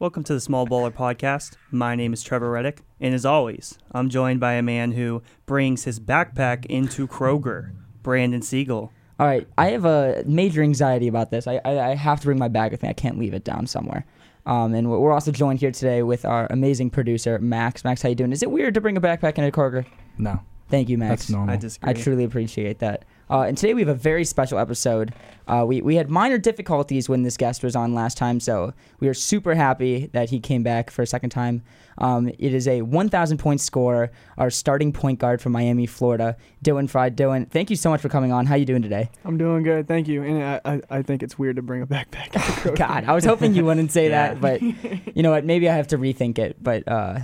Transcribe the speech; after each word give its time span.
Welcome 0.00 0.22
to 0.24 0.32
the 0.32 0.38
Small 0.40 0.64
Baller 0.64 0.92
Podcast. 0.92 1.56
My 1.72 1.96
name 1.96 2.12
is 2.12 2.22
Trevor 2.22 2.52
Reddick, 2.52 2.82
and 3.00 3.14
as 3.14 3.26
always, 3.26 3.78
I'm 3.90 4.08
joined 4.08 4.38
by 4.38 4.52
a 4.52 4.62
man 4.62 4.92
who 4.92 5.22
brings 5.44 5.82
his 5.84 5.98
backpack 5.98 6.64
into 6.66 7.08
Kroger, 7.08 7.72
Brandon 8.04 8.40
Siegel. 8.40 8.92
All 9.18 9.26
right, 9.26 9.48
I 9.58 9.70
have 9.70 9.84
a 9.84 10.22
major 10.24 10.62
anxiety 10.62 11.08
about 11.08 11.32
this. 11.32 11.48
I, 11.48 11.60
I, 11.64 11.90
I 11.90 11.94
have 11.96 12.20
to 12.20 12.26
bring 12.26 12.38
my 12.38 12.46
bag 12.46 12.70
with 12.70 12.84
me. 12.84 12.88
I 12.88 12.92
can't 12.92 13.18
leave 13.18 13.34
it 13.34 13.42
down 13.42 13.66
somewhere. 13.66 14.06
Um, 14.46 14.72
and 14.72 14.88
we're 14.88 15.10
also 15.12 15.32
joined 15.32 15.58
here 15.58 15.72
today 15.72 16.04
with 16.04 16.24
our 16.24 16.46
amazing 16.50 16.90
producer, 16.90 17.36
Max. 17.40 17.82
Max, 17.82 18.00
how 18.00 18.08
you 18.08 18.14
doing? 18.14 18.30
Is 18.30 18.44
it 18.44 18.52
weird 18.52 18.74
to 18.74 18.80
bring 18.80 18.96
a 18.96 19.00
backpack 19.00 19.36
into 19.36 19.50
Kroger? 19.50 19.84
No, 20.16 20.40
Thank 20.68 20.88
you, 20.90 20.98
Max. 20.98 21.22
that's 21.22 21.30
normal. 21.30 21.54
I 21.54 21.56
disagree. 21.56 21.90
I 21.90 21.92
truly 21.94 22.24
appreciate 22.24 22.78
that. 22.80 23.04
Uh, 23.30 23.42
and 23.42 23.56
today 23.58 23.74
we 23.74 23.80
have 23.80 23.88
a 23.88 23.94
very 23.94 24.24
special 24.24 24.58
episode. 24.58 25.14
Uh, 25.48 25.64
we, 25.66 25.80
we 25.80 25.96
had 25.96 26.10
minor 26.10 26.38
difficulties 26.38 27.08
when 27.08 27.22
this 27.22 27.36
guest 27.36 27.62
was 27.62 27.74
on 27.74 27.94
last 27.94 28.16
time, 28.18 28.38
so 28.38 28.72
we 29.00 29.08
are 29.08 29.14
super 29.14 29.54
happy 29.54 30.06
that 30.12 30.28
he 30.30 30.38
came 30.38 30.62
back 30.62 30.90
for 30.90 31.02
a 31.02 31.06
second 31.06 31.30
time. 31.30 31.62
Um, 31.96 32.28
it 32.28 32.54
is 32.54 32.68
a 32.68 32.82
1,000 32.82 33.38
point 33.38 33.60
score, 33.60 34.10
our 34.36 34.50
starting 34.50 34.92
point 34.92 35.18
guard 35.18 35.40
from 35.40 35.52
Miami, 35.52 35.86
Florida, 35.86 36.36
Dylan 36.64 36.88
Frye. 36.88 37.10
Dylan, 37.10 37.50
thank 37.50 37.70
you 37.70 37.76
so 37.76 37.90
much 37.90 38.00
for 38.00 38.08
coming 38.08 38.30
on. 38.30 38.46
How 38.46 38.54
you 38.54 38.66
doing 38.66 38.82
today? 38.82 39.10
I'm 39.24 39.36
doing 39.38 39.62
good, 39.64 39.88
thank 39.88 40.06
you. 40.06 40.22
And 40.22 40.42
I, 40.44 40.60
I, 40.64 40.80
I 40.98 41.02
think 41.02 41.22
it's 41.22 41.38
weird 41.38 41.56
to 41.56 41.62
bring 41.62 41.82
a 41.82 41.86
backpack. 41.86 42.76
God, 42.76 43.04
I 43.04 43.14
was 43.14 43.24
hoping 43.24 43.54
you 43.54 43.64
wouldn't 43.64 43.90
say 43.90 44.10
Yeah. 44.10 44.34
that, 44.34 44.40
but 44.40 44.62
you 45.16 45.22
know 45.22 45.30
what? 45.30 45.44
Maybe 45.44 45.68
I 45.68 45.74
have 45.74 45.88
to 45.88 45.98
rethink 45.98 46.38
it. 46.38 46.62
But 46.62 46.86
uh, 46.86 47.20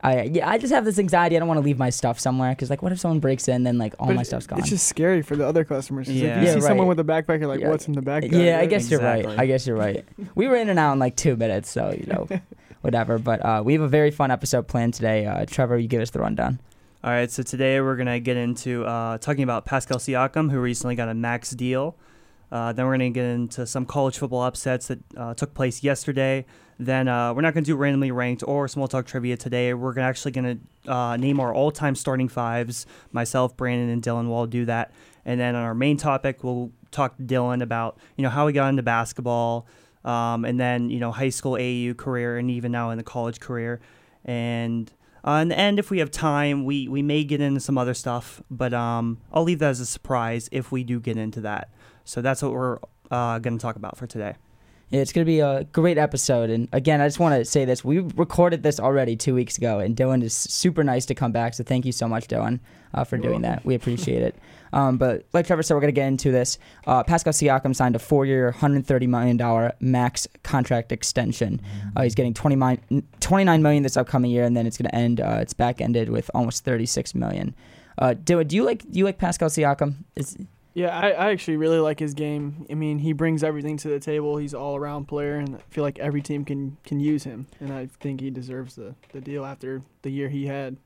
I 0.00 0.22
yeah, 0.24 0.48
I 0.48 0.58
just 0.58 0.72
have 0.72 0.84
this 0.84 0.98
anxiety. 0.98 1.34
I 1.34 1.40
don't 1.40 1.48
want 1.48 1.58
to 1.58 1.64
leave 1.64 1.78
my 1.78 1.90
stuff 1.90 2.20
somewhere 2.20 2.50
because 2.52 2.70
like, 2.70 2.82
what 2.82 2.92
if 2.92 3.00
someone 3.00 3.18
breaks 3.18 3.48
in, 3.48 3.64
then 3.64 3.78
like 3.78 3.94
all 3.98 4.06
But 4.06 4.14
my 4.16 4.22
it- 4.22 4.26
stuff's 4.26 4.46
gone. 4.46 4.60
It's 4.60 4.68
just 4.68 4.86
scary 4.86 5.22
for 5.22 5.34
the 5.34 5.44
other 5.46 5.64
customers. 5.64 6.08
Yeah. 6.08 6.36
If 6.36 6.42
you 6.42 6.48
Yeah, 6.48 6.54
see 6.54 6.60
someone 6.60 6.86
with 6.86 7.00
a 7.00 7.04
backpack, 7.04 7.40
you're 7.40 7.48
like, 7.48 7.60
Yeah. 7.60 7.68
what's 7.70 7.88
in 7.88 7.94
the 7.94 8.00
backpack? 8.02 8.30
yeah, 8.30 8.56
I 8.56 8.60
right? 8.60 8.70
guess 8.70 8.88
you're 8.90 9.00
right. 9.00 9.26
I 9.26 9.46
guess 9.46 9.66
you're 9.66 9.76
right. 9.76 10.04
We 10.36 10.46
were 10.46 10.54
in 10.56 10.68
and 10.68 10.78
out 10.78 10.92
in 10.92 10.98
like 11.00 11.16
two 11.16 11.34
minutes, 11.36 11.68
so 11.70 11.90
you 11.98 12.06
know, 12.06 12.28
whatever. 12.82 13.18
But 13.18 13.44
uh, 13.44 13.62
we 13.64 13.72
have 13.72 13.82
a 13.82 13.88
very 13.88 14.12
fun 14.12 14.30
episode 14.30 14.68
planned 14.68 14.94
today. 14.94 15.26
Uh, 15.26 15.44
Trevor, 15.46 15.76
you 15.78 15.88
give 15.88 16.00
us 16.00 16.10
the 16.10 16.20
rundown. 16.20 16.60
All 17.02 17.10
right, 17.10 17.30
so 17.30 17.42
today 17.42 17.80
we're 17.80 17.94
going 17.96 18.06
to 18.08 18.18
get 18.20 18.36
into 18.36 18.84
uh, 18.84 19.18
talking 19.18 19.42
about 19.44 19.64
Pascal 19.64 19.98
Siakam, 19.98 20.50
who 20.50 20.58
recently 20.60 20.94
got 20.96 21.08
a 21.08 21.14
max 21.14 21.50
deal. 21.50 21.94
Uh, 22.50 22.72
then 22.72 22.86
we're 22.86 22.96
going 22.96 23.12
to 23.12 23.20
get 23.20 23.26
into 23.26 23.66
some 23.66 23.84
college 23.84 24.18
football 24.18 24.42
upsets 24.42 24.88
that 24.88 24.98
uh, 25.16 25.34
took 25.34 25.54
place 25.54 25.82
yesterday. 25.82 26.46
Then 26.78 27.08
uh, 27.08 27.34
we're 27.34 27.42
not 27.42 27.54
going 27.54 27.64
to 27.64 27.70
do 27.70 27.76
randomly 27.76 28.10
ranked 28.10 28.42
or 28.46 28.68
small 28.68 28.88
talk 28.88 29.06
trivia 29.06 29.36
today. 29.36 29.74
We're 29.74 29.92
gonna 29.92 30.06
actually 30.06 30.30
going 30.30 30.60
to 30.84 30.92
uh, 30.92 31.16
name 31.16 31.40
our 31.40 31.52
all-time 31.52 31.94
starting 31.94 32.28
fives. 32.28 32.86
Myself, 33.12 33.56
Brandon, 33.56 33.88
and 33.90 34.02
Dylan 34.02 34.28
will 34.28 34.34
all 34.34 34.46
do 34.46 34.64
that. 34.66 34.92
And 35.24 35.40
then 35.40 35.54
on 35.56 35.62
our 35.62 35.74
main 35.74 35.96
topic, 35.96 36.42
we'll 36.44 36.70
talk 36.90 37.16
to 37.16 37.22
Dylan 37.22 37.62
about 37.62 37.98
you 38.16 38.22
know 38.22 38.30
how 38.30 38.46
he 38.46 38.54
got 38.54 38.68
into 38.68 38.82
basketball, 38.82 39.66
um, 40.04 40.44
and 40.44 40.58
then 40.58 40.88
you 40.88 41.00
know 41.00 41.12
high 41.12 41.28
school 41.28 41.52
AAU 41.52 41.96
career, 41.96 42.38
and 42.38 42.50
even 42.50 42.72
now 42.72 42.90
in 42.90 42.96
the 42.96 43.04
college 43.04 43.40
career. 43.40 43.80
And 44.24 44.90
uh, 45.26 45.40
in 45.42 45.48
the 45.48 45.58
end, 45.58 45.78
if 45.78 45.90
we 45.90 45.98
have 45.98 46.10
time, 46.10 46.64
we, 46.64 46.88
we 46.88 47.02
may 47.02 47.24
get 47.24 47.40
into 47.40 47.60
some 47.60 47.76
other 47.76 47.94
stuff, 47.94 48.42
but 48.50 48.72
um, 48.72 49.18
I'll 49.32 49.42
leave 49.42 49.58
that 49.58 49.70
as 49.70 49.80
a 49.80 49.86
surprise 49.86 50.48
if 50.52 50.70
we 50.70 50.84
do 50.84 51.00
get 51.00 51.16
into 51.16 51.40
that. 51.42 51.70
So 52.08 52.22
that's 52.22 52.42
what 52.42 52.52
we're 52.52 52.78
uh, 53.10 53.38
going 53.38 53.58
to 53.58 53.62
talk 53.62 53.76
about 53.76 53.98
for 53.98 54.06
today. 54.06 54.34
Yeah, 54.90 55.02
it's 55.02 55.12
gonna 55.12 55.26
be 55.26 55.40
a 55.40 55.64
great 55.64 55.98
episode. 55.98 56.48
And 56.48 56.66
again, 56.72 57.02
I 57.02 57.06
just 57.06 57.18
want 57.18 57.34
to 57.34 57.44
say 57.44 57.66
this: 57.66 57.84
we 57.84 57.98
recorded 57.98 58.62
this 58.62 58.80
already 58.80 59.16
two 59.16 59.34
weeks 59.34 59.58
ago, 59.58 59.80
and 59.80 59.94
Dylan 59.94 60.22
is 60.22 60.32
super 60.32 60.82
nice 60.82 61.04
to 61.06 61.14
come 61.14 61.30
back. 61.30 61.52
So 61.52 61.62
thank 61.62 61.84
you 61.84 61.92
so 61.92 62.08
much, 62.08 62.26
Dylan, 62.26 62.60
uh, 62.94 63.04
for 63.04 63.18
doing 63.18 63.42
that. 63.42 63.66
We 63.66 63.74
appreciate 63.74 64.22
it. 64.22 64.36
Um, 64.70 64.98
but 64.98 65.24
like 65.32 65.46
Trevor 65.46 65.62
said, 65.62 65.72
we're 65.72 65.80
gonna 65.80 65.92
get 65.92 66.08
into 66.08 66.30
this. 66.30 66.58
Uh, 66.86 67.02
Pascal 67.02 67.32
Siakam 67.32 67.74
signed 67.74 67.96
a 67.96 67.98
four-year, 67.98 68.48
130 68.48 69.06
million 69.06 69.38
dollar 69.38 69.72
max 69.80 70.28
contract 70.42 70.92
extension. 70.92 71.62
Uh, 71.96 72.02
he's 72.02 72.14
getting 72.14 72.34
29, 72.34 73.02
29 73.18 73.62
million 73.62 73.82
this 73.82 73.96
upcoming 73.96 74.30
year, 74.30 74.44
and 74.44 74.54
then 74.54 74.66
it's 74.66 74.76
gonna 74.76 74.92
end. 74.92 75.22
Uh, 75.22 75.38
it's 75.40 75.54
back 75.54 75.80
ended 75.80 76.10
with 76.10 76.30
almost 76.34 76.66
36 76.66 77.14
million. 77.14 77.54
Uh, 77.96 78.12
Dylan, 78.12 78.46
do 78.46 78.56
you 78.56 78.62
like 78.62 78.82
do 78.90 78.98
you 78.98 79.06
like 79.06 79.16
Pascal 79.16 79.48
Siakam? 79.48 80.04
Is, 80.16 80.36
Yeah, 80.78 80.96
I, 80.96 81.10
I 81.10 81.30
actually 81.30 81.56
really 81.56 81.80
like 81.80 81.98
his 81.98 82.14
game. 82.14 82.64
I 82.70 82.74
mean, 82.74 82.98
he 83.00 83.12
brings 83.12 83.42
everything 83.42 83.76
to 83.78 83.88
the 83.88 83.98
table. 83.98 84.36
He's 84.36 84.54
all 84.54 84.76
around 84.76 85.06
player, 85.08 85.34
and 85.36 85.56
I 85.56 85.58
feel 85.70 85.82
like 85.82 85.98
every 85.98 86.22
team 86.22 86.44
can 86.44 86.76
can 86.84 87.00
use 87.00 87.24
him. 87.24 87.46
And 87.58 87.72
I 87.72 87.86
think 88.00 88.20
he 88.20 88.30
deserves 88.30 88.76
the, 88.76 88.94
the 89.12 89.20
deal 89.20 89.44
after 89.44 89.82
the 90.02 90.10
year 90.10 90.28
he 90.28 90.46
had. 90.46 90.76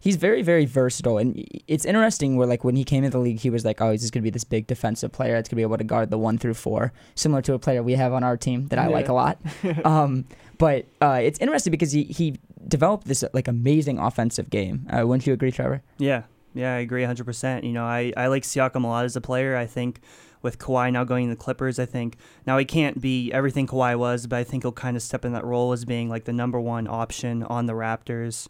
he's 0.00 0.16
very 0.16 0.42
very 0.42 0.64
versatile 0.66 1.16
and 1.22 1.30
it's 1.68 1.84
interesting 1.84 2.36
where 2.36 2.48
like 2.52 2.64
when 2.64 2.74
he 2.74 2.82
came 2.82 3.04
into 3.04 3.16
the 3.16 3.22
league 3.22 3.38
he 3.46 3.50
was 3.50 3.64
like 3.64 3.80
oh 3.80 3.90
he's 3.92 4.00
just 4.00 4.12
going 4.12 4.22
to 4.22 4.28
be 4.30 4.34
this 4.38 4.42
big 4.54 4.66
defensive 4.66 5.12
player 5.12 5.34
that's 5.34 5.48
going 5.48 5.56
to 5.56 5.62
be 5.62 5.68
able 5.68 5.78
to 5.78 5.84
guard 5.84 6.10
the 6.10 6.18
one 6.18 6.36
through 6.38 6.54
four 6.54 6.92
similar 7.14 7.40
to 7.40 7.52
a 7.54 7.58
player 7.58 7.80
we 7.84 7.94
have 7.94 8.12
on 8.12 8.24
our 8.24 8.36
team 8.36 8.66
that 8.70 8.80
i 8.80 8.86
like 8.88 9.08
a 9.08 9.12
lot 9.12 9.38
um, 9.84 10.24
but 10.58 10.86
uh, 11.00 11.20
it's 11.22 11.38
interesting 11.38 11.70
because 11.70 11.92
he, 11.92 12.02
he 12.04 12.34
developed 12.66 13.06
this 13.06 13.22
like 13.32 13.46
amazing 13.46 13.96
offensive 13.98 14.50
game 14.50 14.88
uh, 14.90 15.06
wouldn't 15.06 15.24
you 15.26 15.32
agree 15.32 15.52
trevor 15.52 15.82
Yeah, 15.98 16.22
yeah, 16.54 16.74
I 16.74 16.78
agree 16.78 17.02
100%. 17.02 17.64
You 17.64 17.72
know, 17.72 17.84
I, 17.84 18.12
I 18.16 18.26
like 18.26 18.42
Siakam 18.42 18.84
a 18.84 18.86
lot 18.86 19.04
as 19.04 19.16
a 19.16 19.20
player. 19.20 19.56
I 19.56 19.66
think 19.66 20.00
with 20.42 20.58
Kawhi 20.58 20.92
now 20.92 21.04
going 21.04 21.28
to 21.28 21.34
the 21.34 21.40
Clippers, 21.40 21.78
I 21.78 21.86
think 21.86 22.16
now 22.46 22.58
he 22.58 22.64
can't 22.64 23.00
be 23.00 23.32
everything 23.32 23.66
Kawhi 23.66 23.98
was, 23.98 24.26
but 24.26 24.38
I 24.38 24.44
think 24.44 24.64
he'll 24.64 24.72
kind 24.72 24.96
of 24.96 25.02
step 25.02 25.24
in 25.24 25.32
that 25.32 25.44
role 25.44 25.72
as 25.72 25.84
being 25.84 26.08
like 26.08 26.24
the 26.24 26.32
number 26.32 26.60
one 26.60 26.88
option 26.88 27.42
on 27.44 27.66
the 27.66 27.72
Raptors. 27.72 28.48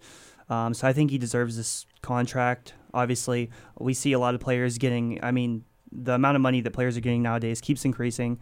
Um, 0.48 0.74
so 0.74 0.88
I 0.88 0.92
think 0.92 1.10
he 1.10 1.18
deserves 1.18 1.56
this 1.56 1.86
contract. 2.00 2.74
Obviously, 2.94 3.50
we 3.78 3.94
see 3.94 4.12
a 4.12 4.18
lot 4.18 4.34
of 4.34 4.40
players 4.40 4.78
getting, 4.78 5.18
I 5.22 5.30
mean, 5.30 5.64
the 5.90 6.14
amount 6.14 6.36
of 6.36 6.42
money 6.42 6.60
that 6.62 6.72
players 6.72 6.96
are 6.96 7.00
getting 7.00 7.22
nowadays 7.22 7.60
keeps 7.60 7.84
increasing. 7.84 8.40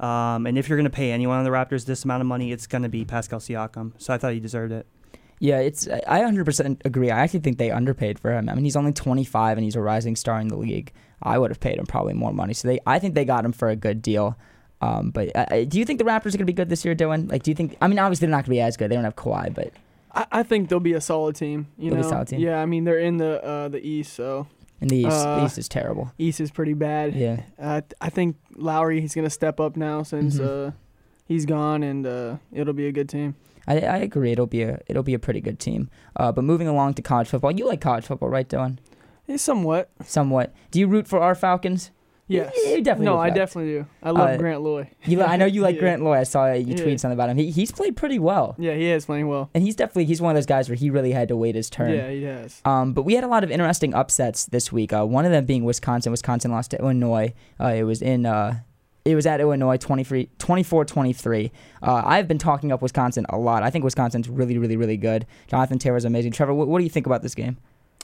Um, 0.00 0.46
and 0.46 0.56
if 0.56 0.68
you're 0.68 0.78
going 0.78 0.84
to 0.84 0.90
pay 0.90 1.10
anyone 1.10 1.38
on 1.38 1.44
the 1.44 1.50
Raptors 1.50 1.84
this 1.84 2.04
amount 2.04 2.20
of 2.20 2.26
money, 2.26 2.52
it's 2.52 2.66
going 2.66 2.82
to 2.82 2.88
be 2.88 3.04
Pascal 3.04 3.40
Siakam. 3.40 3.92
So 3.98 4.14
I 4.14 4.18
thought 4.18 4.32
he 4.32 4.40
deserved 4.40 4.72
it. 4.72 4.86
Yeah 5.40 5.58
it's 5.58 5.86
i 6.06 6.20
100% 6.20 6.80
agree 6.84 7.10
i 7.10 7.18
actually 7.20 7.40
think 7.40 7.58
they 7.58 7.70
underpaid 7.70 8.18
for 8.18 8.32
him 8.32 8.48
i 8.48 8.54
mean 8.54 8.64
he's 8.64 8.76
only 8.76 8.92
25 8.92 9.56
and 9.58 9.64
he's 9.64 9.76
a 9.76 9.80
rising 9.80 10.16
star 10.16 10.40
in 10.40 10.48
the 10.48 10.56
league 10.56 10.92
i 11.22 11.38
would 11.38 11.50
have 11.50 11.60
paid 11.60 11.78
him 11.78 11.86
probably 11.86 12.14
more 12.14 12.32
money 12.32 12.52
so 12.54 12.66
they 12.68 12.78
i 12.86 12.98
think 12.98 13.14
they 13.14 13.24
got 13.24 13.44
him 13.44 13.52
for 13.52 13.68
a 13.68 13.76
good 13.76 14.02
deal 14.02 14.36
um, 14.80 15.10
but 15.10 15.34
uh, 15.34 15.46
uh, 15.50 15.64
do 15.64 15.76
you 15.80 15.84
think 15.84 15.98
the 15.98 16.04
Raptors 16.04 16.26
are 16.34 16.38
going 16.38 16.38
to 16.38 16.44
be 16.44 16.52
good 16.52 16.68
this 16.68 16.84
year, 16.84 16.94
Dylan? 16.94 17.28
Like, 17.28 17.42
do 17.42 17.50
you 17.50 17.56
think? 17.56 17.76
I 17.82 17.88
mean, 17.88 17.98
obviously 17.98 18.26
they're 18.26 18.30
not 18.30 18.44
going 18.44 18.44
to 18.44 18.50
be 18.50 18.60
as 18.60 18.76
good. 18.76 18.88
They 18.92 18.94
don't 18.94 19.02
have 19.02 19.16
Kawhi, 19.16 19.52
but 19.52 19.72
I, 20.14 20.26
I 20.30 20.42
think 20.44 20.68
they'll 20.68 20.78
be 20.78 20.92
a 20.92 21.00
solid 21.00 21.34
team. 21.34 21.66
You 21.76 21.90
They'll 21.90 21.96
be 21.96 22.02
know, 22.02 22.06
a 22.06 22.10
solid 22.10 22.28
team? 22.28 22.38
yeah. 22.38 22.62
I 22.62 22.66
mean, 22.66 22.84
they're 22.84 23.00
in 23.00 23.16
the 23.16 23.44
uh, 23.44 23.66
the 23.70 23.84
East, 23.84 24.12
so 24.14 24.46
in 24.80 24.86
the 24.86 24.98
East, 24.98 25.08
the 25.24 25.28
Uh, 25.30 25.44
East 25.44 25.58
is 25.58 25.68
terrible. 25.68 26.12
East 26.16 26.40
is 26.40 26.52
pretty 26.52 26.74
bad. 26.74 27.16
Yeah. 27.16 27.40
Uh, 27.58 27.80
I 28.00 28.08
think 28.08 28.36
Lowry 28.54 29.00
he's 29.00 29.16
gonna 29.16 29.30
step 29.30 29.58
up 29.58 29.76
now 29.76 30.04
since 30.04 30.38
Mhm. 30.38 30.68
uh, 30.68 30.70
he's 31.26 31.44
gone, 31.44 31.82
and 31.82 32.06
uh, 32.06 32.36
it'll 32.52 32.72
be 32.72 32.86
a 32.86 32.92
good 32.92 33.08
team. 33.08 33.34
I, 33.68 33.74
I 33.80 33.96
agree. 33.98 34.32
It'll 34.32 34.46
be 34.46 34.62
a 34.62 34.80
it'll 34.88 35.02
be 35.04 35.14
a 35.14 35.18
pretty 35.18 35.40
good 35.40 35.58
team. 35.60 35.90
Uh, 36.16 36.32
but 36.32 36.42
moving 36.42 36.66
along 36.68 36.94
to 36.94 37.02
college 37.02 37.28
football, 37.28 37.52
you 37.52 37.66
like 37.66 37.80
college 37.80 38.06
football, 38.06 38.28
right, 38.30 38.48
Dylan? 38.48 38.78
It's 39.28 39.42
somewhat. 39.42 39.90
Somewhat. 40.04 40.54
Do 40.70 40.80
you 40.80 40.86
root 40.88 41.06
for 41.06 41.20
our 41.20 41.34
Falcons? 41.34 41.90
Yes. 42.30 42.52
you 42.66 42.82
definitely 42.82 43.06
No, 43.06 43.18
I 43.18 43.30
definitely 43.30 43.72
do. 43.72 43.86
I 44.02 44.10
love 44.10 44.28
Uh, 44.30 44.36
Grant 44.36 44.60
Loy. 44.60 44.90
You, 45.06 45.22
I 45.22 45.36
know 45.36 45.46
you 45.46 45.62
like 45.62 45.74
Yeah. 45.76 45.80
Grant 45.80 46.02
Loy. 46.02 46.18
I 46.18 46.24
saw 46.24 46.52
you 46.52 46.74
Yeah. 46.74 46.82
tweet 46.82 47.00
something 47.00 47.14
about 47.16 47.30
him. 47.30 47.38
He, 47.38 47.50
he's 47.50 47.72
played 47.72 47.96
pretty 47.96 48.18
well, 48.18 48.54
Yeah, 48.58 48.74
he 48.74 48.86
is 48.90 49.06
playing 49.06 49.28
well. 49.28 49.48
and 49.54 49.62
he's 49.64 49.74
definitely 49.76 50.04
he's 50.04 50.20
one 50.20 50.32
of 50.32 50.36
those 50.36 50.44
guys 50.44 50.68
where 50.68 50.76
he 50.76 50.90
really 50.90 51.12
had 51.12 51.28
to 51.28 51.36
wait 51.38 51.54
his 51.54 51.70
turn. 51.70 51.92
Yeah, 51.94 52.10
he 52.10 52.22
has. 52.24 52.60
Um, 52.66 52.92
but 52.92 53.04
we 53.04 53.14
had 53.14 53.24
a 53.24 53.28
lot 53.28 53.44
of 53.44 53.50
interesting 53.50 53.94
upsets 53.94 54.44
this 54.44 54.70
week. 54.70 54.92
Uh, 54.92 55.06
one 55.06 55.24
of 55.24 55.30
them 55.32 55.46
being 55.46 55.64
Wisconsin. 55.64 56.10
Wisconsin 56.12 56.50
lost 56.50 56.70
to 56.72 56.78
Illinois. 56.78 57.32
Uh, 57.58 57.68
it 57.68 57.84
was 57.84 58.02
in. 58.02 58.26
Uh, 58.26 58.60
it 59.08 59.14
was 59.14 59.26
at 59.26 59.40
Illinois 59.40 59.78
23, 59.78 60.28
24-23. 60.38 61.50
Uh, 61.82 62.02
I've 62.04 62.28
been 62.28 62.38
talking 62.38 62.72
up 62.72 62.82
Wisconsin 62.82 63.24
a 63.30 63.38
lot. 63.38 63.62
I 63.62 63.70
think 63.70 63.84
Wisconsin's 63.84 64.28
really, 64.28 64.58
really, 64.58 64.76
really 64.76 64.96
good. 64.96 65.26
Jonathan 65.46 65.78
Taylor's 65.78 66.04
amazing. 66.04 66.32
Trevor, 66.32 66.52
what, 66.52 66.68
what 66.68 66.78
do 66.78 66.84
you 66.84 66.90
think 66.90 67.06
about 67.06 67.22
this 67.22 67.34
game? 67.34 67.56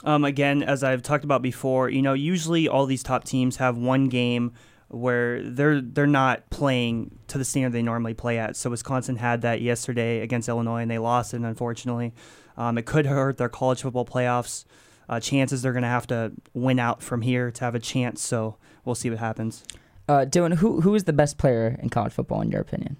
Um, 0.03 0.25
again, 0.25 0.63
as 0.63 0.83
I've 0.83 1.03
talked 1.03 1.23
about 1.23 1.41
before, 1.41 1.89
you 1.89 2.01
know, 2.01 2.13
usually 2.13 2.67
all 2.67 2.85
these 2.85 3.03
top 3.03 3.23
teams 3.23 3.57
have 3.57 3.77
one 3.77 4.07
game 4.07 4.53
where 4.87 5.41
they're 5.41 5.81
they're 5.81 6.05
not 6.05 6.49
playing 6.49 7.17
to 7.27 7.37
the 7.37 7.45
standard 7.45 7.71
they 7.71 7.81
normally 7.81 8.13
play 8.13 8.37
at. 8.37 8.55
So 8.55 8.69
Wisconsin 8.69 9.15
had 9.15 9.41
that 9.41 9.61
yesterday 9.61 10.21
against 10.21 10.47
Illinois, 10.47 10.81
and 10.81 10.91
they 10.91 10.99
lost 10.99 11.33
it. 11.33 11.41
Unfortunately, 11.41 12.13
um, 12.57 12.77
it 12.77 12.85
could 12.85 13.05
hurt 13.05 13.37
their 13.37 13.49
college 13.49 13.81
football 13.81 14.05
playoffs 14.05 14.65
uh, 15.09 15.19
chances. 15.19 15.61
They're 15.61 15.73
going 15.73 15.83
to 15.83 15.87
have 15.87 16.07
to 16.07 16.33
win 16.53 16.79
out 16.79 17.01
from 17.01 17.21
here 17.21 17.51
to 17.51 17.63
have 17.63 17.75
a 17.75 17.79
chance. 17.79 18.21
So 18.21 18.57
we'll 18.83 18.95
see 18.95 19.09
what 19.09 19.19
happens. 19.19 19.63
Uh, 20.07 20.25
Dylan, 20.25 20.55
who 20.55 20.81
who 20.81 20.93
is 20.95 21.05
the 21.05 21.13
best 21.13 21.37
player 21.37 21.79
in 21.81 21.89
college 21.89 22.13
football 22.13 22.41
in 22.41 22.51
your 22.51 22.61
opinion? 22.61 22.97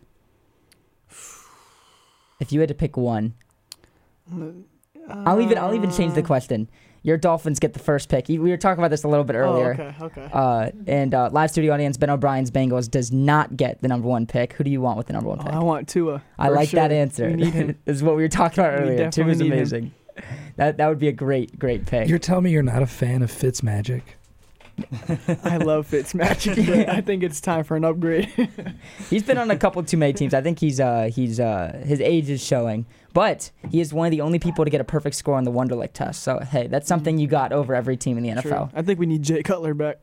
If 2.40 2.52
you 2.52 2.60
had 2.60 2.70
to 2.70 2.76
pick 2.76 2.98
one, 2.98 3.36
I'll 5.10 5.42
even 5.42 5.58
I'll 5.58 5.76
even 5.76 5.92
change 5.92 6.14
the 6.14 6.24
question. 6.24 6.70
Your 7.04 7.18
Dolphins 7.18 7.60
get 7.60 7.74
the 7.74 7.80
first 7.80 8.10
pick. 8.10 8.28
We 8.28 8.40
were 8.40 8.58
talking 8.58 8.80
about 8.80 8.90
this 8.90 9.04
a 9.04 9.08
little 9.08 9.24
bit 9.24 9.36
earlier. 9.36 9.96
Oh, 10.00 10.06
okay, 10.06 10.22
okay. 10.24 10.30
Uh, 10.34 10.72
and 10.88 11.14
uh, 11.14 11.30
live 11.32 11.52
studio 11.52 11.72
audience, 11.72 11.98
Ben 11.98 12.10
O'Brien's 12.10 12.50
Bengals 12.50 12.90
does 12.90 13.12
not 13.12 13.56
get 13.56 13.80
the 13.84 13.88
number 13.88 14.08
one 14.08 14.26
pick. 14.26 14.54
Who 14.54 14.64
do 14.64 14.72
you 14.72 14.82
want 14.82 14.98
with 14.98 15.06
the 15.06 15.14
number 15.14 15.30
one 15.30 15.38
pick? 15.38 15.54
I 15.54 15.60
want 15.60 15.88
Tua. 15.88 16.24
I 16.40 16.48
for 16.48 16.56
like 16.56 16.72
that 16.72 16.92
answer. 16.92 17.30
We 17.30 17.36
need 17.36 17.54
him. 17.54 17.78
is 17.86 18.02
what 18.02 18.16
we 18.16 18.24
were 18.24 18.28
talking 18.28 18.64
about 18.64 18.80
earlier. 18.80 19.12
Tua 19.12 19.26
definitely 19.28 19.32
is 19.34 19.40
need 19.40 19.46
him. 19.46 19.54
amazing. 19.54 19.94
That 20.56 20.78
that 20.78 20.88
would 20.88 20.98
be 20.98 21.08
a 21.10 21.14
great 21.14 21.60
great 21.60 21.86
pick. 21.86 22.10
You're 22.10 22.18
telling 22.18 22.46
me 22.46 22.52
you're 22.52 22.64
not 22.64 22.82
a 22.82 22.88
fan 22.88 23.22
of 23.22 23.32
Fitzmagic? 23.32 24.02
I 25.44 25.58
love 25.58 25.90
Fitzmagic, 25.90 26.68
but 26.68 26.90
I 26.96 27.02
think 27.02 27.24
it's 27.24 27.40
time 27.40 27.64
for 27.64 27.78
an 27.78 27.86
upgrade. 27.86 28.30
He's 29.10 29.24
been 29.24 29.38
on 29.38 29.50
a 29.50 29.58
couple 29.58 29.82
too 29.84 29.98
many 29.98 30.14
teams. 30.14 30.34
I 30.34 30.42
think 30.42 30.60
he's 30.60 30.80
uh 30.80 31.10
he's 31.14 31.40
uh 31.40 31.82
his 31.86 32.02
age 32.02 32.30
is 32.30 32.44
showing. 32.44 32.86
But 33.14 33.52
he 33.72 33.80
is 33.80 33.94
one 33.94 34.08
of 34.08 34.12
the 34.12 34.20
only 34.20 34.40
people 34.40 34.66
to 34.66 34.70
get 34.70 34.82
a 34.82 34.84
perfect 34.84 35.16
score 35.16 35.36
on 35.36 35.46
the 35.46 35.52
Wonderlic 35.52 35.94
test. 35.94 36.24
So 36.24 36.40
hey, 36.40 36.68
that's 36.68 36.88
something 36.88 37.18
you 37.18 37.28
got 37.28 37.54
over 37.54 37.74
every 37.74 37.96
team 37.96 38.18
in 38.18 38.24
the 38.24 38.42
True. 38.42 38.52
NFL. 38.52 38.72
I 38.74 38.82
think 38.82 39.00
we 39.00 39.06
need 39.06 39.24
Jay 39.24 39.42
Cutler 39.42 39.74
back. 39.74 40.00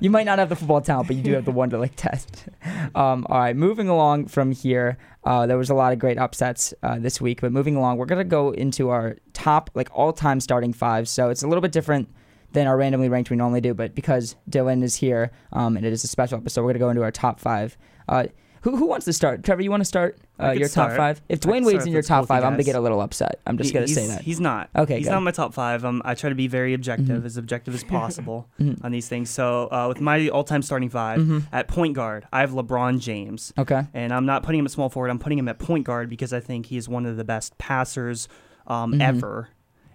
you 0.00 0.10
might 0.10 0.26
not 0.26 0.40
have 0.40 0.48
the 0.48 0.56
football 0.56 0.80
talent, 0.80 1.06
but 1.06 1.16
you 1.16 1.22
do 1.22 1.32
have 1.34 1.44
the 1.44 1.52
Wonderlic 1.52 1.92
test. 1.94 2.48
Um, 2.96 3.24
all 3.30 3.38
right, 3.38 3.54
moving 3.54 3.88
along 3.88 4.26
from 4.26 4.50
here, 4.50 4.98
uh, 5.22 5.46
there 5.46 5.56
was 5.56 5.70
a 5.70 5.74
lot 5.74 5.92
of 5.92 6.00
great 6.00 6.18
upsets 6.18 6.74
uh, 6.82 6.98
this 6.98 7.20
week. 7.20 7.40
But 7.40 7.52
moving 7.52 7.76
along, 7.76 7.98
we're 7.98 8.06
gonna 8.06 8.24
go 8.24 8.50
into 8.50 8.88
our 8.88 9.16
top 9.32 9.70
like 9.74 9.88
all-time 9.92 10.40
starting 10.40 10.72
five. 10.72 11.08
So 11.08 11.30
it's 11.30 11.44
a 11.44 11.46
little 11.46 11.62
bit 11.62 11.70
different 11.70 12.08
than 12.54 12.66
our 12.66 12.76
randomly 12.78 13.08
ranked 13.10 13.28
we 13.30 13.36
normally 13.36 13.60
do. 13.60 13.74
But 13.74 13.94
because 13.94 14.34
Dylan 14.50 14.82
is 14.82 14.96
here, 14.96 15.30
um, 15.52 15.76
and 15.76 15.84
it 15.84 15.92
is 15.92 16.02
a 16.04 16.08
special 16.08 16.38
episode, 16.38 16.62
we're 16.64 16.70
gonna 16.72 16.78
go 16.78 16.88
into 16.90 17.02
our 17.02 17.10
top 17.12 17.38
five. 17.38 17.76
Uh, 18.08 18.24
who, 18.62 18.76
who 18.78 18.86
wants 18.86 19.04
to 19.04 19.12
start? 19.12 19.44
Trevor, 19.44 19.60
you 19.60 19.70
want 19.70 19.82
to 19.82 19.84
start 19.84 20.16
uh, 20.40 20.52
your 20.52 20.68
top 20.68 20.90
start. 20.92 20.96
five? 20.96 21.22
If 21.28 21.40
Dwyane 21.40 21.66
Wade's 21.66 21.84
in 21.84 21.92
your 21.92 22.00
top 22.00 22.26
five, 22.26 22.42
I'm 22.42 22.52
gonna 22.54 22.62
get 22.62 22.76
a 22.76 22.80
little 22.80 23.02
upset. 23.02 23.40
I'm 23.46 23.58
just 23.58 23.68
He- 23.68 23.74
gonna 23.74 23.86
say 23.88 24.06
that. 24.06 24.22
He's 24.22 24.40
not. 24.40 24.70
Okay, 24.74 24.96
He's 24.96 25.04
good. 25.04 25.10
not 25.10 25.18
in 25.18 25.24
my 25.24 25.32
top 25.32 25.52
five. 25.52 25.84
Um, 25.84 26.00
I 26.02 26.14
try 26.14 26.30
to 26.30 26.34
be 26.34 26.46
very 26.48 26.72
objective, 26.72 27.22
Mhm. 27.22 27.26
as 27.26 27.36
objective 27.36 27.74
as 27.74 27.84
possible 27.98 28.48
Mhm. 28.58 28.82
on 28.82 28.90
these 28.90 29.06
things. 29.06 29.28
So 29.28 29.68
uh, 29.70 29.84
with 29.88 30.00
my 30.00 30.28
all-time 30.28 30.62
starting 30.62 30.88
5 30.88 31.20
Mhm. 31.20 31.42
at 31.52 31.68
point 31.68 31.92
guard, 31.94 32.26
I 32.32 32.40
have 32.40 32.52
LeBron 32.52 33.00
James, 33.00 33.52
Okay. 33.58 33.82
and 33.92 34.14
I'm 34.14 34.24
not 34.24 34.42
putting 34.44 34.60
him 34.60 34.64
at 34.64 34.70
small 34.70 34.88
forward. 34.88 35.10
I'm 35.10 35.18
putting 35.18 35.38
him 35.38 35.48
at 35.48 35.58
point 35.58 35.84
guard 35.84 36.08
because 36.08 36.32
I 36.32 36.40
think 36.40 36.64
he 36.66 36.78
is 36.78 36.88
one 36.88 37.04
of 37.04 37.18
the 37.18 37.24
best 37.24 37.58
passers 37.58 38.28
um, 38.66 38.94
Mhm. 38.94 39.02
ever, 39.02 39.48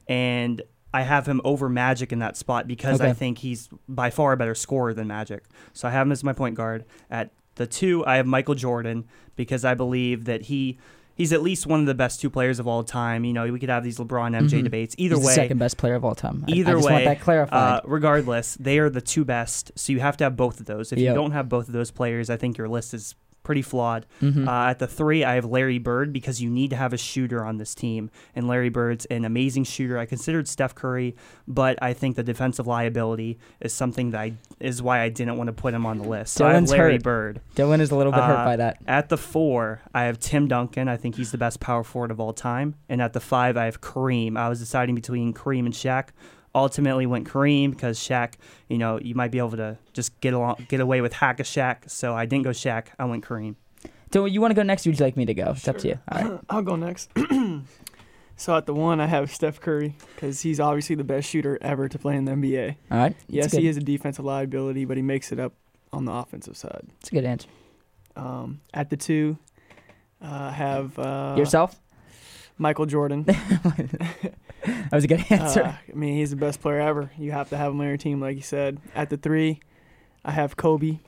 and 0.07 0.61
I 0.93 1.03
have 1.03 1.27
him 1.27 1.39
over 1.43 1.69
Magic 1.69 2.11
in 2.11 2.19
that 2.19 2.35
spot 2.37 2.67
because 2.67 2.99
Okay. 2.99 3.09
I 3.09 3.13
think 3.13 3.39
he's 3.39 3.69
by 3.87 4.09
far 4.09 4.33
a 4.33 4.37
better 4.37 4.55
scorer 4.55 4.93
than 4.93 5.07
Magic. 5.07 5.43
So 5.73 5.87
I 5.87 5.91
have 5.91 6.07
him 6.07 6.11
as 6.11 6.23
my 6.23 6.33
point 6.33 6.55
guard. 6.55 6.85
At 7.11 7.31
the 7.55 7.67
two, 7.67 8.05
I 8.05 8.15
have 8.17 8.25
Michael 8.25 8.55
Jordan 8.55 9.05
because 9.35 9.63
I 9.65 9.73
believe 9.73 10.25
that 10.25 10.43
he. 10.43 10.77
He's 11.15 11.33
at 11.33 11.41
least 11.41 11.67
one 11.67 11.81
of 11.81 11.85
the 11.85 11.93
best 11.93 12.21
two 12.21 12.29
players 12.29 12.59
of 12.59 12.67
all 12.67 12.81
time. 12.81 13.25
You 13.25 13.33
know, 13.33 13.51
we 13.51 13.59
could 13.59 13.67
have 13.67 13.83
these 13.83 13.97
LeBron 13.97 14.33
MJ 14.37 14.61
Mhm. 14.61 14.63
debates. 14.63 14.95
Either 14.97 15.17
He's 15.17 15.25
way, 15.25 15.31
the 15.31 15.35
second 15.35 15.57
best 15.57 15.75
player 15.75 15.95
of 15.95 16.05
all 16.05 16.15
time. 16.15 16.45
I- 16.47 16.51
I, 16.53 16.55
Either 16.55 16.73
just 16.75 16.85
way, 16.87 16.93
want 16.93 17.03
that 17.03 17.19
clarified. 17.19 17.59
uh, 17.59 17.81
regardless, 17.83 18.55
they 18.55 18.79
are 18.79 18.89
the 18.89 19.01
two 19.01 19.25
best. 19.25 19.73
So 19.75 19.91
you 19.91 19.99
have 19.99 20.15
to 20.15 20.23
have 20.23 20.37
both 20.37 20.61
of 20.61 20.65
those. 20.65 20.93
If 20.93 20.97
Yep. 20.97 21.09
you 21.09 21.13
don't 21.13 21.31
have 21.31 21.49
both 21.49 21.67
of 21.67 21.73
those 21.73 21.91
players, 21.91 22.29
I 22.29 22.37
think 22.37 22.57
your 22.57 22.69
list 22.69 22.93
is 22.93 23.15
pretty 23.49 23.61
flawed. 23.63 24.05
Mhm. 24.21 24.47
Uh, 24.47 24.69
at 24.69 24.77
the 24.77 24.85
three, 24.85 25.23
I 25.23 25.33
have 25.33 25.43
Larry 25.45 25.79
Bird 25.79 26.13
because 26.13 26.39
you 26.39 26.51
need 26.51 26.69
to 26.69 26.75
have 26.75 26.93
a 26.93 26.97
shooter 26.97 27.43
on 27.43 27.57
this 27.57 27.73
team, 27.73 28.11
and 28.35 28.47
Larry 28.47 28.69
Bird's 28.69 29.05
an 29.05 29.25
amazing 29.25 29.63
shooter. 29.63 29.97
I 29.97 30.05
considered 30.05 30.47
Steph 30.47 30.75
Curry, 30.75 31.15
but 31.47 31.79
I 31.81 31.93
think 31.93 32.15
the 32.15 32.21
defensive 32.21 32.67
liability 32.67 33.39
is 33.59 33.73
something 33.73 34.11
that 34.11 34.21
I 34.21 34.33
is 34.59 34.83
why 34.83 35.01
I 35.01 35.09
didn't 35.09 35.35
want 35.37 35.47
to 35.47 35.53
put 35.53 35.73
him 35.73 35.83
on 35.87 35.97
the 35.97 36.07
list. 36.07 36.35
So 36.35 36.45
I 36.45 36.53
have 36.53 36.69
Larry 36.69 36.91
hurt. 36.93 37.03
Bird. 37.03 37.41
Dylan 37.55 37.79
is 37.81 37.89
a 37.89 37.95
little 37.95 38.11
bit 38.11 38.21
hurt 38.21 38.37
uh, 38.37 38.45
by 38.45 38.55
that. 38.57 38.77
At 38.85 39.09
the 39.09 39.17
four, 39.17 39.81
I 39.95 40.03
have 40.03 40.19
Tim 40.19 40.47
Duncan. 40.47 40.87
I 40.87 40.95
think 40.97 41.15
he's 41.15 41.31
the 41.31 41.39
best 41.39 41.59
power 41.59 41.83
forward 41.83 42.11
of 42.11 42.19
all 42.19 42.33
time. 42.33 42.75
And 42.87 43.01
at 43.01 43.13
the 43.13 43.19
five, 43.19 43.57
I 43.57 43.65
have 43.65 43.81
Kareem. 43.81 44.37
I 44.37 44.47
was 44.47 44.59
deciding 44.59 44.93
between 44.93 45.33
Kareem 45.33 45.65
and 45.65 45.73
Shaq. 45.73 46.09
Ultimately, 46.55 47.05
went 47.05 47.27
Kareem 47.27 47.71
because 47.71 47.99
Shaq. 47.99 48.33
You 48.67 48.77
know, 48.77 48.99
you 48.99 49.15
might 49.15 49.31
be 49.31 49.37
able 49.37 49.51
to 49.51 49.77
just 49.93 50.19
get 50.19 50.33
along, 50.33 50.65
get 50.67 50.79
away 50.79 51.01
with 51.01 51.13
hack 51.13 51.39
a 51.39 51.43
Shaq. 51.43 51.89
So 51.89 52.13
I 52.13 52.25
didn't 52.25 52.43
go 52.43 52.51
Shaq. 52.51 52.87
I 52.97 53.05
went 53.05 53.23
Kareem. 53.23 53.55
So 54.11 54.25
you 54.25 54.41
want 54.41 54.51
to 54.51 54.55
go 54.55 54.63
next? 54.63 54.85
Or 54.85 54.89
would 54.89 54.99
you 54.99 55.05
like 55.05 55.17
me 55.17 55.25
to 55.25 55.33
go? 55.33 55.51
It's 55.51 55.67
up 55.67 55.77
to 55.79 55.87
you. 55.89 55.99
All 56.11 56.21
right. 56.21 56.39
I'll 56.49 56.61
go 56.61 56.75
next. 56.75 57.11
so 58.35 58.57
at 58.57 58.65
the 58.65 58.73
one, 58.73 58.99
I 58.99 59.05
have 59.05 59.31
Steph 59.31 59.59
Curry 59.59 59.95
because 60.15 60.41
he's 60.41 60.59
obviously 60.59 60.95
the 60.95 61.03
best 61.03 61.29
shooter 61.29 61.57
ever 61.61 61.87
to 61.87 61.99
play 61.99 62.15
in 62.15 62.25
the 62.25 62.31
NBA. 62.31 62.75
All 62.91 62.97
right. 62.97 63.15
Yes, 63.27 63.51
good. 63.51 63.61
he 63.61 63.67
is 63.67 63.77
a 63.77 63.81
defensive 63.81 64.25
liability, 64.25 64.85
but 64.85 64.97
he 64.97 65.03
makes 65.03 65.31
it 65.31 65.39
up 65.39 65.53
on 65.93 66.05
the 66.05 66.11
offensive 66.11 66.57
side. 66.57 66.87
It's 67.01 67.09
a 67.09 67.13
good 67.13 67.25
answer. 67.25 67.49
Um, 68.15 68.61
at 68.73 68.89
the 68.89 68.97
two, 68.97 69.37
uh, 70.21 70.51
have 70.51 70.97
uh, 70.97 71.35
Yourself? 71.37 71.79
Michael 72.57 72.85
Jordan. 72.85 73.25
That 74.65 74.91
was 74.91 75.03
a 75.03 75.07
good 75.07 75.25
answer. 75.29 75.63
Uh, 75.63 75.73
I 75.91 75.95
mean, 75.95 76.15
he's 76.17 76.29
the 76.31 76.35
best 76.35 76.61
player 76.61 76.79
ever. 76.79 77.11
You 77.17 77.31
have 77.31 77.49
to 77.49 77.57
have 77.57 77.71
him 77.71 77.79
on 77.81 77.87
your 77.87 77.97
team, 77.97 78.19
like 78.21 78.35
you 78.35 78.41
said. 78.41 78.79
At 78.95 79.09
the 79.09 79.17
three, 79.17 79.59
I 80.25 80.31
have 80.31 80.57
Kobe. 80.57 80.99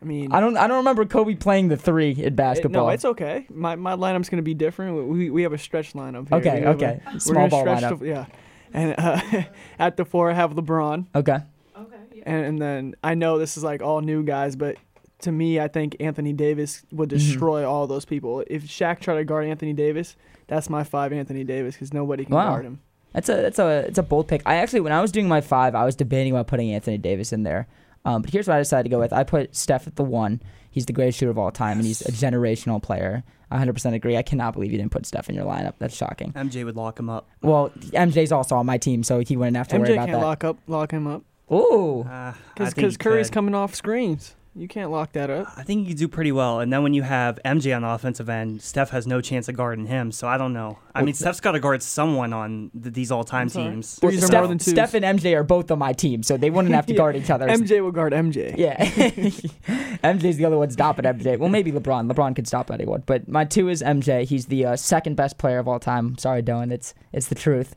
I 0.00 0.04
mean, 0.04 0.32
I 0.32 0.40
don't. 0.40 0.56
I 0.56 0.66
don't 0.66 0.78
remember 0.78 1.04
Kobe 1.06 1.34
playing 1.34 1.68
the 1.68 1.76
three 1.76 2.10
in 2.12 2.20
it- 2.20 2.36
basketball. 2.36 2.86
no, 2.86 2.90
it's 2.90 3.04
okay. 3.04 3.46
My 3.50 3.76
my 3.76 3.94
lineup's 3.94 4.28
gonna 4.28 4.42
be 4.42 4.54
different. 4.54 5.08
We 5.08 5.30
we 5.30 5.42
have 5.42 5.52
a 5.52 5.58
stretch 5.58 5.92
lineup. 5.92 6.28
Here. 6.28 6.38
okay. 6.38 6.60
We 6.60 6.66
have 6.66 6.82
a- 6.82 6.84
Okay. 6.84 7.18
Small 7.18 7.48
ball 7.48 7.60
stretch 7.60 7.82
lineup. 7.82 7.98
the- 8.00 8.06
yeah, 8.06 8.26
and 8.72 8.94
uh, 8.98 9.20
at 9.78 9.96
the 9.96 10.04
four, 10.04 10.30
I 10.30 10.34
have 10.34 10.52
LeBron, 10.54 11.06
okay. 11.14 11.38
Okay. 11.78 12.22
And, 12.26 12.44
and 12.46 12.58
then 12.62 12.94
I 13.04 13.14
know 13.14 13.38
this 13.38 13.56
is 13.56 13.62
like 13.62 13.82
all 13.82 14.00
new 14.00 14.24
guys, 14.24 14.56
but 14.56 14.76
to 15.20 15.30
me, 15.32 15.60
I 15.60 15.68
think 15.68 15.96
Anthony 16.00 16.32
Davis 16.32 16.82
would 16.90 17.08
Mhm. 17.10 17.12
destroy 17.12 17.64
all 17.68 17.86
those 17.86 18.04
people. 18.04 18.42
If 18.48 18.64
Shaq 18.64 18.98
tried 19.00 19.16
to 19.16 19.24
guard 19.24 19.46
Anthony 19.46 19.72
Davis, 19.74 20.16
that's 20.46 20.68
my 20.70 20.84
five 20.84 21.12
Anthony 21.12 21.44
Davis 21.44 21.74
because 21.74 21.92
nobody 21.92 22.24
can 22.24 22.34
Wow. 22.34 22.50
guard 22.50 22.66
him. 22.66 22.80
That's 23.12 23.28
a 23.28 23.34
that's 23.36 23.58
a 23.58 23.84
it's 23.86 23.98
a 23.98 24.02
bold 24.02 24.26
pick. 24.28 24.42
I 24.44 24.56
actually 24.56 24.80
when 24.80 24.92
I 24.92 25.00
was 25.00 25.12
doing 25.12 25.28
my 25.28 25.40
five, 25.40 25.74
I 25.74 25.84
was 25.84 25.94
debating 25.94 26.32
about 26.32 26.46
putting 26.48 26.72
Anthony 26.72 26.98
Davis 26.98 27.32
in 27.32 27.42
there. 27.44 27.66
Um, 28.04 28.22
but 28.22 28.30
here's 28.30 28.46
what 28.48 28.56
I 28.56 28.58
decided 28.58 28.82
to 28.84 28.88
go 28.90 28.98
with. 28.98 29.12
I 29.12 29.24
put 29.24 29.54
Steph 29.56 29.86
at 29.86 29.96
the 29.96 30.04
one. 30.04 30.42
He's 30.70 30.84
the 30.86 30.92
greatest 30.92 31.18
shooter 31.18 31.30
of 31.30 31.38
all 31.38 31.50
time, 31.52 31.78
and 31.78 31.86
he's 31.86 32.02
a 32.02 32.10
generational 32.12 32.82
player. 32.82 33.22
I 33.50 33.64
100% 33.64 33.94
agree. 33.94 34.16
I 34.16 34.22
cannot 34.22 34.52
believe 34.54 34.72
you 34.72 34.78
didn't 34.78 34.90
put 34.90 35.06
Steph 35.06 35.28
in 35.30 35.36
your 35.36 35.44
lineup. 35.46 35.74
That's 35.78 35.94
shocking. 35.96 36.32
MJ 36.32 36.64
would 36.64 36.74
lock 36.76 36.98
him 36.98 37.08
up. 37.08 37.28
Well, 37.40 37.70
MJ's 37.92 38.32
also 38.32 38.56
on 38.56 38.66
my 38.66 38.76
team, 38.78 39.04
so 39.04 39.20
he 39.20 39.36
wouldn't 39.36 39.56
have 39.56 39.68
to 39.68 39.78
worry 39.78 39.92
about 39.92 40.08
can't 40.08 40.18
that. 40.20 40.26
lock 40.26 40.42
up, 40.44 40.58
lock 40.66 40.90
him 40.90 41.06
up 41.06 41.22
Ooh, 41.52 42.00
Uh, 42.02 42.34
because 42.52 42.74
think 42.74 42.90
he 42.90 42.96
Curry's 42.96 43.28
could. 43.28 43.34
coming 43.34 43.54
off 43.54 43.74
screens. 43.74 44.34
You 44.56 44.68
can't 44.68 44.92
lock 44.92 45.10
that 45.14 45.30
up. 45.30 45.48
I 45.56 45.64
think 45.64 45.82
you 45.82 45.88
could 45.88 45.98
do 45.98 46.06
pretty 46.06 46.30
well. 46.30 46.60
And 46.60 46.72
then 46.72 46.84
when 46.84 46.94
you 46.94 47.02
have 47.02 47.40
MJ 47.44 47.74
on 47.74 47.82
the 47.82 47.88
offensive 47.88 48.28
end, 48.28 48.62
Steph 48.62 48.90
has 48.90 49.04
no 49.04 49.20
chance 49.20 49.48
of 49.48 49.56
guarding 49.56 49.86
him. 49.86 50.12
So 50.12 50.28
I 50.28 50.38
don't 50.38 50.52
know. 50.52 50.78
I 50.94 51.00
Well, 51.00 51.06
mean, 51.06 51.14
Steph's 51.14 51.40
got 51.40 51.52
to 51.52 51.58
guard 51.60 51.82
someone 51.82 52.32
on 52.32 52.70
th- 52.80 52.94
these 52.94 53.10
all-time 53.10 53.48
teams. 53.50 53.98
Well, 54.00 54.12
Threes 54.12 54.22
are 54.22 54.26
Steph, 54.28 54.40
more 54.42 54.46
than 54.48 54.58
twos. 54.58 54.72
Steph 54.74 54.94
and 54.94 55.04
MJ 55.04 55.34
are 55.34 55.42
both 55.42 55.72
on 55.72 55.80
my 55.80 55.92
team, 55.92 56.22
so 56.22 56.36
they 56.36 56.50
wouldn't 56.50 56.72
have 56.72 56.86
to 56.86 56.92
Yeah. 56.92 56.96
guard 57.04 57.16
each 57.16 57.30
other. 57.30 57.48
MJ 57.48 57.82
will 57.82 57.90
guard 57.90 58.12
MJ. 58.12 58.54
Yeah. 58.56 58.76
MJ's 60.04 60.36
the 60.36 60.44
other 60.44 60.58
one 60.58 60.70
stopping 60.70 61.04
MJ. 61.04 61.36
Well, 61.38 61.48
maybe 61.48 61.72
LeBron. 61.72 62.10
LeBron 62.12 62.36
could 62.36 62.46
stop 62.46 62.70
anyone. 62.70 63.02
But 63.06 63.28
my 63.28 63.44
two 63.44 63.68
is 63.68 63.82
MJ. 63.82 64.24
He's 64.24 64.46
the 64.46 64.66
uh, 64.66 64.76
second 64.76 65.16
best 65.16 65.36
player 65.38 65.58
of 65.58 65.66
all 65.66 65.80
time. 65.80 66.16
Sorry, 66.18 66.42
Dylan. 66.42 66.70
It's 66.72 66.94
it's 67.12 67.26
the 67.28 67.34
truth. 67.34 67.74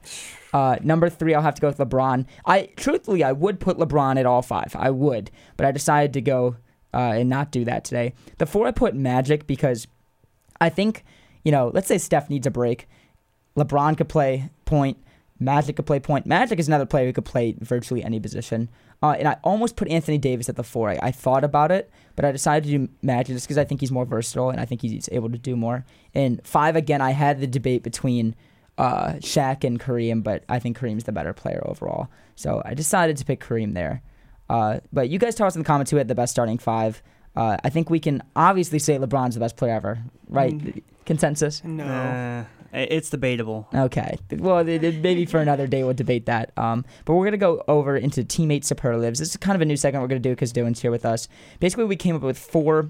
Uh, 0.54 0.78
number 0.84 1.10
three, 1.10 1.34
I'll 1.34 1.42
have 1.42 1.56
to 1.56 1.62
go 1.62 1.68
with 1.68 1.78
LeBron. 1.78 2.26
I 2.46 2.70
truthfully, 2.76 3.24
I 3.24 3.32
would 3.32 3.60
put 3.60 3.78
LeBron 3.78 4.18
at 4.20 4.26
all 4.26 4.42
five. 4.42 4.76
I 4.78 4.92
would, 4.92 5.32
but 5.58 5.66
I 5.66 5.72
decided 5.72 6.14
to 6.14 6.22
go 6.22 6.56
uh, 6.94 7.14
and 7.16 7.30
not 7.30 7.52
do 7.52 7.66
that 7.66 7.84
today. 7.84 8.14
The 8.38 8.46
four, 8.46 8.68
I 8.68 8.72
put 8.72 8.96
Magic 8.96 9.48
because 9.48 9.88
I 10.60 10.70
think 10.70 11.04
you 11.44 11.52
know. 11.52 11.72
Let's 11.74 11.88
say 11.88 11.98
Steph 11.98 12.30
needs 12.30 12.46
a 12.46 12.52
break. 12.52 12.88
LeBron 13.56 13.98
could 13.98 14.10
play 14.10 14.50
point. 14.66 14.98
Magic 15.40 15.76
could 15.76 15.86
play 15.86 16.00
point. 16.00 16.26
Magic 16.26 16.60
is 16.60 16.68
another 16.68 16.86
player 16.86 17.06
who 17.06 17.14
could 17.14 17.26
play 17.26 17.56
virtually 17.60 18.04
any 18.04 18.20
position. 18.20 18.70
Uh, 19.02 19.16
and 19.18 19.28
I 19.28 19.38
almost 19.44 19.76
put 19.76 19.88
Anthony 19.88 20.18
Davis 20.18 20.50
at 20.50 20.56
the 20.56 20.64
four. 20.64 20.90
I, 20.90 21.00
I 21.02 21.12
thought 21.12 21.44
about 21.44 21.72
it, 21.72 21.90
but 22.16 22.26
I 22.26 22.32
decided 22.32 22.66
to 22.66 22.78
do 22.78 22.90
Magic 23.02 23.36
just 23.36 23.48
because 23.48 23.58
I 23.58 23.64
think 23.64 23.80
he's 23.80 23.92
more 23.92 24.06
versatile 24.06 24.50
and 24.50 24.60
I 24.60 24.66
think 24.66 24.82
he's 24.82 25.08
able 25.12 25.30
to 25.30 25.38
do 25.38 25.56
more. 25.56 25.86
And 26.14 26.46
five, 26.46 26.76
again, 26.76 27.02
I 27.02 27.12
had 27.12 27.40
the 27.40 27.48
debate 27.48 27.84
between 27.84 28.36
uh, 28.78 29.14
Shaq 29.20 29.64
and 29.64 29.80
Kareem, 29.80 30.24
but 30.24 30.44
I 30.50 30.60
think 30.60 30.78
Kareem's 30.78 31.04
the 31.04 31.12
better 31.12 31.34
player 31.34 31.62
overall. 31.66 32.10
So 32.36 32.62
I 32.66 32.74
decided 32.74 33.18
to 33.18 33.26
pick 33.26 33.40
Kareem 33.40 33.74
there. 33.74 34.02
Uh, 34.50 34.80
but 34.94 35.10
you 35.10 35.20
guys 35.20 35.36
tell 35.36 35.48
us 35.48 35.56
in 35.56 35.62
the 35.62 35.66
comments 35.68 35.92
who 35.92 35.98
had 35.98 36.08
the 36.08 36.16
best 36.16 36.32
starting 36.32 36.58
five. 36.58 37.02
Uh, 37.36 37.58
I 37.64 37.70
think 37.70 37.90
we 37.90 38.00
can 38.00 38.24
obviously 38.36 38.80
say 38.80 38.98
LeBron's 38.98 39.36
the 39.36 39.40
best 39.40 39.58
player 39.58 39.74
ever, 39.74 40.00
right? 40.28 40.58
Mm. 40.58 40.82
Consensus? 41.06 41.64
No. 41.64 41.86
Uh, 41.86 42.46
it's 42.74 43.10
debatable. 43.10 43.68
Okay. 43.74 44.18
Well, 44.32 44.64
th- 44.66 44.82
th- 44.82 45.02
maybe 45.02 45.26
for 45.26 45.40
another 45.40 45.68
day 45.68 45.84
we'll 45.84 45.94
debate 45.94 46.26
that. 46.26 46.52
Um, 46.58 46.84
but 47.06 47.14
we're 47.14 47.26
gonna 47.26 47.38
go 47.38 47.64
over 47.68 47.96
into 47.96 48.24
teammate 48.24 48.66
superlatives. 48.66 49.20
This 49.20 49.30
is 49.30 49.38
kind 49.38 49.56
of 49.56 49.62
a 49.62 49.66
new 49.66 49.78
segment 49.78 50.02
we're 50.02 50.08
gonna 50.10 50.20
do 50.20 50.32
because 50.32 50.52
Dylan's 50.52 50.82
here 50.82 50.92
with 50.92 51.06
us. 51.06 51.28
Basically, 51.60 51.86
we 51.86 51.96
came 51.96 52.16
up 52.16 52.22
with 52.24 52.38
four 52.38 52.90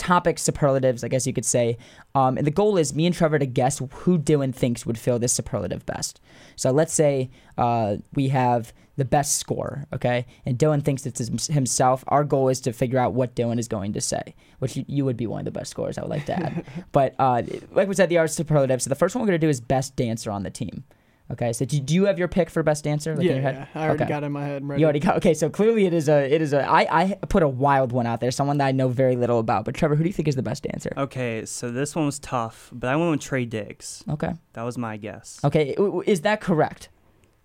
topic 0.00 0.38
superlatives, 0.38 1.04
I 1.04 1.08
guess 1.08 1.26
you 1.26 1.34
could 1.34 1.44
say. 1.44 1.76
Um, 2.14 2.38
and 2.38 2.46
the 2.46 2.50
goal 2.50 2.78
is 2.78 2.94
me 2.94 3.04
and 3.04 3.14
Trevor 3.14 3.38
to 3.38 3.46
guess 3.46 3.78
who 3.78 4.18
Dylan 4.18 4.54
thinks 4.54 4.86
would 4.86 4.98
fill 4.98 5.18
this 5.18 5.32
superlative 5.34 5.84
best. 5.84 6.20
So 6.56 6.70
let's 6.70 6.94
say 6.94 7.30
uh, 7.58 7.96
we 8.14 8.28
have 8.28 8.72
the 8.96 9.04
best 9.04 9.36
score, 9.36 9.86
okay? 9.92 10.26
And 10.46 10.58
Dylan 10.58 10.82
thinks 10.82 11.04
it's 11.04 11.46
himself. 11.48 12.02
Our 12.08 12.24
goal 12.24 12.48
is 12.48 12.60
to 12.62 12.72
figure 12.72 12.98
out 12.98 13.12
what 13.12 13.34
Dylan 13.34 13.58
is 13.58 13.68
going 13.68 13.92
to 13.92 14.00
say, 14.00 14.34
which 14.58 14.74
you, 14.76 14.84
you 14.88 15.04
would 15.04 15.18
be 15.18 15.26
one 15.26 15.40
of 15.40 15.44
the 15.44 15.50
best 15.50 15.70
scorers, 15.70 15.98
I 15.98 16.02
would 16.02 16.10
like 16.10 16.26
to 16.26 16.34
add. 16.34 16.64
but 16.92 17.14
uh, 17.18 17.42
like 17.72 17.88
we 17.88 17.94
said, 17.94 18.08
the 18.08 18.18
art 18.18 18.30
superlative. 18.30 18.80
So 18.80 18.88
the 18.88 18.94
first 18.94 19.14
one 19.14 19.22
we're 19.22 19.28
going 19.28 19.40
to 19.40 19.46
do 19.46 19.50
is 19.50 19.60
best 19.60 19.96
dancer 19.96 20.30
on 20.30 20.42
the 20.42 20.50
team. 20.50 20.84
Okay, 21.32 21.52
so 21.52 21.64
do, 21.64 21.78
do 21.80 21.94
you 21.94 22.06
have 22.06 22.18
your 22.18 22.26
pick 22.28 22.50
for 22.50 22.62
best 22.62 22.82
dancer? 22.82 23.12
like, 23.14 23.20
in 23.20 23.26
yeah, 23.28 23.32
your 23.34 23.42
head? 23.42 23.54
yeah, 23.74 23.80
I 23.80 23.84
already 23.86 24.02
Okay. 24.02 24.08
got 24.08 24.22
it 24.24 24.26
in 24.26 24.32
my 24.32 24.44
head. 24.44 24.66
Ready. 24.66 24.80
You 24.80 24.86
already 24.86 24.98
got 25.00 25.16
okay. 25.18 25.32
So 25.34 25.48
clearly, 25.48 25.86
it 25.86 25.94
is 25.94 26.08
a 26.08 26.32
it 26.32 26.42
is 26.42 26.52
a. 26.52 26.68
I 26.68 27.02
I 27.02 27.14
put 27.28 27.42
a 27.44 27.48
wild 27.48 27.92
one 27.92 28.06
out 28.06 28.20
there, 28.20 28.30
someone 28.30 28.58
that 28.58 28.66
I 28.66 28.72
know 28.72 28.88
very 28.88 29.14
little 29.16 29.38
about. 29.38 29.64
But 29.64 29.74
Trevor, 29.76 29.94
who 29.94 30.02
do 30.02 30.08
you 30.08 30.12
think 30.12 30.26
is 30.28 30.34
the 30.36 30.42
best 30.42 30.64
dancer? 30.64 30.92
Okay, 30.96 31.44
so 31.46 31.70
this 31.70 31.94
one 31.94 32.06
was 32.06 32.18
tough, 32.18 32.68
but 32.72 32.88
I 32.88 32.96
went 32.96 33.10
with 33.12 33.20
Trey 33.20 33.44
Diggs. 33.44 34.02
Okay, 34.08 34.32
That 34.54 34.62
was 34.64 34.76
my 34.76 34.96
guess. 34.96 35.38
okay, 35.44 35.74
w- 35.74 35.90
w- 35.92 36.10
is 36.10 36.22
that 36.22 36.40
correct? 36.40 36.88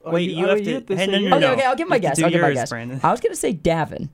Oh, 0.03 0.11
Wait, 0.11 0.29
you, 0.31 0.45
oh, 0.45 0.49
have 0.49 0.59
you 0.59 0.65
to. 0.65 0.73
have 0.73 0.85
to 0.87 0.95
hey, 0.97 1.05
say 1.05 1.11
no, 1.11 1.17
no, 1.19 1.29
no, 1.29 1.35
Okay, 1.37 1.53
okay, 1.53 1.65
I'll 1.65 1.75
give 1.75 1.87
my 1.87 1.99
guess. 1.99 2.19
I'll 2.19 2.29
do 2.29 2.33
give 2.35 2.41
my 2.41 2.53
guess. 2.53 2.69
Brandon. 2.69 2.99
I 3.03 3.11
was 3.11 3.21
gonna 3.21 3.35
say 3.35 3.53
Davin. 3.53 4.09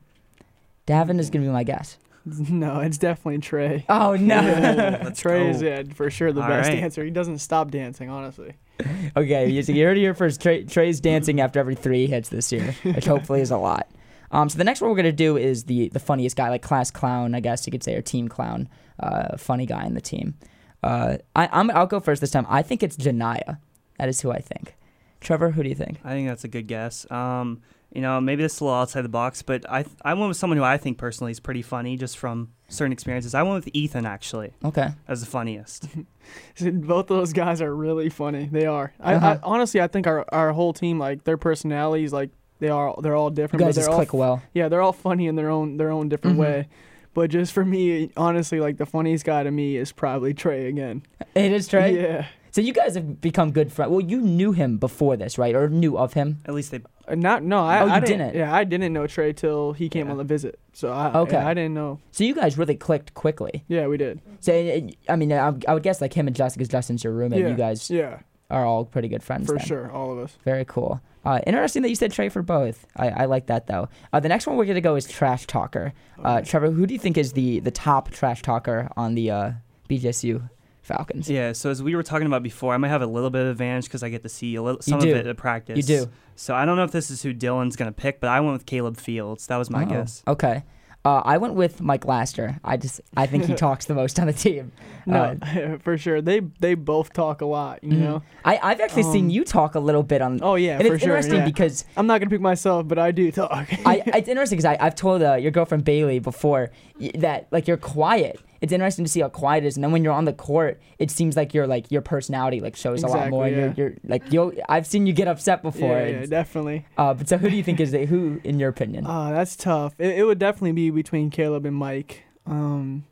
Davin 0.88 1.20
is 1.20 1.30
gonna 1.30 1.46
be 1.46 1.52
my 1.52 1.64
guess. 1.64 1.98
No, 2.26 2.82
it's 2.82 3.00
definitely 3.00 3.40
Trey. 3.40 3.84
Oh 3.90 4.16
no. 4.16 4.36
Let's 5.04 5.22
Trey 5.22 5.50
is 5.50 5.60
yeah, 5.62 5.82
for 5.96 6.12
sure 6.12 6.32
the 6.32 6.42
All 6.42 6.48
best 6.48 6.70
right. 6.70 6.80
dancer. 6.80 7.04
He 7.04 7.10
doesn't 7.10 7.40
stop 7.40 7.72
dancing, 7.72 8.12
honestly. 8.12 8.54
okay, 9.18 9.50
you 9.50 9.86
heard 9.86 9.98
it 9.98 10.02
here 10.02 10.14
first. 10.14 10.42
Trey, 10.42 10.64
Trey's 10.64 11.00
dancing 11.00 11.42
after 11.42 11.60
every 11.60 11.76
three 11.76 12.08
hits 12.08 12.30
this 12.30 12.52
year, 12.52 12.76
which 12.84 13.06
hopefully 13.06 13.42
is 13.42 13.52
a 13.52 13.58
lot. 13.58 13.90
Um, 14.32 14.50
so 14.50 14.58
the 14.58 14.64
next 14.64 14.82
one 14.82 14.90
we're 14.90 14.96
gonna 14.96 15.12
do 15.12 15.38
is 15.38 15.66
the 15.66 15.90
the 15.90 16.00
funniest 16.00 16.36
guy, 16.38 16.50
like 16.50 16.62
class 16.62 16.90
clown, 16.90 17.36
I 17.36 17.40
guess 17.40 17.66
you 17.68 17.72
could 17.72 17.84
say, 17.84 17.96
or 17.96 18.02
team 18.02 18.28
clown, 18.28 18.70
uh, 19.00 19.38
funny 19.38 19.66
guy 19.66 19.86
in 19.86 19.94
the 19.94 20.02
team. 20.02 20.36
Uh, 20.84 21.18
I, 21.36 21.50
I'm 21.52 21.70
I'll 21.72 21.88
go 21.88 22.00
first 22.00 22.22
this 22.22 22.32
time. 22.32 22.46
I 22.50 22.62
think 22.62 22.82
it's 22.82 22.98
Janaya. 22.98 23.60
That 23.98 24.10
is 24.10 24.22
who 24.22 24.32
I 24.32 24.40
think. 24.40 24.76
Trevor, 25.20 25.52
who 25.52 25.64
do 25.64 25.70
you 25.70 25.76
think? 25.76 26.00
I 26.04 26.10
think 26.12 26.28
that's 26.28 26.44
a 26.44 26.48
good 26.48 26.68
guess. 26.68 27.10
Um, 27.12 27.62
you 27.94 28.02
know, 28.02 28.22
maybe 28.22 28.42
this 28.44 28.56
is 28.56 28.62
a 28.62 28.64
little 28.66 28.80
outside 28.80 29.02
the 29.02 29.10
box, 29.10 29.42
but 29.42 29.70
I 29.70 29.86
I 30.04 30.14
went 30.14 30.28
with 30.30 30.38
someone 30.38 30.58
who 30.58 30.64
I 30.64 30.78
think 30.78 30.98
personally 30.98 31.32
is 31.32 31.40
pretty 31.40 31.62
funny, 31.62 31.98
just 31.98 32.18
from 32.18 32.50
certain 32.70 32.94
experiences. 32.94 33.34
I 33.36 33.44
went 33.44 33.56
with 33.66 33.70
Ethan 33.76 34.06
actually 34.06 34.54
Okay. 34.64 34.90
as 35.08 35.20
the 35.20 35.26
funniest. 35.28 35.88
Both 36.62 37.08
those 37.08 37.34
guys 37.34 37.62
are 37.62 37.76
really 37.76 38.10
funny. 38.10 38.48
They 38.52 38.66
are. 38.66 38.94
I, 39.00 39.16
Uh-huh. 39.16 39.28
I 39.28 39.40
honestly, 39.44 39.82
I 39.82 39.88
think 39.88 40.08
our 40.08 40.26
our 40.34 40.54
whole 40.54 40.74
team, 40.74 41.00
like 41.00 41.24
their 41.26 41.38
personalities, 41.38 42.14
like 42.14 42.30
they 42.60 42.70
are, 42.70 42.96
they're 43.02 43.16
all 43.16 43.30
different. 43.30 43.60
but 43.62 43.66
guys 43.68 43.76
they're 43.76 43.82
just 43.86 43.90
all 43.92 43.98
click 43.98 44.14
well. 44.14 44.42
Yeah, 44.54 44.70
they're 44.70 44.82
all 44.82 44.94
funny 44.94 45.28
in 45.28 45.36
their 45.36 45.50
own 45.50 45.78
their 45.78 45.92
own 45.92 46.10
different 46.10 46.38
Mhm. 46.38 46.42
way. 46.42 46.68
But 47.14 47.30
just 47.30 47.52
for 47.52 47.66
me, 47.66 48.10
honestly, 48.16 48.62
like 48.62 48.78
the 48.78 48.86
funniest 48.86 49.26
guy 49.26 49.44
to 49.44 49.52
me 49.52 49.76
is 49.76 49.92
probably 49.92 50.34
Trey 50.34 50.68
again. 50.68 51.04
It 51.36 51.52
is 51.52 51.68
Trey. 51.68 52.02
Yeah. 52.02 52.26
So 52.52 52.60
you 52.62 52.74
guys 52.74 52.96
have 52.96 53.22
become 53.22 53.52
good 53.52 53.72
friends. 53.72 53.92
Well, 53.92 54.02
you 54.02 54.20
knew 54.22 54.52
him 54.52 54.78
before 54.78 55.16
this, 55.16 55.38
right? 55.38 55.56
Or 55.56 55.70
knew 55.70 55.98
of 55.98 56.14
him? 56.14 56.42
At 56.46 56.54
least 56.54 56.72
they. 56.72 56.82
Uh, 57.08 57.16
Not 57.16 57.44
no, 57.44 57.60
I, 57.64 57.80
Oh, 57.80 57.86
you 57.86 57.92
I 57.92 58.00
didn't, 58.02 58.18
didn't? 58.20 58.36
Yeah, 58.36 58.54
I 58.54 58.64
didn't 58.66 58.92
know 58.94 59.08
Trey 59.08 59.32
till 59.34 59.74
he 59.74 59.88
came 59.90 60.08
Yeah. 60.08 60.12
on 60.12 60.18
the 60.18 60.24
visit. 60.26 60.60
So 60.74 60.92
I 60.92 61.12
Okay. 61.20 61.38
yeah, 61.38 61.48
I 61.48 61.54
didn't 61.54 61.74
know. 61.74 62.00
So 62.12 62.24
you 62.24 62.36
guys 62.36 62.58
really 62.58 62.76
clicked 62.76 63.14
quickly. 63.14 63.64
Yeah, 63.68 63.88
we 63.88 63.98
did. 63.98 64.20
So 64.42 64.54
uh, 64.54 64.82
I 65.12 65.16
mean, 65.16 65.32
I, 65.32 65.54
I 65.68 65.74
would 65.74 65.84
guess 65.84 66.02
like 66.02 66.14
him 66.14 66.28
and 66.28 66.36
Justin, 66.36 66.60
because 66.60 66.70
Justin's 66.70 67.04
your 67.04 67.14
roommate. 67.14 67.40
Yeah. 67.40 67.48
You 67.50 67.56
guys 67.56 67.90
Yeah, 67.90 68.20
are 68.50 68.66
all 68.66 68.84
pretty 68.86 69.08
good 69.08 69.24
friends. 69.24 69.48
for 69.48 69.58
then. 69.58 69.66
sure, 69.66 69.92
all 69.92 70.12
of 70.12 70.20
us. 70.20 70.38
Very 70.44 70.66
cool. 70.66 71.02
Uh, 71.24 71.40
interesting 71.48 71.84
that 71.84 71.90
you 71.90 71.96
said 71.96 72.12
Trey 72.12 72.30
for 72.30 72.42
both. 72.42 72.86
I, 72.98 73.10
I 73.10 73.26
like 73.26 73.46
that 73.48 73.68
though. 73.68 73.88
Uh, 74.12 74.20
the 74.20 74.28
next 74.30 74.46
one 74.48 74.58
we're 74.58 74.66
gonna 74.66 74.82
go 74.82 74.96
is 74.96 75.08
trash 75.08 75.48
talker. 75.48 75.94
Uh, 76.24 76.38
Okay. 76.40 76.50
Trevor, 76.50 76.72
who 76.72 76.86
do 76.86 76.94
you 76.94 77.00
think 77.00 77.18
is 77.18 77.32
the 77.34 77.60
the 77.62 77.72
top 77.72 78.10
trash 78.12 78.42
talker 78.42 78.90
on 78.98 79.16
the 79.16 79.32
uh, 79.32 79.52
BGSU 79.90 80.50
Falcons? 80.96 81.30
Yeah. 81.30 81.52
So 81.54 81.70
as 81.70 81.82
we 81.82 81.96
were 81.96 82.04
talking 82.04 82.28
about 82.28 82.44
before, 82.44 82.74
I 82.74 82.78
might 82.78 82.90
have 82.90 83.02
a 83.02 83.08
little 83.08 83.30
bit 83.30 83.42
of 83.44 83.48
advantage 83.50 83.86
because 83.86 84.04
I 84.04 84.10
get 84.10 84.24
to 84.24 84.30
see 84.30 84.56
a 84.56 84.62
little 84.62 84.82
some 84.82 85.00
of 85.00 85.06
it 85.06 85.26
at 85.28 85.38
practice. 85.38 85.78
You 85.78 85.84
do. 85.84 86.12
So 86.36 86.56
I 86.56 86.66
don't 86.66 86.76
know 86.78 86.84
if 86.84 86.92
this 86.92 87.10
is 87.12 87.22
who 87.24 87.34
Dylan's 87.34 87.76
gonna 87.76 87.92
pick, 87.92 88.20
but 88.20 88.30
I 88.30 88.40
went 88.40 88.54
with 88.54 88.66
Caleb 88.66 88.98
Fields. 88.98 89.48
That 89.48 89.58
was 89.58 89.70
my 89.70 89.84
Oh, 89.84 89.88
guess. 89.88 90.24
Okay. 90.28 90.64
Uh, 91.04 91.20
I 91.26 91.38
went 91.40 91.56
with 91.56 91.82
Mike 91.82 92.06
Laster. 92.06 92.60
I 92.64 92.78
just 92.78 93.02
I 93.18 93.26
think 93.26 93.46
he 93.46 93.56
talks 93.68 93.86
the 93.86 93.96
most 93.96 94.20
on 94.20 94.28
the 94.28 94.34
team. 94.34 94.72
No, 95.08 95.36
Uh, 95.42 95.78
for 95.84 95.98
sure. 95.98 96.22
They 96.22 96.42
they 96.60 96.76
both 96.76 97.12
talk 97.14 97.42
a 97.42 97.46
lot. 97.46 97.84
You 97.84 97.94
Mhm. 97.94 98.00
know. 98.00 98.24
I 98.46 98.60
I've 98.62 98.80
actually 98.80 99.04
seen 99.04 99.26
Um, 99.26 99.30
you 99.32 99.44
talk 99.44 99.74
a 99.74 99.80
little 99.80 100.04
bit 100.04 100.22
on. 100.22 100.40
Oh 100.44 100.56
yeah, 100.56 100.78
and 100.78 100.88
for 100.88 100.94
it's 100.96 101.04
sure. 101.04 101.14
interesting 101.16 101.40
yeah. 101.40 101.46
because 101.46 101.86
I'm 101.98 102.06
not 102.06 102.20
gonna 102.20 102.30
pick 102.30 102.42
myself, 102.42 102.88
but 102.88 103.00
I 103.00 103.10
do 103.12 103.32
talk. 103.32 103.68
I, 103.84 104.04
it's 104.14 104.30
interesting 104.30 104.58
because 104.60 104.78
I've 104.80 104.94
told 104.96 105.24
uh, 105.24 105.34
your 105.36 105.50
girlfriend 105.50 105.86
Bailey 105.86 106.20
before 106.20 106.70
y- 107.00 107.10
that 107.16 107.48
like 107.52 107.68
you're 107.68 107.78
quiet. 107.78 108.40
It's 108.62 108.72
interesting 108.72 109.04
to 109.06 109.10
see 109.12 109.22
how 109.22 109.30
quiet 109.30 109.64
it 109.64 109.68
is, 109.68 109.76
and 109.76 109.84
then 109.84 109.92
when 109.92 110.04
you're 110.04 110.14
on 110.14 110.26
the 110.26 110.34
court, 110.34 110.80
it 111.00 111.10
seems 111.10 111.36
like 111.36 111.54
your 111.54 111.66
like 111.66 111.92
your 111.92 112.02
personality 112.02 112.60
like 112.60 112.76
shows 112.76 113.02
a 113.02 113.08
lot 113.08 113.16
Exactly, 113.16 113.32
more. 113.32 113.46
and 113.48 113.56
yeah. 113.56 113.74
You're, 113.76 113.88
you're 113.90 113.98
like 114.04 114.32
you. 114.32 114.62
I've 114.70 114.86
seen 114.86 115.08
you 115.08 115.14
get 115.14 115.28
upset 115.28 115.64
before. 115.64 115.98
yeah, 115.98 116.20
yeah, 116.20 116.26
definitely. 116.28 116.86
uh, 116.98 117.16
but 117.16 117.28
so 117.28 117.38
who 117.38 117.50
do 117.50 117.56
you 117.56 117.64
think 117.64 117.80
is 117.80 117.92
the, 117.92 118.06
who 118.06 118.40
in 118.44 118.60
your 118.60 118.70
opinion? 118.70 119.06
Ah, 119.08 119.32
that's 119.32 119.56
tough. 119.56 119.96
It, 119.98 120.20
it 120.20 120.24
would 120.26 120.38
definitely 120.38 120.74
be 120.74 120.92
between 120.92 121.32
Caleb 121.32 121.66
and 121.66 121.76
Mike. 121.76 122.24
Um, 122.46 123.06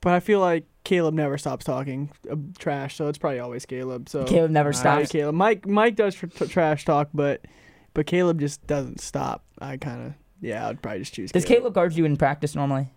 but 0.00 0.12
I 0.14 0.20
feel 0.20 0.40
like 0.40 0.64
Caleb 0.84 1.14
never 1.14 1.38
stops 1.38 1.64
talking 1.64 2.10
uh, 2.30 2.34
trash, 2.58 2.96
so 2.96 3.06
it's 3.08 3.18
probably 3.18 3.38
always 3.38 3.66
Caleb. 3.66 4.08
So 4.08 4.24
Caleb 4.24 4.50
never 4.50 4.72
stops. 4.72 5.10
Caleb. 5.12 5.34
Mike 5.36 5.64
Mike 5.66 5.94
does 5.94 6.14
tr- 6.16 6.26
t- 6.26 6.46
trash 6.48 6.84
talk, 6.84 7.08
but 7.14 7.42
but 7.94 8.06
Caleb 8.06 8.40
just 8.40 8.66
doesn't 8.66 9.00
stop. 9.00 9.44
I 9.60 9.76
kind 9.76 10.06
of 10.06 10.12
yeah, 10.40 10.68
I'd 10.68 10.82
probably 10.82 11.00
just 11.00 11.14
choose. 11.14 11.30
Caleb. 11.30 11.42
Does 11.44 11.48
Caleb 11.56 11.74
guard 11.74 11.92
you 11.94 12.04
in 12.04 12.16
practice 12.16 12.54
normally? 12.56 12.88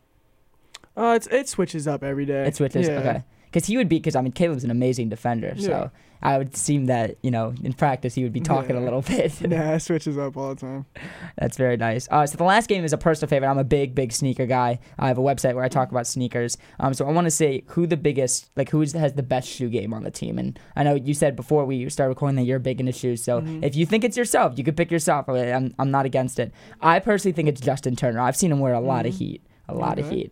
Uh, 0.98 1.13
it's 1.15 1.27
it 1.27 1.48
switches 1.50 1.88
up 1.88 2.03
every 2.03 2.25
day. 2.25 2.45
It 2.48 2.55
switches. 2.55 2.88
Yeah. 2.88 3.00
Okay. 3.00 3.24
Because 3.45 3.67
he 3.67 3.75
would 3.75 3.89
be, 3.89 3.98
because 3.98 4.15
I 4.15 4.21
mean, 4.21 4.31
Caleb's 4.31 4.63
an 4.63 4.71
amazing 4.71 5.10
defender, 5.10 5.53
so 5.57 5.69
Yeah. 5.69 5.89
I 6.24 6.38
would 6.38 6.55
seem 6.55 6.86
that 6.86 7.17
you 7.21 7.31
know 7.31 7.53
in 7.63 7.74
practice 7.74 8.13
he 8.15 8.24
would 8.24 8.31
be 8.31 8.39
talking 8.39 8.77
a 8.77 8.79
little 8.79 9.01
bit. 9.01 9.41
Yeah, 9.51 9.74
it 9.75 9.81
switches 9.81 10.17
up 10.17 10.38
all 10.38 10.55
the 10.55 10.62
time. 10.62 10.86
That's 11.38 11.57
very 11.57 11.75
nice. 11.75 12.07
Uh, 12.10 12.25
so 12.25 12.38
the 12.38 12.45
last 12.45 12.69
game 12.69 12.86
is 12.86 12.93
a 12.93 12.98
personal 12.98 13.27
favorite. 13.27 13.50
I'm 13.50 13.57
a 13.57 13.65
big, 13.65 13.93
big 13.93 14.13
sneaker 14.13 14.45
guy. 14.45 14.79
I 14.98 15.07
have 15.10 15.17
a 15.17 15.21
website 15.21 15.55
where 15.55 15.65
I 15.65 15.67
talk 15.67 15.91
about 15.91 16.07
sneakers. 16.07 16.57
Um, 16.79 16.93
so 16.93 17.05
I 17.05 17.12
want 17.12 17.25
to 17.25 17.31
say 17.31 17.63
who 17.67 17.88
the 17.88 17.98
biggest, 17.98 18.50
like 18.55 18.69
who 18.69 18.79
has 18.79 18.93
the 18.93 19.24
best 19.24 19.50
shoe 19.50 19.67
game 19.67 19.93
on 19.93 20.03
the 20.03 20.12
team. 20.12 20.38
And 20.39 20.57
I 20.77 20.83
know 20.83 20.95
you 20.95 21.13
said 21.13 21.36
before 21.36 21.65
we 21.65 21.89
started 21.89 22.10
recording 22.12 22.38
that 22.38 22.43
you're 22.43 22.60
big 22.60 22.79
into 22.79 22.93
shoes. 22.93 23.21
So 23.21 23.41
Mhm. 23.41 23.63
if 23.65 23.75
you 23.75 23.86
think 23.86 24.05
it's 24.05 24.15
yourself, 24.15 24.57
you 24.57 24.63
could 24.63 24.77
pick 24.77 24.91
yourself. 24.91 25.27
I'm, 25.27 25.74
I'm 25.77 25.91
not 25.91 26.05
against 26.05 26.39
it. 26.39 26.53
I 26.79 27.00
personally 27.00 27.33
think 27.33 27.50
it's 27.50 27.60
Justin 27.60 27.98
Turner. 27.98 28.21
I've 28.21 28.38
seen 28.38 28.51
him 28.51 28.60
wear 28.60 28.74
a 28.74 28.79
lot 28.79 29.05
of 29.05 29.13
Mhm. 29.13 29.17
heat. 29.17 29.41
A 29.67 29.74
lot 29.75 30.00
of 30.00 30.10
heat. 30.10 30.31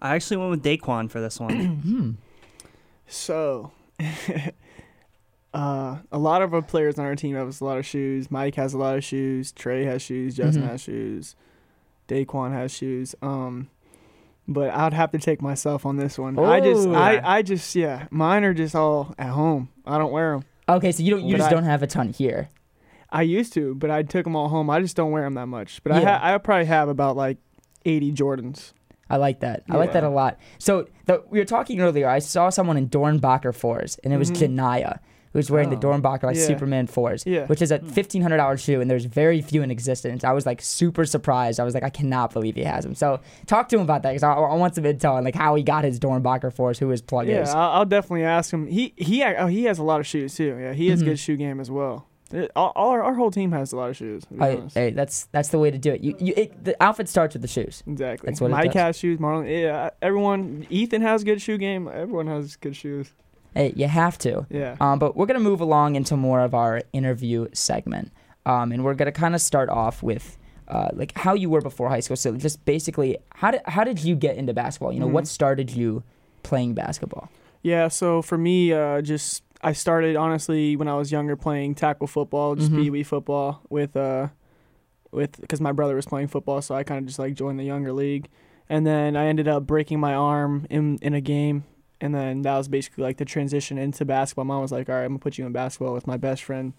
I 0.00 0.14
actually 0.14 0.36
went 0.38 0.50
with 0.50 0.62
Daeqwon 0.62 1.10
for 1.10 1.20
this 1.20 1.38
one. 1.40 1.50
Hmm. 1.82 2.10
So, 3.10 3.72
uh, 5.54 5.96
a 6.12 6.18
lot 6.18 6.42
of 6.42 6.52
our 6.52 6.62
players 6.62 6.98
on 6.98 7.04
our 7.06 7.16
team 7.16 7.34
have 7.36 7.60
a 7.60 7.64
lot 7.64 7.78
of 7.78 7.86
shoes. 7.86 8.30
Mike 8.30 8.54
has 8.56 8.74
a 8.74 8.78
lot 8.78 8.96
of 8.96 9.04
shoes. 9.04 9.50
Trey 9.52 9.84
has 9.84 10.02
shoes. 10.02 10.36
Justin 10.36 10.62
Mhm. 10.64 10.68
has 10.70 10.80
shoes. 10.82 11.34
Daeqwon 12.06 12.52
has 12.52 12.70
shoes. 12.72 13.14
Um, 13.22 13.68
but 14.46 14.70
I'd 14.70 14.92
have 14.92 15.10
to 15.12 15.18
take 15.18 15.40
myself 15.42 15.84
on 15.86 15.96
this 15.96 16.18
one. 16.18 16.38
I 16.38 16.60
just, 16.60 16.86
Ooh. 16.86 16.94
I, 16.94 17.36
I 17.38 17.42
just, 17.42 17.74
yeah, 17.74 18.06
mine 18.10 18.44
are 18.44 18.54
just 18.54 18.74
all 18.74 19.14
at 19.18 19.30
home. 19.30 19.68
I 19.86 19.98
don't 19.98 20.12
wear 20.12 20.32
them. 20.32 20.44
Okay, 20.68 20.92
so 20.92 21.02
you 21.02 21.10
don't, 21.10 21.24
you 21.24 21.32
But 21.32 21.38
just 21.38 21.48
I- 21.50 21.54
don't 21.54 21.64
have 21.64 21.82
a 21.82 21.86
ton 21.86 22.10
here. 22.10 22.50
I 23.10 23.22
used 23.22 23.54
to, 23.54 23.74
but 23.74 23.90
I 23.90 24.02
took 24.02 24.24
them 24.24 24.36
all 24.36 24.48
home. 24.50 24.68
I 24.68 24.80
just 24.80 24.94
don't 24.96 25.10
wear 25.12 25.22
them 25.22 25.32
that 25.34 25.46
much. 25.46 25.82
But 25.82 25.92
I, 25.92 26.00
ha- 26.02 26.20
I 26.22 26.36
probably 26.36 26.66
have 26.66 26.90
about 26.90 27.16
like 27.16 27.38
80 27.86 28.12
Jordans. 28.12 28.72
I 29.10 29.16
like 29.16 29.40
that. 29.40 29.62
I 29.70 29.76
like 29.76 29.92
that 29.94 30.04
a 30.04 30.08
lot. 30.10 30.38
So 30.58 30.86
the, 31.06 31.22
we 31.30 31.38
were 31.38 31.44
talking 31.44 31.80
earlier. 31.80 32.08
I 32.08 32.18
saw 32.18 32.50
someone 32.50 32.76
in 32.76 32.88
Doernbecher 32.88 33.54
fours, 33.54 33.98
and 34.04 34.12
it 34.12 34.18
was 34.18 34.30
Mhm. 34.30 34.36
Janaya 34.56 34.98
who 35.34 35.38
was 35.38 35.50
wearing 35.50 35.68
Oh. 35.68 35.76
the 35.76 35.76
Doernbecher 35.86 36.22
like 36.24 36.36
Yeah. 36.36 36.42
Superman 36.46 36.86
fours, 36.86 37.22
Yeah. 37.26 37.44
which 37.46 37.60
is 37.60 37.70
a 37.70 37.78
Hmm. 37.78 37.86
fifteen 37.88 38.22
hundred 38.22 38.38
dollar 38.38 38.56
shoe, 38.56 38.80
and 38.80 38.90
there's 38.90 39.04
very 39.04 39.42
few 39.42 39.62
in 39.62 39.70
existence. 39.70 40.24
I 40.24 40.32
was 40.32 40.46
like 40.46 40.62
super 40.62 41.04
surprised. 41.04 41.60
I 41.60 41.64
was 41.64 41.74
like, 41.74 41.82
I 41.84 41.90
cannot 41.90 42.32
believe 42.32 42.54
he 42.54 42.64
has 42.64 42.84
them. 42.84 42.94
So 42.94 43.20
talk 43.46 43.68
to 43.68 43.76
him 43.76 43.82
about 43.82 44.02
that 44.04 44.10
because 44.10 44.22
I, 44.22 44.32
I 44.32 44.54
want 44.54 44.74
some 44.74 44.84
intel 44.84 45.12
on 45.12 45.24
like 45.24 45.34
how 45.34 45.54
he 45.54 45.62
got 45.62 45.84
his 45.84 46.00
Doernbecher 46.00 46.50
fours, 46.52 46.78
who 46.78 46.88
his 46.88 47.02
plug 47.02 47.28
Yeah, 47.28 47.42
is. 47.42 47.50
I'll, 47.50 47.70
I'll 47.72 47.84
definitely 47.84 48.24
ask 48.24 48.50
him. 48.52 48.66
He 48.68 48.94
he 48.96 49.22
oh, 49.22 49.46
he 49.48 49.64
has 49.64 49.78
a 49.78 49.82
lot 49.84 50.00
of 50.00 50.06
shoes 50.06 50.34
too. 50.34 50.56
Yeah, 50.60 50.72
he 50.72 50.88
has 50.88 51.02
Mhm. 51.02 51.06
good 51.06 51.18
shoe 51.18 51.36
game 51.36 51.60
as 51.60 51.70
well. 51.70 52.06
It, 52.32 52.50
all, 52.54 52.72
all 52.76 52.90
our, 52.90 53.02
our 53.02 53.14
whole 53.14 53.30
team 53.30 53.52
has 53.52 53.72
a 53.72 53.76
lot 53.76 53.90
of 53.90 53.96
shoes. 53.96 54.24
I, 54.38 54.62
hey, 54.74 54.90
that's 54.90 55.26
that's 55.32 55.48
the 55.48 55.58
way 55.58 55.70
to 55.70 55.78
do 55.78 55.92
it. 55.92 56.02
You, 56.02 56.14
you 56.18 56.34
it, 56.36 56.64
the 56.64 56.82
outfit 56.82 57.08
starts 57.08 57.34
with 57.34 57.42
the 57.42 57.48
shoes. 57.48 57.82
exactly. 57.86 58.26
that's 58.28 58.40
what 58.40 58.50
Mike 58.50 58.74
has 58.74 58.98
shoes. 58.98 59.18
Marlon, 59.18 59.48
yeah, 59.50 59.90
everyone. 60.02 60.66
Ethan 60.68 61.02
has 61.02 61.24
good 61.24 61.40
shoe 61.40 61.56
game. 61.58 61.88
Everyone 61.88 62.26
has 62.26 62.56
good 62.56 62.76
shoes. 62.76 63.10
Hey, 63.54 63.72
you 63.74 63.88
have 63.88 64.18
to. 64.18 64.46
Yeah. 64.50 64.76
Um, 64.80 64.98
but 64.98 65.16
we're 65.16 65.26
gonna 65.26 65.40
move 65.40 65.60
along 65.60 65.96
into 65.96 66.16
more 66.16 66.40
of 66.40 66.54
our 66.54 66.82
interview 66.92 67.48
segment, 67.54 68.12
um, 68.44 68.72
and 68.72 68.84
we're 68.84 68.94
gonna 68.94 69.10
kind 69.12 69.34
of 69.34 69.40
start 69.40 69.70
off 69.70 70.02
with 70.02 70.36
uh, 70.68 70.88
like 70.92 71.16
how 71.16 71.32
you 71.32 71.48
were 71.48 71.62
before 71.62 71.88
high 71.88 72.00
school. 72.00 72.16
So 72.16 72.36
just 72.36 72.62
basically, 72.66 73.16
how 73.34 73.52
did 73.52 73.62
how 73.64 73.84
did 73.84 74.04
you 74.04 74.14
get 74.14 74.36
into 74.36 74.52
basketball? 74.52 74.92
You 74.92 75.00
know, 75.00 75.06
what 75.06 75.24
Mhm. 75.24 75.28
started 75.28 75.70
you 75.70 76.02
playing 76.42 76.74
basketball? 76.74 77.30
Yeah, 77.62 77.88
so 77.88 78.22
for 78.22 78.38
me, 78.38 78.72
uh, 78.72 79.00
just 79.02 79.42
I 79.60 79.72
started 79.72 80.14
honestly 80.16 80.76
when 80.76 80.88
I 80.88 80.94
was 80.94 81.10
younger 81.10 81.36
playing 81.36 81.74
tackle 81.74 82.06
football, 82.06 82.54
just 82.54 82.70
Mhm. 82.70 82.76
pee 82.82 82.90
wee 82.90 83.02
football 83.02 83.60
with 83.68 83.96
uh, 83.96 84.28
with 85.10 85.40
because 85.40 85.60
my 85.60 85.72
brother 85.72 85.94
was 85.96 86.06
playing 86.06 86.28
football, 86.28 86.62
so 86.62 86.74
I 86.74 86.82
kind 86.84 86.98
of 87.00 87.06
just 87.06 87.18
like 87.18 87.34
joined 87.34 87.58
the 87.58 87.64
younger 87.64 87.92
league, 87.92 88.28
and 88.68 88.86
then 88.86 89.16
I 89.16 89.26
ended 89.26 89.48
up 89.48 89.66
breaking 89.66 89.98
my 90.00 90.14
arm 90.14 90.66
in 90.70 90.98
in 91.02 91.14
a 91.14 91.20
game, 91.20 91.64
and 92.00 92.14
then 92.14 92.42
that 92.42 92.56
was 92.56 92.68
basically 92.68 93.02
like 93.04 93.16
the 93.16 93.24
transition 93.24 93.78
into 93.78 94.04
basketball. 94.04 94.44
Mom 94.44 94.62
was 94.62 94.70
like, 94.72 94.88
"All 94.88 94.94
right, 94.94 95.04
I'm 95.04 95.10
gonna 95.12 95.18
put 95.18 95.38
you 95.38 95.46
in 95.46 95.52
basketball 95.52 95.94
with 95.94 96.06
my 96.06 96.16
best 96.16 96.44
friend." 96.44 96.72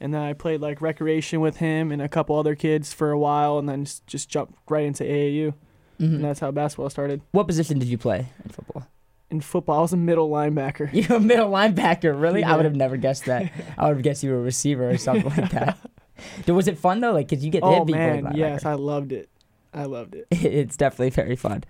And 0.00 0.12
then 0.14 0.22
I 0.22 0.32
played 0.32 0.60
like 0.60 0.80
recreation 0.80 1.40
with 1.40 1.58
him 1.58 1.92
and 1.92 2.00
a 2.02 2.08
couple 2.08 2.36
other 2.36 2.54
kids 2.56 2.92
for 2.92 3.10
a 3.12 3.18
while, 3.18 3.58
and 3.58 3.68
then 3.68 3.84
just, 3.84 4.06
just 4.06 4.28
jumped 4.28 4.54
right 4.70 4.84
into 4.84 5.04
AAU, 5.04 5.52
Mhm. 6.00 6.14
and 6.16 6.24
that's 6.24 6.40
how 6.40 6.50
basketball 6.50 6.88
started. 6.90 7.20
What 7.32 7.46
position 7.46 7.78
did 7.78 7.88
you 7.88 7.98
play 7.98 8.26
in 8.44 8.50
football? 8.50 8.86
In 9.32 9.40
football, 9.40 9.78
I 9.78 9.82
was 9.82 9.92
a 9.94 9.96
middle 9.96 10.28
linebacker. 10.28 10.92
You 10.92 11.06
were 11.08 11.16
a 11.16 11.20
middle 11.20 11.50
linebacker, 11.50 12.18
really? 12.20 12.44
I 12.44 12.54
would 12.54 12.66
have 12.66 12.76
never 12.76 12.96
guessed 12.98 13.24
that. 13.24 13.50
I 13.78 13.88
would 13.88 13.96
have 13.96 14.02
guessed 14.02 14.22
you 14.22 14.30
were 14.30 14.36
a 14.38 14.42
receiver 14.42 14.90
or 14.90 14.98
something 14.98 15.24
like 15.30 15.50
that. 15.52 15.78
Dude, 16.46 16.54
was 16.54 16.68
it 16.68 16.78
fun 16.78 17.00
though? 17.00 17.12
Like, 17.12 17.28
cause 17.28 17.42
you 17.42 17.50
get 17.50 17.62
Oh 17.64 17.74
hit 17.78 17.86
beat 17.86 17.96
man, 17.96 18.24
linebacker. 18.24 18.36
yes, 18.36 18.64
I 18.66 18.74
loved 18.74 19.10
it. 19.12 19.28
I 19.74 19.84
loved 19.84 20.14
it. 20.14 20.26
it's 20.30 20.76
definitely 20.76 21.10
very 21.10 21.34
fun. 21.34 21.64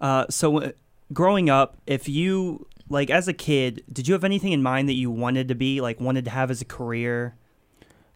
Uh, 0.00 0.24
so 0.30 0.60
uh, 0.60 0.72
growing 1.12 1.50
up, 1.50 1.76
if 1.86 2.08
you 2.08 2.66
like 2.88 3.10
as 3.10 3.28
a 3.28 3.34
kid, 3.34 3.84
did 3.92 4.08
you 4.08 4.14
have 4.14 4.24
anything 4.24 4.52
in 4.52 4.62
mind 4.62 4.88
that 4.88 4.94
you 4.94 5.10
wanted 5.10 5.48
to 5.48 5.54
be 5.54 5.80
like 5.82 6.00
wanted 6.00 6.24
to 6.24 6.30
have 6.30 6.50
as 6.50 6.62
a 6.62 6.64
career? 6.64 7.36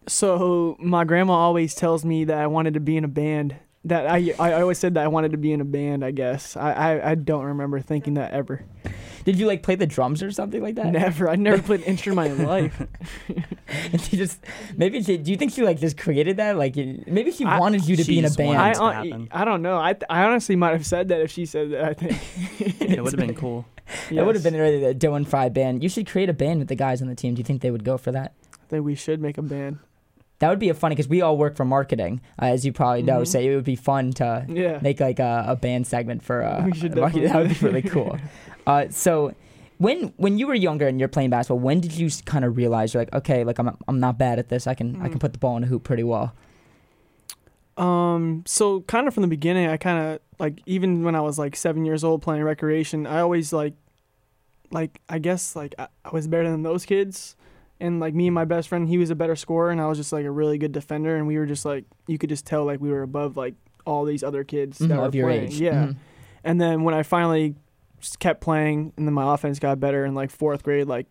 So 0.08 0.76
my 0.80 1.04
grandma 1.04 1.34
always 1.34 1.74
tells 1.74 2.04
me 2.06 2.24
that 2.24 2.38
I 2.38 2.46
wanted 2.46 2.72
to 2.74 2.80
be 2.80 2.96
in 2.96 3.04
a 3.04 3.08
band. 3.08 3.56
That 3.88 4.06
I 4.10 4.34
I 4.38 4.60
always 4.60 4.78
said 4.78 4.94
that 4.94 5.04
I 5.04 5.08
wanted 5.08 5.32
to 5.32 5.38
be 5.38 5.52
in 5.52 5.60
a 5.60 5.64
band. 5.64 6.04
I 6.04 6.10
guess 6.10 6.56
I 6.56 6.72
I, 6.72 7.10
I 7.10 7.14
don't 7.14 7.44
remember 7.44 7.80
thinking 7.80 8.14
that 8.14 8.32
ever. 8.32 8.64
Did 9.24 9.36
you 9.36 9.46
like 9.46 9.62
play 9.62 9.74
the 9.74 9.86
drums 9.86 10.22
or 10.22 10.30
something 10.30 10.62
like 10.62 10.76
that? 10.76 10.86
Never. 10.86 11.28
I 11.28 11.36
never 11.36 11.60
played 11.60 11.80
an 11.80 11.86
instrument 11.86 12.32
in 12.32 12.38
my 12.38 12.44
life. 12.60 12.82
And 13.92 14.00
she 14.00 14.16
just 14.16 14.38
maybe 14.76 15.02
she, 15.02 15.18
do 15.18 15.30
you 15.30 15.36
think 15.36 15.52
she 15.52 15.62
like 15.62 15.78
just 15.78 15.98
created 15.98 16.38
that? 16.38 16.56
Like 16.56 16.74
maybe 16.76 17.30
she 17.32 17.44
I- 17.44 17.58
wanted 17.58 17.86
you 17.86 17.96
to 17.96 18.04
be 18.04 18.18
in 18.18 18.24
a 18.24 18.30
band. 18.30 18.48
wanted 18.54 18.60
I 18.62 18.72
to 18.72 18.78
hon- 18.78 18.92
happen. 18.94 19.28
I 19.30 19.44
don't 19.44 19.62
know. 19.62 19.76
I 19.76 19.94
I 20.08 20.24
honestly 20.24 20.56
might 20.56 20.72
have 20.72 20.86
said 20.86 21.08
that 21.08 21.20
if 21.20 21.30
she 21.30 21.44
said 21.46 21.70
that. 21.72 21.84
I 21.84 21.94
think 21.94 22.80
It 22.80 23.02
would 23.02 23.12
have 23.12 23.20
been 23.26 23.34
cool. 23.34 23.66
It 24.10 24.22
would 24.24 24.34
have 24.34 24.44
been 24.44 24.54
really 24.54 24.92
the 24.92 25.12
and 25.12 25.28
Frye 25.28 25.48
band. 25.50 25.82
You 25.82 25.88
should 25.88 26.06
create 26.06 26.28
a 26.28 26.32
band 26.34 26.58
with 26.60 26.68
the 26.68 26.74
guys 26.76 27.02
on 27.02 27.08
the 27.08 27.14
team. 27.14 27.34
Do 27.34 27.40
you 27.40 27.44
think 27.44 27.60
they 27.62 27.70
would 27.70 27.84
go 27.84 27.98
for 27.98 28.12
that? 28.12 28.32
I 28.54 28.66
think 28.68 28.84
we 28.84 28.94
should 28.94 29.20
make 29.20 29.36
a 29.38 29.42
band. 29.42 29.78
That 30.40 30.50
would 30.50 30.58
be 30.60 30.68
a 30.68 30.74
funny 30.74 30.94
because 30.94 31.08
we 31.08 31.20
all 31.20 31.36
work 31.36 31.56
for 31.56 31.64
marketing, 31.64 32.20
uh, 32.40 32.46
as 32.46 32.64
you 32.64 32.72
probably 32.72 33.02
know. 33.02 33.22
Mhm. 33.22 33.26
So 33.26 33.40
it 33.40 33.54
would 33.54 33.64
be 33.64 33.74
fun 33.76 34.12
to 34.14 34.46
Yeah. 34.48 34.78
make 34.80 35.00
like 35.00 35.18
a, 35.18 35.44
a 35.48 35.56
band 35.56 35.86
segment 35.86 36.22
for 36.22 36.44
uh, 36.44 36.60
marketing. 36.60 36.92
That 37.28 37.36
would 37.36 37.48
be 37.48 37.66
really 37.66 37.82
cool. 37.82 38.18
Uh, 38.66 38.86
so 38.90 39.34
when 39.78 40.12
when 40.16 40.38
you 40.38 40.46
were 40.46 40.54
younger 40.54 40.86
and 40.86 41.00
you're 41.00 41.08
playing 41.08 41.30
basketball, 41.30 41.58
when 41.58 41.80
did 41.80 41.92
you 41.92 42.08
kind 42.24 42.44
of 42.44 42.56
realize 42.56 42.94
you're 42.94 43.02
like, 43.02 43.14
okay, 43.14 43.42
like 43.44 43.58
I'm 43.58 43.76
I'm 43.88 43.98
not 43.98 44.16
bad 44.18 44.38
at 44.38 44.48
this. 44.48 44.66
I 44.68 44.74
can 44.74 44.96
I 45.02 45.08
can 45.08 45.18
Mm. 45.18 45.20
put 45.20 45.32
the 45.32 45.38
ball 45.40 45.56
in 45.56 45.64
a 45.64 45.66
hoop 45.66 45.82
pretty 45.82 46.04
well. 46.04 46.34
Um, 47.76 48.42
so 48.46 48.80
kind 48.82 49.06
of 49.06 49.14
from 49.14 49.22
the 49.22 49.28
beginning, 49.28 49.68
I 49.68 49.76
kind 49.76 49.98
of 50.14 50.20
like 50.38 50.60
even 50.66 51.04
when 51.04 51.14
I 51.14 51.20
was 51.20 51.38
like 51.38 51.54
seven 51.56 51.84
years 51.84 52.02
old 52.04 52.22
playing 52.22 52.42
recreation, 52.42 53.06
I 53.06 53.20
always 53.20 53.52
like, 53.52 53.74
like 54.70 55.00
I 55.08 55.18
guess 55.18 55.54
like 55.54 55.74
I, 55.78 55.86
I 56.04 56.10
was 56.10 56.26
better 56.26 56.50
than 56.50 56.62
those 56.64 56.84
kids, 56.84 57.36
and 57.80 58.00
like 58.00 58.14
me 58.14 58.26
and 58.28 58.34
my 58.34 58.44
best 58.44 58.68
friend, 58.68 58.88
he 58.88 58.98
was 58.98 59.10
a 59.10 59.14
better 59.14 59.36
scorer, 59.36 59.70
and 59.70 59.80
I 59.80 59.86
was 59.86 59.98
just 59.98 60.12
like 60.12 60.24
a 60.24 60.30
really 60.30 60.58
good 60.58 60.72
defender, 60.72 61.16
and 61.16 61.26
we 61.26 61.36
were 61.38 61.46
just 61.46 61.64
like 61.64 61.84
you 62.06 62.18
could 62.18 62.28
just 62.30 62.44
tell 62.46 62.64
like 62.64 62.80
we 62.80 62.90
were 62.90 63.02
above 63.02 63.36
like 63.36 63.54
all 63.86 64.04
these 64.04 64.22
other 64.22 64.44
kids 64.44 64.78
Mhm, 64.78 64.88
that 64.88 65.00
were 65.00 65.10
playing. 65.10 65.44
age. 65.46 65.60
Yeah, 65.60 65.86
Mhm. 65.86 65.96
and 66.44 66.60
then 66.60 66.82
when 66.84 66.94
I 66.94 67.02
finally 67.02 67.54
just 68.00 68.18
kept 68.18 68.40
playing, 68.40 68.92
and 68.96 69.06
then 69.06 69.14
my 69.14 69.34
offense 69.34 69.58
got 69.58 69.80
better 69.80 70.04
in 70.04 70.14
like 70.14 70.30
fourth 70.30 70.62
grade, 70.62 70.86
like 70.86 71.06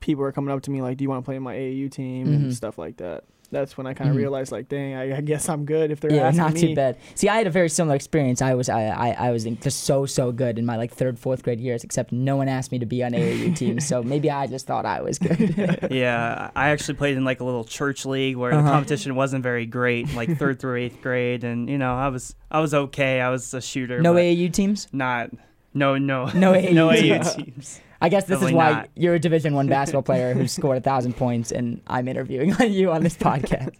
people 0.00 0.22
were 0.22 0.32
coming 0.32 0.50
up 0.54 0.62
to 0.62 0.70
me 0.70 0.80
like, 0.80 0.96
"Do 0.96 1.04
you 1.04 1.10
want 1.10 1.22
to 1.22 1.26
play 1.26 1.36
in 1.36 1.42
my 1.42 1.54
AAU 1.54 1.88
team?" 1.90 2.28
Mhm. 2.28 2.34
and 2.34 2.54
stuff 2.54 2.78
like 2.78 2.96
that. 2.98 3.24
That's 3.52 3.76
when 3.76 3.86
I 3.86 3.94
kind 3.94 4.08
of 4.10 4.14
Mhm. 4.14 4.20
realized 4.20 4.52
like, 4.52 4.68
dang, 4.68 4.94
I, 4.94 5.16
I 5.16 5.20
guess 5.22 5.48
I'm 5.48 5.64
good 5.64 5.90
if 5.90 5.98
they're 6.00 6.12
Yeah, 6.12 6.28
asking 6.28 6.38
not 6.42 6.52
me. 6.54 6.60
too 6.60 6.74
bad. 6.76 6.96
See, 7.16 7.28
I 7.28 7.36
had 7.36 7.46
a 7.46 7.50
very 7.50 7.68
similar 7.68 7.96
experience. 7.96 8.40
I 8.40 8.54
was 8.54 8.68
I, 8.68 8.84
I, 8.86 9.10
I 9.28 9.30
was 9.32 9.44
just 9.44 9.84
so 9.84 10.06
so 10.06 10.30
good 10.30 10.58
in 10.58 10.64
my 10.64 10.76
like 10.76 10.92
third 10.92 11.18
fourth 11.18 11.42
grade 11.42 11.58
years, 11.60 11.82
except 11.82 12.12
no 12.12 12.36
one 12.36 12.48
asked 12.48 12.70
me 12.70 12.78
to 12.78 12.86
be 12.86 13.02
on 13.02 13.10
AAU 13.12 13.56
teams. 13.56 13.84
So 13.86 14.02
maybe 14.02 14.30
I 14.30 14.46
just 14.46 14.66
thought 14.66 14.86
I 14.86 15.00
was 15.02 15.18
good. 15.18 15.88
Yeah, 15.90 16.50
I 16.54 16.70
actually 16.70 16.94
played 16.94 17.16
in 17.16 17.24
like 17.24 17.40
a 17.40 17.44
little 17.44 17.64
church 17.64 18.06
league 18.06 18.36
where 18.36 18.52
Uh-huh. 18.52 18.62
the 18.62 18.70
competition 18.70 19.14
wasn't 19.16 19.42
very 19.42 19.66
great, 19.66 20.14
like 20.14 20.36
third 20.38 20.60
through 20.60 20.76
eighth 20.76 21.02
grade, 21.02 21.42
and 21.42 21.68
you 21.68 21.78
know 21.78 21.94
I 21.94 22.08
was 22.08 22.34
I 22.50 22.60
was 22.60 22.72
okay. 22.72 23.20
I 23.20 23.30
was 23.30 23.52
a 23.54 23.60
shooter. 23.60 24.00
no 24.00 24.14
AAU 24.14 24.52
teams. 24.52 24.86
Not 24.92 25.30
no 25.74 25.98
no 25.98 26.26
No 26.26 26.52
AAU 26.52 26.72
no. 26.80 26.88
AAU 26.90 27.34
teams. 27.36 27.80
I 28.00 28.08
guess 28.08 28.24
this 28.24 28.42
is 28.42 28.52
why 28.52 28.72
not. 28.72 28.88
you're 28.94 29.14
a 29.14 29.18
Division 29.18 29.54
One 29.54 29.66
basketball 29.68 30.02
player 30.02 30.34
who 30.34 30.46
scored 30.48 30.78
a 30.78 30.80
thousand 30.80 31.16
points, 31.16 31.52
and 31.52 31.80
I'm 31.86 32.08
interviewing 32.08 32.54
you 32.60 32.90
on 32.90 33.02
this 33.02 33.16
podcast. 33.16 33.76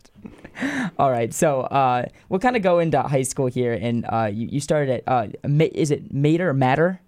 All 0.99 1.11
right, 1.11 1.33
so 1.33 1.63
uh, 1.63 2.07
we'll 2.29 2.41
kind 2.41 2.57
of 2.57 2.63
go 2.63 2.79
into 2.81 3.01
high 3.03 3.23
school 3.23 3.47
here, 3.47 3.73
and 3.73 4.05
uh, 4.09 4.29
you, 4.31 4.49
you 4.49 4.61
started 4.61 4.91
at 4.91 5.03
uh, 5.07 5.29
Ma- 5.47 5.65
is 5.73 5.91
it 5.91 6.13
Mater 6.13 6.51
or 6.51 6.55
Matter? 6.55 7.01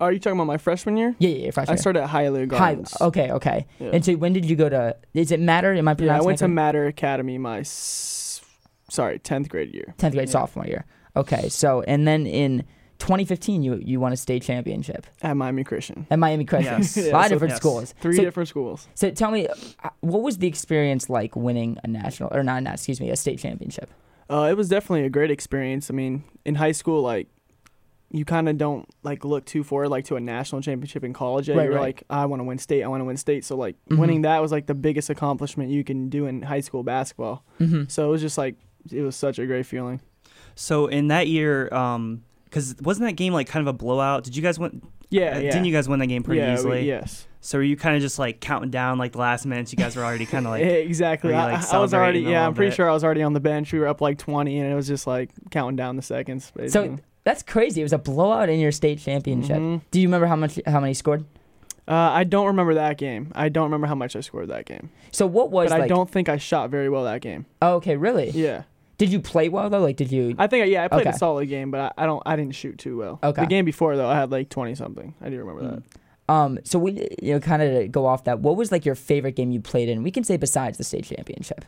Are 0.00 0.12
you 0.12 0.18
talking 0.18 0.38
about 0.38 0.46
my 0.46 0.56
freshman 0.56 0.96
year? 0.96 1.14
Yeah, 1.18 1.28
yeah, 1.28 1.44
yeah 1.44 1.50
freshman. 1.50 1.78
I 1.78 1.80
started 1.80 2.02
at 2.02 2.08
Highland 2.08 2.52
Hi, 2.52 2.78
okay, 3.02 3.30
okay. 3.32 3.66
Yeah. 3.78 3.90
And 3.92 4.04
so 4.04 4.14
when 4.14 4.32
did 4.32 4.46
you 4.46 4.56
go 4.56 4.68
to? 4.68 4.96
Is 5.14 5.30
it 5.30 5.40
Matter? 5.40 5.74
Am 5.74 5.88
I 5.88 5.90
yeah, 5.90 5.94
I 5.94 5.96
pronouncing 5.96 6.26
went 6.26 6.38
to 6.38 6.48
Matter 6.48 6.86
Academy 6.86 7.36
my 7.38 7.60
s- 7.60 8.40
sorry 8.88 9.18
tenth 9.18 9.48
grade 9.48 9.74
year. 9.74 9.94
tenth 9.98 10.14
grade 10.14 10.28
yeah. 10.28 10.32
sophomore 10.32 10.66
year? 10.66 10.86
Okay, 11.16 11.48
so 11.48 11.82
and 11.82 12.06
then 12.08 12.26
in 12.26 12.64
2015 13.00 13.62
you 13.62 13.80
you 13.84 13.98
won 13.98 14.12
a 14.12 14.16
state 14.16 14.42
championship 14.42 15.06
at 15.22 15.36
Miami 15.36 15.64
Christian. 15.64 16.06
at 16.10 16.18
Miami 16.18 16.44
Christian. 16.44 16.78
Yes. 16.78 16.96
a 16.98 17.10
lot 17.10 17.22
of 17.24 17.28
so- 17.28 17.34
different 17.34 17.50
yes. 17.52 17.56
schools. 17.58 17.94
Three 18.00 18.16
So- 18.16 18.22
different 18.22 18.48
schools. 18.48 18.88
So 18.94 19.10
tell 19.10 19.30
me, 19.30 19.48
uh, 19.48 19.90
what 20.00 20.22
was 20.22 20.38
the 20.38 20.46
experience 20.46 21.10
like 21.10 21.34
winning 21.34 21.76
a 21.82 21.88
national 21.88 22.28
or 22.32 22.42
not? 22.42 22.62
not 22.62 22.74
excuse 22.74 23.00
me, 23.00 23.10
a 23.10 23.16
state 23.16 23.38
championship? 23.38 23.90
Uh, 24.28 24.46
it 24.50 24.56
was 24.56 24.68
definitely 24.68 25.04
a 25.04 25.10
great 25.10 25.30
experience. 25.30 25.90
I 25.90 25.94
mean, 25.94 26.22
in 26.44 26.54
high 26.54 26.72
school, 26.72 27.02
like 27.02 27.26
you 28.12 28.24
kind 28.24 28.48
of 28.48 28.58
don't 28.58 28.88
like 29.02 29.24
look 29.24 29.44
too 29.44 29.62
forward 29.64 29.88
like 29.88 30.04
to 30.06 30.16
a 30.16 30.20
national 30.20 30.60
championship 30.62 31.02
in 31.04 31.12
college. 31.12 31.48
yet. 31.48 31.56
Right, 31.56 31.64
You're 31.64 31.74
right. 31.74 31.80
like, 31.80 32.02
I 32.10 32.26
want 32.26 32.40
to 32.40 32.44
win 32.44 32.58
state. 32.58 32.82
I 32.82 32.88
want 32.88 33.00
to 33.00 33.04
win 33.04 33.16
state. 33.16 33.44
So 33.44 33.56
like 33.56 33.76
Mhm. 33.88 33.98
winning 33.98 34.22
that 34.22 34.40
was 34.42 34.52
like 34.52 34.66
the 34.66 34.74
biggest 34.74 35.10
accomplishment 35.10 35.70
you 35.70 35.82
can 35.84 36.08
do 36.08 36.26
in 36.26 36.42
high 36.42 36.60
school 36.60 36.82
basketball. 36.82 37.44
Mm-hmm. 37.60 37.84
So 37.88 38.06
it 38.08 38.10
was 38.10 38.20
just 38.20 38.36
like 38.38 38.56
it 38.92 39.02
was 39.02 39.16
such 39.16 39.38
a 39.38 39.46
great 39.46 39.66
feeling. 39.66 40.00
So 40.54 40.86
in 40.86 41.08
that 41.08 41.28
year, 41.28 41.72
um, 41.72 42.22
because 42.50 42.74
wasn't 42.82 43.06
that 43.08 43.12
game 43.14 43.32
like 43.32 43.46
kind 43.48 43.66
of 43.66 43.72
a 43.74 43.76
blowout? 43.76 44.24
Did 44.24 44.36
you 44.36 44.42
guys 44.42 44.58
win? 44.58 44.82
Yeah, 45.08 45.36
uh, 45.36 45.38
yeah. 45.38 45.50
Didn't 45.50 45.64
you 45.64 45.72
guys 45.72 45.88
win 45.88 45.98
that 46.00 46.06
game 46.06 46.22
pretty 46.22 46.40
yeah, 46.40 46.48
we- 46.48 46.54
easily? 46.54 46.86
yes. 46.86 47.26
So 47.42 47.56
were 47.56 47.64
you 47.64 47.76
kind 47.76 47.96
of 47.96 48.02
just 48.02 48.18
like 48.18 48.40
counting 48.40 48.70
down 48.70 48.98
like 48.98 49.12
the 49.12 49.18
last 49.18 49.46
minutes? 49.46 49.72
You 49.72 49.78
guys 49.78 49.96
were 49.96 50.04
already 50.04 50.26
kind 50.26 50.46
of 50.46 50.50
like 50.50 50.62
exactly. 50.64 51.30
were 51.30 51.36
you, 51.36 51.42
I, 51.42 51.52
like, 51.52 51.72
I 51.72 51.78
was 51.78 51.94
already 51.94 52.20
yeah. 52.20 52.46
I'm 52.46 52.52
pretty 52.52 52.70
bit? 52.70 52.76
sure 52.76 52.90
I 52.90 52.92
was 52.92 53.02
already 53.02 53.22
on 53.22 53.32
the 53.32 53.40
bench. 53.40 53.72
We 53.72 53.78
were 53.78 53.88
up 53.88 54.00
like 54.02 54.18
20, 54.18 54.58
and 54.58 54.70
it 54.70 54.74
was 54.74 54.86
just 54.86 55.06
like 55.06 55.30
counting 55.50 55.76
down 55.76 55.96
the 55.96 56.02
seconds. 56.02 56.52
Basically. 56.54 56.96
So 56.96 57.02
that's 57.24 57.42
crazy. 57.42 57.80
It 57.80 57.84
was 57.84 57.94
a 57.94 57.98
blowout 57.98 58.50
in 58.50 58.60
your 58.60 58.72
state 58.72 58.98
championship. 58.98 59.56
Mhm. 59.56 59.80
Do 59.90 60.00
you 60.00 60.08
remember 60.08 60.26
how 60.26 60.36
much 60.36 60.60
how 60.66 60.80
many 60.80 60.92
scored? 60.92 61.24
Uh, 61.88 61.94
I 61.94 62.24
don't 62.24 62.46
remember 62.46 62.74
that 62.74 62.98
game. 62.98 63.32
I 63.34 63.48
don't 63.48 63.64
remember 63.64 63.86
how 63.86 63.94
much 63.94 64.14
I 64.14 64.20
scored 64.20 64.48
that 64.48 64.66
game. 64.66 64.90
So 65.10 65.26
what 65.26 65.50
was 65.50 65.70
but 65.70 65.80
like? 65.80 65.84
I 65.84 65.88
don't 65.88 66.08
think 66.08 66.28
I 66.28 66.36
shot 66.36 66.70
very 66.70 66.88
well 66.88 67.04
that 67.04 67.20
game. 67.20 67.46
Oh, 67.62 67.76
okay, 67.76 67.96
really? 67.96 68.30
Yeah, 68.30 68.62
Did 69.00 69.10
you 69.12 69.18
play 69.20 69.48
well 69.48 69.70
though? 69.70 69.80
Like, 69.80 69.96
did 69.96 70.12
you? 70.12 70.34
I 70.38 70.46
think 70.46 70.68
yeah, 70.70 70.84
I 70.84 70.88
played 70.88 71.06
Okay. 71.06 71.10
a 71.16 71.18
solid 71.18 71.48
game, 71.48 71.70
but 71.70 71.80
I, 71.96 72.02
I 72.02 72.06
don't 72.06 72.22
I 72.26 72.36
didn't 72.36 72.54
shoot 72.54 72.76
too 72.76 72.98
well. 72.98 73.18
Okay. 73.24 73.40
The 73.40 73.46
game 73.46 73.64
before 73.64 73.96
though, 73.96 74.08
I 74.08 74.14
had 74.14 74.30
like 74.30 74.50
20 74.50 74.74
something. 74.74 75.14
I 75.22 75.30
do 75.30 75.38
remember 75.38 75.82
that. 76.28 76.32
Um, 76.34 76.58
so 76.64 76.78
we, 76.78 77.08
you 77.22 77.32
know, 77.32 77.40
kind 77.40 77.62
of 77.62 77.90
go 77.90 78.04
off 78.04 78.24
that. 78.24 78.40
What 78.40 78.56
was 78.56 78.70
like 78.70 78.84
your 78.84 78.94
favorite 78.94 79.36
game 79.36 79.50
you 79.52 79.60
played 79.62 79.88
in? 79.88 80.02
We 80.02 80.10
can 80.10 80.22
say 80.22 80.36
besides 80.36 80.76
the 80.76 80.84
state 80.84 81.04
championship, 81.04 81.64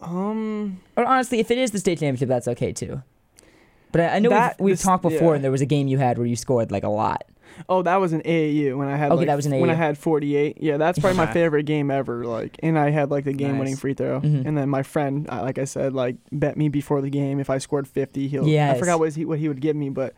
Um, 0.00 0.80
or 0.96 1.04
honestly, 1.04 1.38
if 1.40 1.50
it 1.50 1.58
is 1.58 1.70
the 1.70 1.78
state 1.78 1.98
championship, 2.00 2.28
that's 2.28 2.48
okay 2.48 2.72
too. 2.72 3.02
But 3.92 4.00
I, 4.02 4.06
I 4.16 4.18
know 4.18 4.30
That- 4.30 4.56
we've, 4.58 4.64
we've 4.66 4.72
this- 4.76 4.82
talked 4.82 5.02
before, 5.02 5.30
yeah. 5.30 5.34
and 5.36 5.44
there 5.44 5.50
was 5.52 5.60
a 5.60 5.66
game 5.66 5.88
you 5.88 5.98
had 5.98 6.18
where 6.18 6.26
you 6.26 6.36
scored 6.36 6.70
like 6.72 6.84
a 6.84 6.88
lot. 6.88 7.24
Oh, 7.68 7.82
that 7.82 7.96
was 7.96 8.12
an 8.12 8.22
AAU 8.22 8.76
when 8.76 8.88
I 8.88 8.96
had 8.96 9.10
Okay, 9.12 9.18
like, 9.18 9.26
that 9.28 9.36
was 9.36 9.46
an 9.46 9.58
when 9.60 9.70
I 9.70 9.74
had 9.74 9.98
48. 9.98 10.58
Yeah, 10.60 10.76
that's 10.76 10.98
probably 10.98 11.16
my 11.16 11.26
favorite 11.32 11.64
game 11.64 11.90
ever. 11.90 12.24
Like, 12.24 12.56
and 12.62 12.78
I 12.78 12.90
had 12.90 13.10
like 13.10 13.24
the 13.24 13.32
game-winning 13.32 13.74
Nice. 13.74 13.80
free 13.80 13.94
throw, 13.94 14.20
Mhm. 14.20 14.46
and 14.46 14.56
then 14.56 14.68
my 14.68 14.82
friend, 14.82 15.26
uh, 15.30 15.42
like 15.42 15.58
I 15.58 15.64
said, 15.64 15.92
like 15.92 16.16
bet 16.32 16.56
me 16.56 16.68
before 16.68 17.00
the 17.00 17.10
game 17.10 17.38
if 17.40 17.50
I 17.50 17.58
scored 17.58 17.86
50, 17.88 18.28
he'll. 18.28 18.46
Yes. 18.46 18.76
I 18.76 18.78
forgot 18.78 18.98
what 18.98 19.12
he 19.14 19.24
what 19.24 19.38
he 19.38 19.48
would 19.48 19.60
give 19.60 19.76
me, 19.76 19.88
but. 19.90 20.14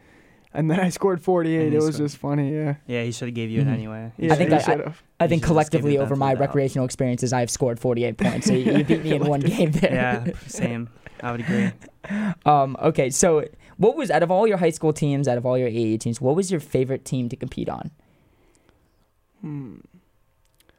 And 0.55 0.71
then 0.71 0.79
I 0.81 0.90
scored 0.90 1.23
48. 1.23 1.57
And 1.61 1.66
It 1.68 1.73
you 1.73 1.77
was 1.79 1.95
scored- 1.95 2.09
just 2.11 2.18
funny, 2.18 2.53
yeah. 2.55 2.75
yeah, 2.87 3.03
he 3.05 3.11
should 3.11 3.29
have 3.29 3.35
gave 3.35 3.49
you 3.49 3.62
Mhm. 3.62 3.68
it 3.68 3.71
anyway. 3.73 4.12
Yeah, 4.18 4.35
think 4.35 4.51
he 4.51 4.57
I- 4.57 4.59
I- 4.59 4.61
should've. 4.61 5.03
I 5.18 5.25
You 5.25 5.29
think 5.31 5.31
should 5.31 5.31
just 5.31 5.40
give 5.40 5.49
collectively 5.49 5.95
it 5.95 5.99
over 6.01 6.09
benefit 6.11 6.18
my 6.18 6.33
of 6.33 6.38
the 6.38 6.45
doubt. 6.45 6.49
recreational 6.51 6.85
experiences, 6.85 7.33
I've 7.33 7.49
scored 7.49 7.81
48 7.81 8.18
points. 8.18 8.49
So 8.49 8.53
you, 8.53 8.71
you 8.77 8.85
beat 8.85 9.03
me 9.03 9.12
in 9.14 9.25
one 9.25 9.40
game 9.40 9.71
there. 9.71 9.95
Yeah, 9.95 10.25
same. 10.47 10.90
I 11.23 11.31
would 11.31 11.40
agree. 11.40 11.71
Um, 12.45 12.77
okay, 12.83 13.09
so 13.09 13.45
what 13.83 13.97
was 13.97 14.11
out 14.11 14.23
of 14.23 14.31
all 14.31 14.47
your 14.47 14.59
high 14.59 14.71
school 14.71 14.92
teams, 14.92 15.27
out 15.27 15.38
of 15.38 15.45
all 15.45 15.59
your 15.59 15.68
AAU 15.68 15.99
teams, 15.99 16.21
what 16.21 16.37
was 16.37 16.51
your 16.51 16.61
favorite 16.61 17.05
team 17.05 17.29
to 17.29 17.37
compete 17.37 17.68
on? 17.68 17.90
Hmm. 19.40 19.77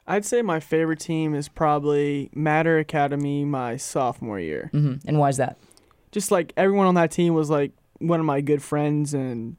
I'd 0.08 0.26
say 0.26 0.42
my 0.42 0.60
favorite 0.60 1.00
team 1.00 1.34
is 1.34 1.48
probably 1.48 2.30
Matter 2.34 2.78
Academy 2.78 3.46
my 3.46 3.78
sophomore 3.78 4.40
year. 4.40 4.70
hmm 4.72 4.96
And 5.06 5.18
why 5.20 5.30
is 5.30 5.38
that? 5.38 5.58
Just 6.12 6.30
like 6.32 6.54
everyone 6.58 6.88
on 6.88 6.96
that 6.96 7.12
team 7.12 7.34
was 7.34 7.50
like 7.50 7.72
one 8.00 8.20
of 8.20 8.26
my 8.26 8.42
good 8.42 8.62
friends 8.62 9.14
and 9.14 9.56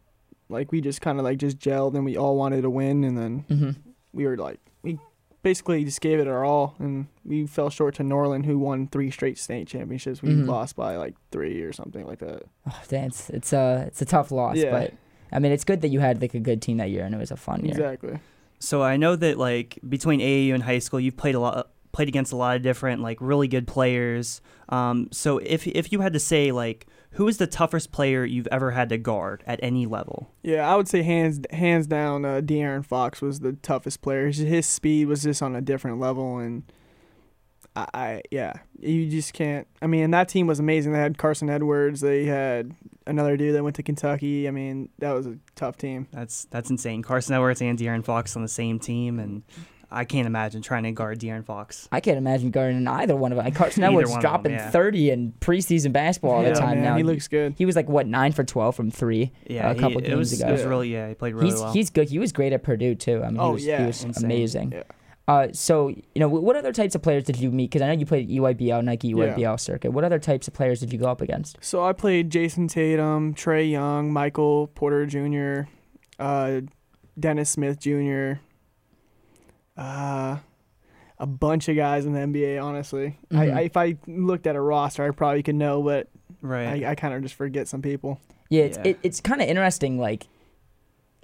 like 0.49 0.71
we 0.71 0.81
just 0.81 1.01
kind 1.01 1.19
of 1.19 1.25
like 1.25 1.39
just 1.39 1.59
gelled 1.59 1.95
and 1.95 2.05
we 2.05 2.17
all 2.17 2.37
wanted 2.37 2.63
to 2.63 2.71
win 2.71 3.05
and 3.05 3.17
then 3.17 3.45
hmm 3.49 3.71
we 4.13 4.27
were 4.27 4.37
like 4.37 4.61
basically 5.45 5.85
just 5.85 6.01
gave 6.01 6.19
it 6.19 6.27
our 6.27 6.45
all 6.45 6.75
and 6.81 7.07
we 7.25 7.47
fell 7.47 7.71
short 7.71 7.95
to 7.95 8.03
Norland 8.03 8.47
who 8.47 8.59
won 8.59 8.89
three 8.89 9.11
straight 9.13 9.39
state 9.39 9.69
championships. 9.69 10.21
We 10.23 10.31
Mhm. 10.31 10.49
lost 10.49 10.75
by 10.75 10.97
like 10.97 11.15
3 11.31 11.63
or 11.63 11.73
something 11.73 12.05
like 12.05 12.19
that. 12.19 12.43
Oh, 12.69 12.81
damn, 12.89 13.05
it's 13.07 13.31
it's 13.31 13.53
a 13.53 13.85
it's 13.87 14.03
a 14.03 14.05
tough 14.05 14.33
loss, 14.33 14.57
Yeah. 14.57 14.73
but 14.73 14.95
I 15.31 15.39
mean 15.39 15.53
it's 15.53 15.63
good 15.65 15.83
that 15.83 15.89
you 15.89 16.01
had 16.01 16.21
like 16.21 16.35
a 16.35 16.41
good 16.41 16.61
team 16.61 16.79
that 16.79 16.91
year 16.91 17.05
and 17.05 17.15
it 17.15 17.19
was 17.19 17.31
a 17.31 17.37
fun 17.37 17.61
year. 17.65 17.71
Exactly. 17.75 18.19
So 18.59 18.83
I 18.83 18.97
know 18.97 19.15
that 19.15 19.39
like 19.39 19.79
between 19.89 20.21
AAU 20.21 20.55
and 20.55 20.63
high 20.65 20.81
school, 20.81 20.99
you've 20.99 21.17
played 21.17 21.35
a 21.37 21.41
lot, 21.41 21.71
played 21.93 22.09
against 22.09 22.33
a 22.33 22.37
lot 22.37 22.57
of 22.57 22.63
different 22.63 23.03
like 23.03 23.19
really 23.21 23.47
good 23.47 23.67
players. 23.69 24.41
Um, 24.71 25.09
so 25.13 25.39
if 25.39 25.67
if 25.67 25.93
you 25.93 26.01
had 26.01 26.13
to 26.15 26.21
say 26.21 26.51
like 26.53 26.87
who 27.15 27.29
is 27.29 27.39
the 27.39 27.47
toughest 27.47 27.93
player 27.93 28.25
you've 28.25 28.49
ever 28.51 28.73
had 28.73 28.89
to 28.89 28.99
guard 28.99 29.45
at 29.47 29.61
any 29.63 29.87
level? 29.87 30.33
Yeah, 30.43 30.71
I 30.71 30.77
would 30.77 30.89
say 30.89 31.03
hands 31.03 31.41
hands 31.51 31.87
down, 31.87 32.25
uh, 32.25 32.41
De'Aaron 32.41 32.85
Fox 32.85 33.23
was 33.23 33.41
the 33.41 33.53
toughest 33.53 34.03
player. 34.03 34.31
His, 34.31 34.67
speed 34.67 35.07
was 35.07 35.23
just 35.23 35.43
on 35.43 35.55
a 35.55 35.61
different 35.61 36.01
level, 36.01 36.39
and 36.39 36.65
I, 37.77 37.87
I 37.95 38.23
yeah, 38.31 38.55
you 38.81 39.09
just 39.09 39.33
can't. 39.33 39.69
I 39.81 39.87
mean, 39.87 40.11
that 40.11 40.29
team 40.29 40.47
was 40.49 40.59
amazing. 40.59 40.93
They 40.93 40.99
had 40.99 41.17
Carson 41.17 41.49
Edwards. 41.49 42.01
They 42.01 42.25
had 42.25 42.75
another 43.07 43.37
dude 43.37 43.55
that 43.55 43.63
went 43.63 43.77
to 43.77 43.83
Kentucky. 43.85 44.49
I 44.49 44.51
mean, 44.51 44.89
that 44.99 45.13
was 45.13 45.27
a 45.27 45.39
tough 45.55 45.77
team. 45.77 46.09
That's 46.13 46.47
that's 46.47 46.71
insane. 46.71 47.03
Carson 47.03 47.35
Edwards 47.35 47.63
and 47.63 47.79
De'Aaron 47.79 48.05
Fox 48.05 48.35
on 48.35 48.43
the 48.43 48.49
same 48.49 48.81
team, 48.81 49.21
and 49.21 49.45
I 49.95 50.05
can't 50.05 50.27
imagine 50.27 50.61
trying 50.61 50.83
to 50.83 50.93
guard 50.93 51.21
De'Aaron 51.21 51.45
Fox. 51.45 51.89
I 51.93 52.01
can't 52.01 52.19
imagine 52.19 52.51
guarding 52.51 52.87
either 52.87 53.15
one 53.17 53.33
of 53.33 53.39
them. 53.43 53.53
Carson 53.53 53.83
Either 53.85 53.91
Edwards 53.93 54.11
one 54.11 54.19
of 54.19 54.23
dropping 54.23 54.53
them, 54.53 54.61
yeah. 54.61 54.71
30 54.71 55.11
in 55.11 55.33
preseason 55.41 55.93
basketball 55.93 56.33
all 56.33 56.43
Yeah, 56.43 56.51
the 56.55 56.59
time 56.61 56.75
man, 56.77 56.85
now. 56.85 56.97
he 56.97 57.03
looks 57.03 57.29
good. 57.29 57.55
He 57.57 57.65
was 57.65 57.77
like 57.77 57.89
what 57.89 58.07
nine 58.07 58.33
for 58.33 58.45
12 58.45 58.75
from 58.75 58.91
three. 58.91 59.33
Yeah, 59.47 59.71
a 59.71 59.75
couple 59.75 60.01
he, 60.01 60.07
it 60.07 60.11
games 60.11 60.19
was, 60.19 60.41
ago. 60.41 60.49
It 60.49 60.53
was 60.53 60.65
really 60.65 60.93
yeah. 60.93 61.09
He 61.09 61.15
played 61.15 61.35
really 61.35 61.47
he's 61.47 61.61
well. 61.61 61.73
he's 61.73 61.91
good. 61.91 62.09
He 62.09 62.19
was 62.19 62.33
great 62.33 62.53
at 62.53 62.63
Purdue 62.63 62.95
too. 62.95 63.23
I 63.23 63.29
mean, 63.31 63.39
Oh, 63.41 63.49
he 63.49 63.53
was, 63.55 63.67
yeah, 63.67 63.81
he 63.81 63.87
was 63.87 64.05
insane. 64.05 64.25
amazing. 64.25 64.73
Yeah. 64.73 64.83
Uh, 65.27 65.49
so 65.53 65.89
you 65.89 66.03
know, 66.17 66.29
what 66.29 66.55
other 66.55 66.73
types 66.73 66.95
of 66.95 67.01
players 67.01 67.25
did 67.25 67.39
you 67.39 67.51
meet? 67.51 67.71
Because 67.71 67.81
I 67.81 67.87
know 67.87 67.93
you 67.99 68.05
played 68.05 68.29
EYBL, 68.29 68.85
Nike 68.85 69.15
EYBL 69.15 69.59
circuit. 69.59 69.91
What 69.93 70.05
other 70.05 70.19
types 70.19 70.49
of 70.49 70.53
players 70.55 70.81
did 70.81 70.93
you 70.93 70.99
go 70.99 71.07
up 71.07 71.23
against? 71.23 71.57
So 71.63 71.83
I 71.83 71.95
played 71.95 72.29
Jayson 72.31 72.69
Tatum, 72.69 73.33
Trae 73.35 73.71
Young, 73.71 74.13
Michael 74.13 74.67
Porter 74.75 75.07
Jr., 75.07 75.71
uh, 76.19 76.61
Dennis 77.19 77.49
Smith 77.49 77.79
Jr., 77.81 78.41
uh, 79.77 80.39
a 81.19 81.27
bunch 81.27 81.69
of 81.69 81.77
guys 81.77 82.07
in 82.07 82.13
the 82.13 82.21
NBA. 82.21 82.63
Honestly, 82.63 83.19
Mhm. 83.31 83.39
I, 83.39 83.51
I, 83.51 83.61
if 83.63 83.77
I 83.77 83.97
looked 84.07 84.47
at 84.47 84.57
a 84.57 84.61
roster, 84.61 85.05
I 85.05 85.11
probably 85.11 85.43
could 85.43 85.55
know, 85.55 85.83
but 85.83 86.09
right. 86.43 86.85
I, 86.85 86.91
I 86.91 86.95
kind 86.95 87.15
of 87.15 87.23
just 87.23 87.35
forget 87.35 87.69
some 87.69 87.83
people. 87.83 88.21
Yeah, 88.51 88.65
it's 88.65 88.79
Yeah. 88.79 88.89
It, 88.89 88.99
it's 89.03 89.21
kind 89.21 89.41
of 89.41 89.49
interesting. 89.49 89.99
Like, 89.99 90.27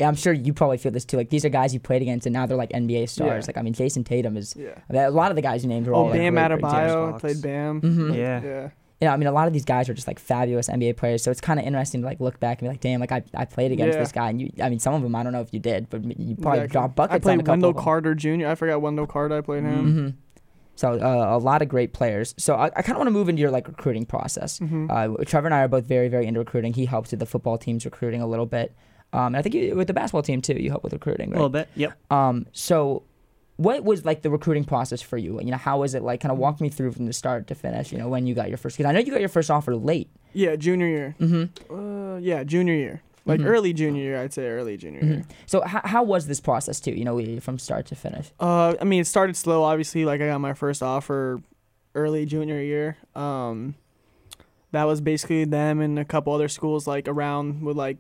I'm 0.01 0.15
sure 0.15 0.33
you 0.33 0.53
probably 0.55 0.79
feel 0.79 0.93
this 0.93 1.05
too. 1.05 1.17
Like 1.19 1.29
these 1.29 1.45
are 1.45 1.51
guys 1.51 1.75
you 1.75 1.81
played 1.81 2.01
against, 2.03 2.27
and 2.27 2.33
now 2.33 2.47
they're 2.47 2.57
like 2.57 2.71
NBA 2.71 3.09
stars. 3.09 3.45
Yeah. 3.45 3.49
Like 3.51 3.59
I 3.59 3.63
mean, 3.63 3.75
Jayson 3.75 4.05
Tatum 4.05 4.37
is. 4.37 4.57
Yeah. 4.57 4.71
I 4.89 4.93
mean, 4.93 5.03
a 5.03 5.11
lot 5.11 5.31
of 5.31 5.37
the 5.37 5.43
guys 5.43 5.63
you 5.63 5.69
named 5.69 5.87
are 5.89 5.95
all 5.95 6.05
Oh, 6.05 6.09
like, 6.09 6.19
Bam 6.19 6.35
great, 6.35 6.49
great 6.49 6.63
Adebayo. 6.63 7.15
I 7.15 7.19
played 7.19 7.43
Bam. 7.43 7.81
Mhm. 7.83 8.17
yeah. 8.17 8.43
Yeah. 8.43 8.69
You 9.01 9.07
know, 9.09 9.15
I 9.15 9.17
mean, 9.17 9.27
a 9.29 9.33
lot 9.33 9.47
of 9.47 9.53
these 9.53 9.65
guys 9.65 9.89
are 9.89 9.95
just 9.95 10.07
like 10.07 10.19
fabulous 10.19 10.69
NBA 10.69 10.97
players. 10.97 11.23
So 11.23 11.31
it's 11.31 11.41
kind 11.41 11.59
of 11.59 11.67
interesting 11.67 12.03
to 12.03 12.07
like 12.07 12.21
look 12.21 12.39
back 12.39 12.59
and 12.61 12.67
be 12.67 12.71
like, 12.73 12.81
damn, 12.81 13.01
like 13.01 13.13
I, 13.13 13.23
I 13.35 13.45
played 13.47 13.73
against 13.73 13.95
Yeah. 13.97 14.03
this 14.03 14.13
guy, 14.13 14.29
and 14.31 14.41
you, 14.41 14.51
I 14.63 14.69
mean, 14.69 14.79
some 14.79 14.95
of 14.95 15.03
them 15.03 15.15
I 15.15 15.23
don't 15.23 15.33
know 15.33 15.41
if 15.41 15.53
you 15.55 15.61
did, 15.61 15.89
but 15.89 16.05
you 16.05 16.37
probably 16.37 16.61
Exactly. 16.61 16.73
dropped 16.73 16.97
buckets 16.97 17.13
I 17.27 17.33
on 17.33 17.41
a 17.41 17.43
played 17.43 17.47
couple 17.47 17.53
Wendell 17.53 17.71
of 17.71 17.77
them. 17.77 17.85
Carter 17.85 18.15
Jr. 18.15 18.47
I 18.47 18.55
forgot 18.55 18.83
Wendell 18.83 19.07
Carter. 19.07 19.39
I 19.39 19.41
played 19.41 19.63
him. 19.65 19.93
hmm 19.93 20.09
So 20.77 20.93
uh, 21.01 21.37
a 21.37 21.39
lot 21.39 21.63
of 21.63 21.69
great 21.69 21.93
players. 21.93 22.35
So 22.39 22.55
I, 22.57 22.67
I 22.67 22.83
kind 22.83 22.91
of 22.93 22.97
want 22.99 23.07
to 23.09 23.13
move 23.13 23.29
into 23.29 23.41
your 23.41 23.51
like 23.51 23.69
recruiting 23.69 24.05
process. 24.07 24.59
hmm 24.59 24.87
Uh, 24.91 25.09
Trevor 25.25 25.47
and 25.49 25.55
I 25.55 25.61
are 25.61 25.69
both 25.69 25.85
very, 25.85 26.09
very 26.09 26.27
into 26.27 26.41
recruiting. 26.41 26.73
He 26.75 26.85
helps 26.87 27.11
with 27.11 27.21
the 27.21 27.27
football 27.27 27.57
team's 27.59 27.85
recruiting 27.85 28.21
a 28.23 28.27
little 28.27 28.47
bit. 28.47 28.75
Um, 29.13 29.27
and 29.29 29.37
I 29.39 29.43
think 29.43 29.55
you, 29.57 29.75
with 29.75 29.89
the 29.89 29.93
basketball 29.95 30.23
team 30.23 30.41
too, 30.41 30.55
you 30.55 30.71
help 30.71 30.85
with 30.85 30.93
recruiting, 30.93 31.31
A 31.31 31.33
little 31.33 31.49
bit. 31.49 31.69
Yep. 31.75 32.13
Um, 32.13 32.47
so 32.53 33.03
what 33.61 33.85
was 33.85 34.05
like 34.07 34.23
the 34.23 34.31
recruiting 34.31 34.65
process 34.65 35.03
for 35.03 35.19
you? 35.19 35.39
You 35.41 35.51
know, 35.51 35.57
how 35.59 35.81
was 35.81 35.95
it 35.95 36.03
like? 36.03 36.21
Kind 36.21 36.33
of 36.33 36.39
walk 36.39 36.61
me 36.61 36.71
through 36.71 36.93
from 36.93 37.05
the 37.07 37.13
start 37.13 37.47
to 37.49 37.55
finish. 37.55 37.93
You 37.93 37.99
know, 37.99 38.09
when 38.09 38.27
you 38.27 38.35
got 38.35 38.49
your 38.49 38.57
first, 38.57 38.77
because 38.79 38.89
I 38.89 38.93
know 38.93 39.01
you 39.01 39.11
got 39.13 39.21
your 39.21 39.29
first 39.29 39.51
offer 39.51 39.77
late. 39.77 40.09
Yeah, 40.33 40.57
junior 40.57 40.87
year. 40.87 41.15
Mm-hmm. 41.21 41.75
Uh, 41.75 42.17
yeah, 42.19 42.43
junior 42.45 42.75
year. 42.75 43.03
Like 43.27 43.41
Mhm. 43.41 43.47
early 43.47 43.73
junior 43.75 44.03
year, 44.03 44.19
I'd 44.19 44.33
say 44.33 44.47
early 44.49 44.79
junior 44.79 45.05
year. 45.05 45.23
So 45.45 45.61
how, 45.61 45.83
how 45.85 46.03
was 46.03 46.27
this 46.27 46.41
process 46.41 46.81
too? 46.81 46.93
You 46.93 47.05
know, 47.05 47.41
from 47.41 47.59
start 47.59 47.85
to 47.87 47.95
finish. 47.95 48.31
Uh, 48.41 48.75
I 48.81 48.85
mean, 48.85 49.03
it 49.03 49.07
started 49.07 49.37
slow. 49.37 49.63
Obviously, 49.63 50.07
like 50.07 50.23
I 50.23 50.29
got 50.29 50.41
my 50.41 50.55
first 50.55 50.83
offer 50.83 51.41
early 51.95 52.25
junior 52.25 52.61
year. 52.63 52.97
Um, 53.15 53.75
that 54.73 54.85
was 54.85 55.01
basically 55.03 55.45
them 55.45 55.81
and 55.81 55.99
a 55.99 56.05
couple 56.05 56.33
other 56.33 56.49
schools 56.49 56.87
like 56.87 57.09
around 57.09 57.61
would 57.63 57.77
like 57.77 57.99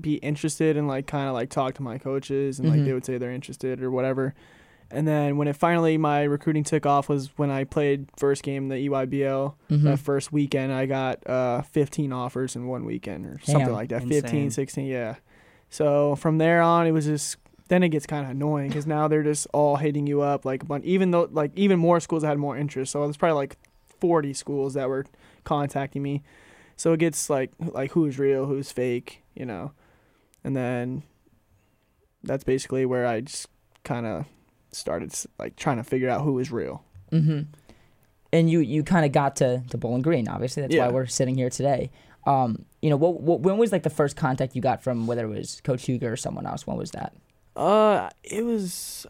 be 0.00 0.14
interested 0.16 0.76
and 0.76 0.86
like 0.86 1.06
kind 1.08 1.26
of 1.28 1.34
like 1.34 1.50
talk 1.50 1.74
to 1.74 1.82
my 1.82 1.98
coaches 1.98 2.60
and 2.60 2.68
like 2.68 2.84
they 2.84 2.92
would 2.92 3.04
say 3.04 3.18
they're 3.18 3.32
interested 3.32 3.82
or 3.82 3.90
whatever. 3.90 4.34
And 4.90 5.06
then 5.06 5.36
when 5.36 5.48
it 5.48 5.56
finally 5.56 5.98
my 5.98 6.22
recruiting 6.22 6.64
took 6.64 6.86
off 6.86 7.08
was 7.08 7.30
when 7.36 7.50
I 7.50 7.64
played 7.64 8.08
first 8.16 8.42
game 8.42 8.64
in 8.64 8.68
the 8.68 8.88
EYBL. 8.88 9.54
Mhm. 9.70 9.82
That 9.82 9.98
first 9.98 10.32
weekend, 10.32 10.72
I 10.72 10.86
got 10.86 11.26
uh 11.28 11.62
15 11.62 12.12
offers 12.12 12.56
in 12.56 12.66
one 12.66 12.84
weekend 12.84 13.26
or 13.26 13.38
something 13.42 13.72
like 13.72 13.90
that. 13.90 14.02
Insane. 14.02 14.22
15, 14.22 14.50
16, 14.50 14.86
yeah. 14.86 15.16
So 15.70 16.16
from 16.16 16.38
there 16.38 16.62
on, 16.62 16.86
it 16.86 16.92
was 16.92 17.04
just 17.04 17.36
then 17.68 17.82
it 17.82 17.90
gets 17.90 18.06
kind 18.06 18.24
of 18.24 18.30
annoying 18.30 18.68
because 18.68 18.86
now 18.86 19.08
they're 19.08 19.22
just 19.22 19.46
all 19.52 19.76
hitting 19.76 20.06
you 20.06 20.22
up 20.22 20.46
like 20.46 20.62
a 20.62 20.66
bunch. 20.66 20.84
Even 20.86 21.10
though 21.10 21.28
like 21.30 21.52
even 21.54 21.78
more 21.78 22.00
schools 22.00 22.22
had 22.24 22.38
more 22.38 22.56
interest, 22.56 22.92
so 22.92 23.02
there's 23.04 23.18
probably 23.18 23.34
like 23.36 23.56
40 24.00 24.32
schools 24.32 24.72
that 24.72 24.88
were 24.88 25.04
contacting 25.44 26.02
me. 26.02 26.22
So 26.76 26.94
it 26.94 27.00
gets 27.00 27.28
like 27.28 27.50
like 27.60 27.90
who's 27.92 28.18
real, 28.18 28.46
who's 28.46 28.72
fake, 28.72 29.22
you 29.34 29.44
know, 29.44 29.72
and 30.42 30.56
then 30.56 31.02
that's 32.24 32.44
basically 32.44 32.86
where 32.86 33.06
I 33.06 33.20
just 33.20 33.48
kind 33.84 34.06
of 34.06 34.24
started 34.72 35.12
like 35.38 35.56
trying 35.56 35.76
to 35.78 35.84
figure 35.84 36.08
out 36.08 36.22
who 36.22 36.34
was 36.34 36.50
real. 36.50 36.84
Mm-hmm. 37.12 37.42
And 38.32 38.50
you 38.50 38.60
you 38.60 38.82
kind 38.82 39.06
of 39.06 39.12
got 39.12 39.36
to 39.36 39.62
to 39.70 39.78
Bowling 39.78 40.02
Green. 40.02 40.28
Obviously, 40.28 40.62
that's 40.62 40.76
why 40.76 40.88
we're 40.88 41.06
sitting 41.06 41.34
here 41.36 41.50
today. 41.50 41.90
Um, 42.26 42.66
you 42.82 42.90
know, 42.90 42.96
what, 42.96 43.20
what 43.22 43.40
when 43.40 43.56
was 43.56 43.72
like 43.72 43.84
the 43.84 43.90
first 43.90 44.16
contact 44.16 44.54
you 44.54 44.60
got 44.60 44.82
from 44.82 45.06
whether 45.06 45.24
it 45.24 45.28
was 45.28 45.62
Coach 45.62 45.86
Huger 45.86 46.12
or 46.12 46.16
someone 46.16 46.46
else? 46.46 46.66
When 46.66 46.76
was 46.76 46.90
that? 46.90 47.14
Uh, 47.56 48.10
it 48.22 48.44
was, 48.44 49.06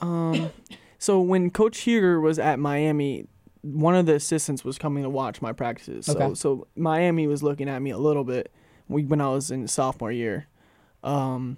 um, 0.00 0.50
so 0.98 1.20
when 1.20 1.50
Coach 1.50 1.80
Huger 1.80 2.20
was 2.20 2.38
at 2.38 2.58
Miami, 2.58 3.26
one 3.62 3.96
of 3.96 4.06
the 4.06 4.14
assistants 4.14 4.62
was 4.62 4.78
coming 4.78 5.02
to 5.02 5.08
watch 5.10 5.42
my 5.42 5.52
practices. 5.52 6.06
So, 6.06 6.12
Okay. 6.12 6.34
so 6.34 6.68
Miami 6.76 7.26
was 7.26 7.42
looking 7.42 7.68
at 7.68 7.80
me 7.82 7.90
a 7.90 7.98
little 7.98 8.22
bit 8.22 8.52
when 8.86 9.20
I 9.20 9.28
was 9.28 9.50
in 9.50 9.66
sophomore 9.66 10.12
year. 10.12 10.46
Um, 11.02 11.56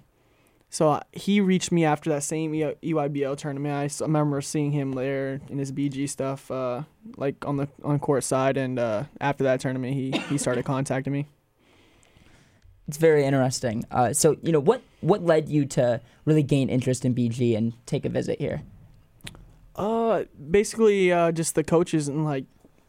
so 0.69 0.99
he 1.13 1.39
reached 1.39 1.71
me 1.71 1.85
after 1.85 2.09
that 2.09 2.23
same 2.23 2.51
EYBL 2.51 3.37
tournament. 3.37 3.73
I 3.73 4.03
remember 4.03 4.41
seeing 4.41 4.71
him 4.71 4.91
there 4.91 5.39
in 5.49 5.57
his 5.57 5.71
BG 5.71 6.09
stuff, 6.09 6.51
uh, 6.51 6.83
like 7.15 7.45
on 7.45 7.57
the 7.57 7.69
on 7.83 7.99
court 7.99 8.23
side. 8.23 8.57
And 8.57 8.77
uh, 8.77 9.05
after 9.21 9.45
that 9.45 9.61
tournament, 9.61 9.93
he 9.93 10.11
he 10.29 10.37
started 10.37 10.65
contacting 10.65 11.13
me. 11.13 11.27
It's 12.87 12.97
very 12.97 13.25
interesting. 13.25 13.85
Uh, 13.91 14.13
so 14.13 14.37
you 14.41 14.51
know 14.51 14.59
what 14.59 14.81
what 15.01 15.23
led 15.23 15.47
you 15.47 15.65
to 15.67 16.01
really 16.25 16.43
gain 16.43 16.69
interest 16.69 17.05
in 17.05 17.15
BG 17.15 17.57
and 17.57 17.73
take 17.85 18.03
a 18.05 18.09
visit 18.09 18.39
here? 18.39 18.61
Uh, 19.75 20.23
basically, 20.51 21.11
uh, 21.11 21.31
just 21.31 21.55
the 21.55 21.63
coaches 21.63 22.07
and 22.09 22.25
like 22.25 22.45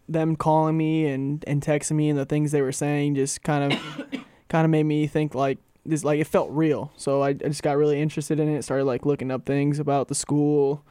them 0.09 0.35
calling 0.35 0.77
me 0.77 1.07
and 1.07 1.45
and 1.47 1.63
texting 1.63 1.93
me 1.93 2.09
and 2.09 2.19
the 2.19 2.25
things 2.25 2.51
they 2.51 2.63
were 2.63 2.73
saying 2.73 3.15
just 3.15 3.43
kind 3.43 3.73
of 3.73 3.81
kind 4.49 4.65
of 4.65 4.71
made 4.71 4.85
me 4.85 5.07
think 5.07 5.35
like 5.35 5.59
this 5.89 6.05
like 6.05 6.21
it 6.21 6.27
felt 6.27 6.51
real. 6.51 6.93
So 6.97 7.23
I, 7.23 7.31
I 7.31 7.33
just 7.35 7.63
got 7.63 7.77
really 7.77 8.01
interested 8.01 8.39
in 8.39 8.49
it. 8.49 8.63
Started 8.63 8.85
like 8.85 9.07
looking 9.07 9.31
up 9.31 9.47
things 9.47 9.79
about 9.79 10.09
the 10.09 10.15
school, 10.15 10.85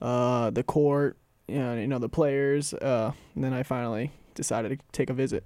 uh, 0.00 0.50
the 0.50 0.62
court, 0.62 1.16
you 1.48 1.58
know, 1.58 1.74
you 1.74 1.86
know 1.86 1.98
the 1.98 2.08
players. 2.08 2.74
Uh, 2.74 3.12
and 3.34 3.44
then 3.44 3.52
I 3.52 3.62
finally 3.62 4.12
decided 4.34 4.78
to 4.78 4.84
take 4.92 5.10
a 5.10 5.14
visit. 5.14 5.44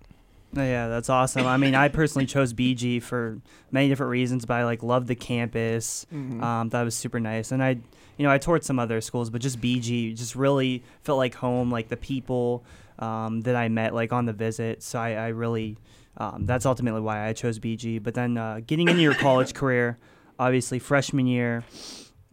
Yeah, 0.52 0.88
that's 0.88 1.11
awesome. 1.11 1.46
I 1.46 1.56
mean, 1.59 1.74
I 1.74 1.88
personally 1.88 2.24
chose 2.24 2.54
BG 2.54 3.02
for 3.02 3.40
many 3.70 3.88
different 3.88 4.11
reasons, 4.11 4.46
but 4.46 4.54
I 4.54 4.64
like 4.64 4.82
loved 4.82 5.06
the 5.06 5.14
campus. 5.14 6.06
Mhm. 6.12 6.42
Um, 6.42 6.68
that 6.70 6.82
was 6.82 6.94
super 6.94 7.20
nice, 7.20 7.52
and 7.52 7.62
I, 7.62 7.70
you 8.16 8.24
know, 8.24 8.30
I 8.30 8.38
toured 8.38 8.64
some 8.64 8.78
other 8.78 9.00
schools, 9.02 9.28
but 9.28 9.42
just 9.42 9.61
BG 9.61 10.14
just 10.14 10.35
really 10.35 10.82
felt 11.02 11.18
like 11.18 11.35
home. 11.35 11.70
Like 11.70 11.88
the 11.88 11.96
people 11.96 12.64
um, 12.98 13.42
that 13.42 13.56
I 13.56 13.68
met, 13.68 13.92
like 13.94 14.12
on 14.12 14.24
the 14.24 14.32
visit. 14.32 14.82
So 14.82 14.98
I, 14.98 15.11
I 15.12 15.28
really, 15.28 15.76
um, 16.18 16.46
that's 16.46 16.66
ultimately 16.66 17.00
why 17.00 17.26
I 17.29 17.33
chose 17.33 17.59
BG. 17.59 18.02
But 18.02 18.14
then 18.14 18.37
uh, 18.38 18.61
getting 18.66 18.88
into 18.88 19.02
your 19.02 19.14
college 19.14 19.55
career, 19.61 19.98
obviously 20.38 20.79
freshman 20.79 21.26
year, 21.26 21.64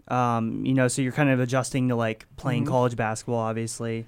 um, 0.07 0.65
you 0.65 0.73
know, 0.73 0.87
so 0.87 1.01
you're 1.01 1.11
kind 1.13 1.29
of 1.29 1.39
adjusting 1.39 1.87
to 1.89 1.95
like 1.95 2.25
playing 2.37 2.65
Mhm. 2.65 2.69
college 2.69 2.95
basketball, 2.95 3.39
obviously. 3.39 4.05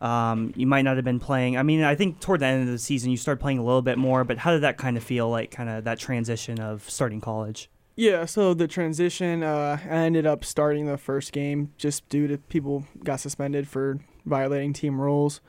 Um, 0.00 0.52
you 0.54 0.66
might 0.66 0.82
not 0.82 0.96
have 0.96 1.04
been 1.04 1.20
playing. 1.20 1.56
I 1.56 1.62
mean, 1.62 1.82
I 1.82 1.94
think 1.94 2.20
toward 2.20 2.40
the 2.40 2.46
end 2.46 2.62
of 2.62 2.68
the 2.68 2.78
season 2.78 3.10
you 3.10 3.16
started 3.16 3.40
playing 3.40 3.58
a 3.58 3.64
little 3.64 3.80
bit 3.80 3.96
more. 3.96 4.22
But 4.24 4.38
how 4.38 4.50
did 4.52 4.60
that 4.62 4.76
kind 4.76 4.96
of 4.98 5.02
feel 5.02 5.30
like, 5.30 5.50
kind 5.50 5.70
of 5.70 5.84
that 5.84 5.98
transition 5.98 6.60
of 6.60 6.88
starting 6.90 7.20
college? 7.22 7.70
Yeah, 7.96 8.24
so 8.26 8.54
the 8.54 8.66
transition, 8.66 9.42
uh, 9.44 9.78
I 9.82 9.94
ended 9.94 10.26
up 10.26 10.44
starting 10.44 10.86
the 10.86 10.98
first 10.98 11.32
game 11.32 11.72
just 11.78 12.06
due 12.08 12.26
to 12.26 12.38
people 12.38 12.86
got 13.04 13.20
suspended 13.20 13.68
for 13.68 14.00
violating 14.26 14.72
team 14.72 15.00
rules, 15.00 15.40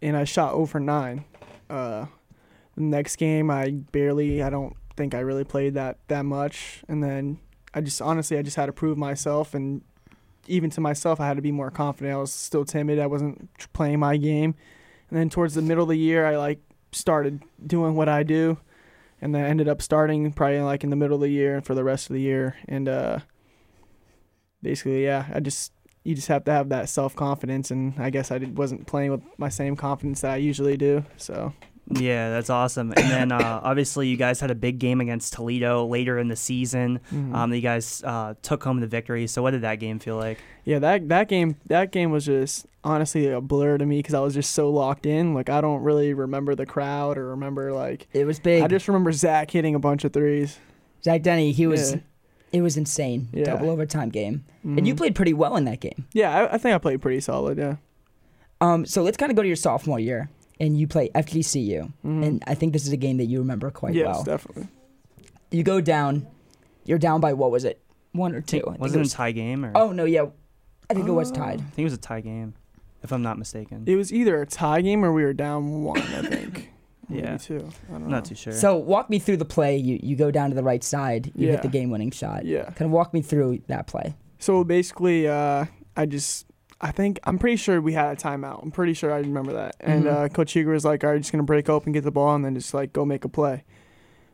and 0.00 0.16
I 0.16 0.22
shot 0.24 0.54
over 0.54 0.78
nine. 0.78 1.24
Uh, 1.68 2.06
next 2.76 3.16
game, 3.16 3.50
I 3.50 3.70
barely, 3.70 4.42
I 4.42 4.50
don't 4.50 4.76
think 4.96 5.14
I 5.14 5.20
really 5.20 5.44
played 5.44 5.74
that 5.74 5.98
that 6.08 6.24
much, 6.24 6.82
and 6.88 7.02
then 7.02 7.38
I 7.74 7.80
just 7.80 8.00
honestly, 8.02 8.38
I 8.38 8.42
just 8.42 8.56
had 8.56 8.66
to 8.66 8.72
prove 8.72 8.98
myself, 8.98 9.54
and 9.54 9.82
even 10.46 10.70
to 10.70 10.80
myself, 10.80 11.20
I 11.20 11.26
had 11.26 11.36
to 11.36 11.42
be 11.42 11.52
more 11.52 11.70
confident. 11.70 12.14
I 12.14 12.18
was 12.18 12.32
still 12.32 12.64
timid. 12.64 12.98
I 12.98 13.06
wasn't 13.06 13.50
playing 13.72 14.00
my 14.00 14.16
game, 14.16 14.54
and 15.10 15.18
then 15.18 15.30
towards 15.30 15.54
the 15.54 15.62
middle 15.62 15.84
of 15.84 15.88
the 15.88 15.98
year, 15.98 16.26
I 16.26 16.36
like 16.36 16.60
started 16.92 17.42
doing 17.66 17.94
what 17.94 18.08
I 18.08 18.22
do. 18.22 18.58
And 19.22 19.34
then 19.34 19.44
ended 19.44 19.68
up 19.68 19.82
starting 19.82 20.32
probably 20.32 20.60
like 20.60 20.82
in 20.82 20.90
the 20.90 20.96
middle 20.96 21.16
of 21.16 21.20
the 21.20 21.28
year 21.28 21.56
and 21.56 21.64
for 21.64 21.74
the 21.74 21.84
rest 21.84 22.08
of 22.08 22.14
the 22.14 22.22
year. 22.22 22.56
And 22.66 22.88
uh 22.88 23.18
basically 24.62 25.04
yeah 25.04 25.26
i 25.32 25.40
just 25.40 25.72
you 26.04 26.14
just 26.14 26.28
have 26.28 26.44
to 26.44 26.50
have 26.50 26.70
that 26.70 26.88
self-confidence. 26.88 27.70
And 27.70 27.94
i 27.98 28.08
guess 28.08 28.30
i 28.30 28.38
wasn't 28.38 28.86
playing 28.86 29.10
with 29.10 29.20
my 29.36 29.50
same 29.50 29.76
confidence 29.76 30.22
that 30.22 30.32
i 30.32 30.36
usually 30.36 30.76
do. 30.76 31.04
So 31.18 31.52
Yeah, 31.92 32.30
that's 32.30 32.50
awesome. 32.50 32.92
And 32.96 33.10
then 33.10 33.32
uh, 33.32 33.60
obviously 33.64 34.06
you 34.08 34.16
guys 34.16 34.38
had 34.40 34.50
a 34.50 34.54
big 34.54 34.78
game 34.78 35.00
against 35.00 35.32
Toledo 35.32 35.84
later 35.86 36.18
in 36.18 36.28
the 36.28 36.36
season. 36.36 37.00
mhm. 37.12 37.34
Um, 37.34 37.52
you 37.52 37.60
guys 37.60 38.02
uh, 38.04 38.34
took 38.42 38.62
home 38.62 38.80
the 38.80 38.86
victory. 38.86 39.26
So 39.26 39.42
what 39.42 39.50
did 39.52 39.62
that 39.62 39.76
game 39.76 39.98
feel 39.98 40.16
like? 40.16 40.38
yeah 40.66 40.78
that 40.78 41.08
that 41.08 41.26
game 41.26 41.56
that 41.66 41.90
game 41.90 42.10
was 42.10 42.26
just 42.26 42.66
honestly 42.84 43.26
a 43.28 43.40
blur 43.40 43.78
to 43.78 43.86
me 43.86 43.96
because 43.98 44.12
i 44.12 44.20
was 44.20 44.34
just 44.34 44.52
so 44.52 44.68
locked 44.70 45.06
in 45.06 45.32
like 45.32 45.48
i 45.48 45.58
don't 45.58 45.82
really 45.82 46.12
remember 46.12 46.54
the 46.54 46.66
crowd 46.66 47.16
or 47.16 47.30
remember 47.30 47.72
like 47.72 48.06
It 48.12 48.26
was 48.26 48.38
big. 48.38 48.62
i 48.62 48.66
just 48.68 48.86
remember 48.86 49.10
zach 49.10 49.50
hitting 49.50 49.74
a 49.74 49.78
bunch 49.78 50.04
of 50.04 50.12
threes 50.12 50.58
Zach 51.02 51.22
Denny, 51.22 51.52
he 51.52 51.66
was 51.66 51.92
Yeah. 51.94 52.00
It 52.52 52.60
was 52.62 52.76
insane. 52.76 53.28
Yeah. 53.32 53.44
Double 53.44 53.70
overtime 53.70 54.10
game. 54.10 54.44
And 54.64 54.86
you 54.86 54.92
Mhm. 54.94 54.98
played 54.98 55.14
pretty 55.14 55.32
well 55.32 55.56
in 55.56 55.64
that 55.64 55.80
game. 55.80 56.04
Yeah, 56.12 56.30
I, 56.30 56.54
I 56.54 56.58
think 56.58 56.74
I 56.74 56.78
played 56.78 57.00
pretty 57.00 57.20
solid. 57.20 57.56
Yeah. 57.56 57.76
Um, 58.60 58.84
so 58.84 59.02
let's 59.02 59.16
kind 59.16 59.30
of 59.32 59.36
go 59.36 59.42
to 59.42 59.48
your 59.48 59.56
sophomore 59.56 59.98
year, 59.98 60.28
and 60.60 60.78
you 60.78 60.86
play 60.86 61.08
FGCU, 61.14 61.92
Mhm. 62.04 62.24
and 62.26 62.44
I 62.46 62.54
think 62.54 62.72
this 62.72 62.86
is 62.86 62.92
a 62.92 62.96
game 62.96 63.16
that 63.16 63.24
you 63.26 63.38
remember 63.40 63.70
quite 63.70 63.94
yes, 63.94 64.06
well. 64.06 64.22
definitely. 64.24 64.68
You 65.50 65.62
go 65.62 65.80
down, 65.80 66.26
you're 66.84 66.98
down 66.98 67.20
by 67.20 67.32
what 67.32 67.50
was 67.50 67.64
it, 67.64 67.80
one 68.12 68.34
or 68.34 68.40
two? 68.40 68.58
I 68.66 68.70
think 68.72 68.80
was 68.80 68.94
it 68.94 69.00
it 69.00 69.06
a 69.06 69.10
tie 69.10 69.32
game 69.32 69.64
or? 69.64 69.72
Oh 69.74 69.92
no, 69.92 70.04
yeah, 70.04 70.26
I 70.88 70.94
think 70.94 71.08
it 71.08 71.12
was 71.12 71.30
Oh. 71.32 71.34
tied. 71.34 71.60
I 71.60 71.64
think 71.64 71.78
it 71.78 71.84
was 71.84 71.94
a 71.94 71.98
tie 71.98 72.20
game, 72.20 72.54
if 73.02 73.10
I'm 73.12 73.22
not 73.22 73.38
mistaken. 73.38 73.82
It 73.86 73.96
was 73.96 74.12
either 74.12 74.40
a 74.42 74.46
tie 74.46 74.80
game 74.82 75.04
or 75.04 75.12
we 75.12 75.24
were 75.24 75.32
down 75.32 75.82
one. 75.82 75.98
I 76.00 76.22
think. 76.22 76.68
Yeah. 77.12 77.22
Maybe 77.32 77.38
two. 77.40 77.56
I 77.56 77.58
don't 77.58 77.72
I'm 77.96 78.02
know. 78.02 78.08
not 78.08 78.24
too 78.26 78.36
sure. 78.36 78.52
So 78.52 78.76
walk 78.76 79.10
me 79.10 79.18
through 79.18 79.38
the 79.38 79.44
play. 79.44 79.76
You 79.76 79.98
you 80.00 80.14
go 80.14 80.30
down 80.30 80.50
to 80.50 80.54
the 80.54 80.62
right 80.62 80.84
side. 80.84 81.32
You 81.34 81.48
hit 81.48 81.62
the 81.62 81.66
game-winning 81.68 82.12
shot. 82.12 82.44
Yeah. 82.46 82.66
Kind 82.66 82.82
of 82.82 82.90
walk 82.92 83.12
me 83.12 83.20
through 83.20 83.62
that 83.66 83.88
play. 83.88 84.14
So 84.38 84.62
basically, 84.62 85.26
uh, 85.26 85.64
I 85.96 86.06
just, 86.06 86.46
I 86.80 86.92
think, 86.92 87.20
I'm 87.24 87.38
pretty 87.38 87.56
sure 87.56 87.80
we 87.80 87.92
had 87.92 88.12
a 88.12 88.16
timeout. 88.20 88.62
I'm 88.62 88.70
pretty 88.70 88.94
sure 88.94 89.12
I 89.12 89.18
remember 89.18 89.52
that. 89.52 89.76
And 89.80 90.04
Mhm. 90.04 90.24
uh, 90.24 90.28
Coach 90.28 90.52
Huger 90.52 90.70
was 90.72 90.84
like, 90.84 91.04
all 91.04 91.10
right, 91.10 91.18
just 91.20 91.30
going 91.30 91.40
to 91.42 91.46
break 91.46 91.68
open, 91.68 91.92
get 91.92 92.04
the 92.04 92.10
ball, 92.10 92.34
and 92.34 92.44
then 92.44 92.54
just 92.54 92.72
like 92.72 92.92
go 92.92 93.04
make 93.04 93.24
a 93.24 93.28
play. 93.28 93.64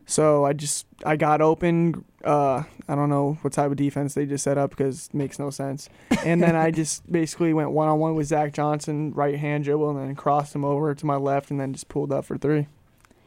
So 0.05 0.45
I 0.45 0.53
just, 0.53 0.85
I 1.05 1.17
got 1.17 1.41
open. 1.41 2.05
Uh, 2.23 2.63
I 2.87 2.95
don't 2.95 3.09
know 3.09 3.37
what 3.41 3.51
type 3.51 3.69
of 3.71 3.75
defense 3.75 4.13
they 4.13 4.25
just 4.25 4.45
set 4.45 4.57
up 4.57 4.69
because 4.69 5.07
it 5.07 5.13
makes 5.13 5.37
no 5.37 5.49
sense. 5.49 5.89
And 6.23 6.41
then 6.41 6.55
I 6.55 6.71
just 6.71 7.09
basically 7.11 7.53
went 7.53 7.71
one 7.71 7.89
on 7.89 7.99
one 7.99 8.15
with 8.15 8.27
Zach 8.27 8.53
Johnson, 8.53 9.11
right 9.13 9.35
hand 9.37 9.65
dribble, 9.65 9.89
and 9.89 9.99
then 10.07 10.15
crossed 10.15 10.55
him 10.55 10.63
over 10.63 10.95
to 10.95 11.05
my 11.05 11.17
left, 11.17 11.51
and 11.51 11.59
then 11.59 11.73
just 11.73 11.89
pulled 11.89 12.13
up 12.13 12.23
for 12.23 12.37
three. 12.37 12.67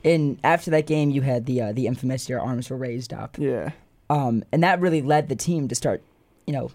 And 0.02 0.38
after 0.42 0.70
that 0.70 0.86
game, 0.86 1.10
you 1.10 1.20
had 1.20 1.44
the 1.44 1.60
uh, 1.60 1.72
the 1.72 1.86
infamous 1.86 2.26
your 2.30 2.40
arms 2.40 2.70
were 2.70 2.78
raised 2.78 3.12
up. 3.12 3.36
Yeah. 3.38 3.72
Um, 4.08 4.42
and 4.50 4.62
that 4.62 4.80
really 4.80 5.02
led 5.02 5.28
the 5.28 5.36
team 5.36 5.68
to 5.68 5.74
start, 5.74 6.02
you 6.46 6.54
know, 6.54 6.70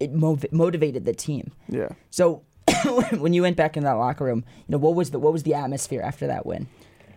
it 0.00 0.12
mov- 0.14 0.50
motivated 0.52 1.04
the 1.04 1.12
team. 1.14 1.52
Yeah. 1.68 1.88
So 2.10 2.42
when 3.18 3.32
you 3.32 3.42
went 3.42 3.56
back 3.56 3.76
in 3.76 3.84
that 3.84 3.92
locker 3.92 4.24
room, 4.24 4.44
you 4.66 4.72
know, 4.72 4.78
what 4.78 4.94
was 4.94 5.10
the 5.10 5.18
what 5.18 5.32
was 5.32 5.42
the 5.42 5.54
atmosphere 5.54 6.02
after 6.02 6.26
that 6.26 6.46
win? 6.46 6.66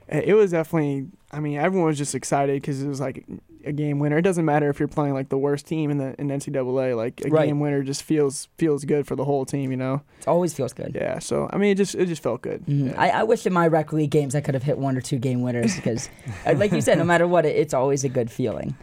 It 0.07 0.35
was 0.35 0.51
definitely. 0.51 1.07
I 1.31 1.39
mean, 1.39 1.57
everyone 1.57 1.87
was 1.87 1.97
just 1.97 2.13
excited 2.15 2.61
because 2.61 2.81
it 2.83 2.87
was 2.87 2.99
like 2.99 3.23
a 3.63 3.71
game 3.71 3.99
winner. 3.99 4.17
It 4.17 4.23
doesn't 4.23 4.43
matter 4.43 4.69
if 4.69 4.77
you're 4.79 4.89
playing 4.89 5.13
like 5.13 5.29
the 5.29 5.37
worst 5.37 5.65
team 5.65 5.89
in 5.89 5.97
the 5.99 6.13
in 6.19 6.27
NCAA. 6.27 6.97
Like 6.97 7.21
a 7.25 7.29
Right. 7.29 7.45
game 7.47 7.61
winner 7.61 7.81
just 7.83 8.03
feels 8.03 8.49
feels 8.57 8.83
good 8.83 9.07
for 9.07 9.15
the 9.15 9.23
whole 9.23 9.45
team. 9.45 9.71
You 9.71 9.77
know. 9.77 10.01
It 10.19 10.27
always 10.27 10.53
feels 10.53 10.73
good. 10.73 10.91
Yeah. 10.95 11.19
So 11.19 11.49
I 11.53 11.57
mean, 11.57 11.71
it 11.71 11.75
just 11.75 11.95
it 11.95 12.07
just 12.07 12.21
felt 12.21 12.41
good. 12.41 12.65
Mhm. 12.65 12.87
Yeah. 12.91 12.99
I, 13.01 13.09
I 13.21 13.23
wish 13.23 13.45
in 13.45 13.53
my 13.53 13.67
rec 13.67 13.93
league 13.93 14.11
games 14.11 14.35
I 14.35 14.41
could 14.41 14.53
have 14.53 14.63
hit 14.63 14.77
one 14.77 14.97
or 14.97 15.01
two 15.01 15.17
game 15.17 15.41
winners 15.43 15.77
because, 15.77 16.09
uh, 16.45 16.55
like 16.57 16.73
you 16.73 16.81
said, 16.81 16.97
no 16.97 17.05
matter 17.05 17.25
what, 17.27 17.45
it, 17.45 17.55
it's 17.55 17.73
always 17.73 18.03
a 18.03 18.09
good 18.09 18.29
feeling. 18.29 18.75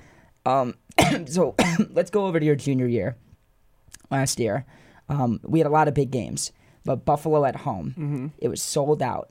Um, 0.47 0.77
so 1.27 1.55
let's 1.91 2.11
go 2.11 2.25
over 2.27 2.41
to 2.41 2.47
your 2.47 2.57
junior 2.57 2.87
year. 2.87 3.17
Last 4.11 4.39
year, 4.41 4.65
um, 5.09 5.41
we 5.43 5.59
had 5.61 5.67
a 5.67 5.71
lot 5.71 5.89
of 5.89 5.95
big 5.95 6.11
games, 6.11 6.53
but 6.85 7.05
Buffalo 7.05 7.45
at 7.45 7.57
home, 7.57 7.93
hmm 7.93 8.27
it 8.39 8.49
was 8.49 8.63
sold 8.63 9.03
out. 9.03 9.31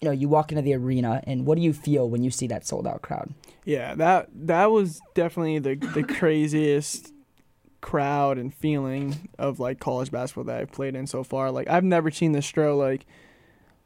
You 0.00 0.06
know, 0.06 0.12
you 0.12 0.28
walk 0.28 0.50
into 0.52 0.62
the 0.62 0.74
arena, 0.74 1.22
and 1.26 1.46
what 1.46 1.56
do 1.56 1.62
you 1.62 1.72
feel 1.72 2.08
when 2.10 2.22
you 2.24 2.30
see 2.30 2.46
that 2.48 2.66
sold 2.66 2.86
out 2.86 3.02
crowd? 3.02 3.32
Yeah. 3.64 3.94
That 3.94 4.28
that 4.46 4.70
was 4.70 5.00
definitely 5.14 5.58
the 5.60 5.74
the 5.76 6.02
craziest 6.18 7.12
crowd 7.80 8.38
and 8.38 8.54
feeling 8.54 9.28
of 9.38 9.58
like 9.58 9.80
college 9.80 10.10
basketball 10.10 10.44
that 10.44 10.60
I've 10.60 10.72
played 10.72 10.94
in 10.94 11.06
so 11.06 11.24
far. 11.24 11.50
Like 11.50 11.68
I've 11.68 11.84
never 11.84 12.10
seen 12.10 12.32
the 12.32 12.40
Stroh 12.40 12.76
like. 12.78 13.06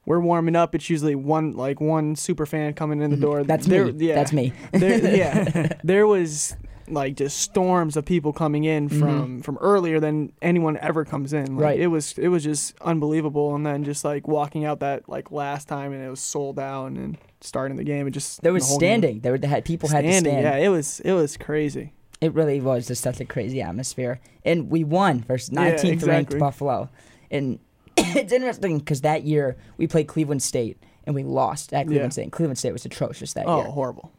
We're 0.09 0.21
warming 0.21 0.55
up. 0.55 0.73
It's 0.77 0.89
usually 0.89 1.17
one 1.17 1.57
like 1.57 1.81
one 1.81 2.15
super 2.15 2.47
fan 2.47 2.75
coming 2.75 3.03
in 3.03 3.11
the 3.11 3.17
Mhm. 3.17 3.21
door. 3.23 3.43
That's 3.43 3.67
There- 3.67 3.87
me. 3.93 4.07
Yeah, 4.07 4.15
That's 4.15 4.33
me. 4.33 4.53
there, 4.71 5.17
yeah, 5.17 5.73
there 5.85 6.07
was 6.07 6.55
like 6.89 7.17
just 7.17 7.39
storms 7.39 7.97
of 7.97 8.05
people 8.05 8.33
coming 8.33 8.65
in 8.65 8.89
from 8.89 9.43
from 9.43 9.57
earlier 9.59 10.01
than 10.01 10.33
anyone 10.43 10.77
ever 10.79 11.05
comes 11.05 11.33
in. 11.33 11.41
Like, 11.41 11.49
Mm-hmm. 11.51 11.59
Right. 11.59 11.81
It 11.81 11.87
was 11.89 12.17
it 12.19 12.29
was 12.29 12.45
just 12.45 12.75
unbelievable, 12.81 13.55
and 13.55 13.65
then 13.67 13.85
just 13.85 14.05
like 14.05 14.27
walking 14.29 14.65
out 14.65 14.81
that 14.81 15.09
like 15.09 15.31
last 15.31 15.69
time, 15.69 15.93
and 15.93 16.03
it 16.05 16.09
was 16.11 16.21
sold 16.21 16.59
out, 16.59 16.87
and 16.93 17.19
starting 17.41 17.77
the 17.77 17.85
game, 17.85 18.07
it 18.07 18.11
just 18.13 18.43
There 18.43 18.53
was 18.53 18.63
the 18.65 18.69
whole 18.71 18.79
game- 18.79 19.01
standing. 19.01 19.21
There 19.21 19.33
were 19.33 19.39
they 19.39 19.49
had 19.49 19.65
people 19.65 19.89
had 19.89 20.03
to 20.03 20.09
standing. 20.13 20.33
stand. 20.33 20.45
Yeah, 20.45 20.57
it 20.65 20.69
was 20.69 21.01
it 21.01 21.13
was 21.13 21.37
crazy. 21.37 21.93
It 22.21 22.33
really 22.35 22.61
was 22.61 22.87
just 22.87 23.03
such 23.03 23.21
a 23.21 23.25
crazy 23.27 23.61
atmosphere. 23.61 24.21
And 24.45 24.71
we 24.71 24.85
won 24.85 25.21
versus 25.23 25.51
Yeah, 25.53 25.75
19th 25.77 26.07
ranked. 26.07 26.39
Buffalo. 26.39 26.89
And 27.31 27.59
it's 27.99 28.33
interesting 28.33 28.79
because 28.79 29.03
that 29.03 29.25
year 29.25 29.57
we 29.77 29.87
played 29.87 30.07
Cleveland 30.09 30.43
State 30.43 30.79
and 31.05 31.15
we 31.15 31.23
lost 31.25 31.73
at 31.75 31.87
Cleveland 31.87 32.13
Yeah. 32.13 32.23
State. 32.23 32.33
Cleveland 32.33 32.59
State 32.59 32.73
was 32.73 32.85
atrocious 32.87 33.35
that 33.35 33.45
Oh, 33.47 33.59
year. 33.59 33.67
Oh, 33.69 33.71
horrible. 33.73 34.13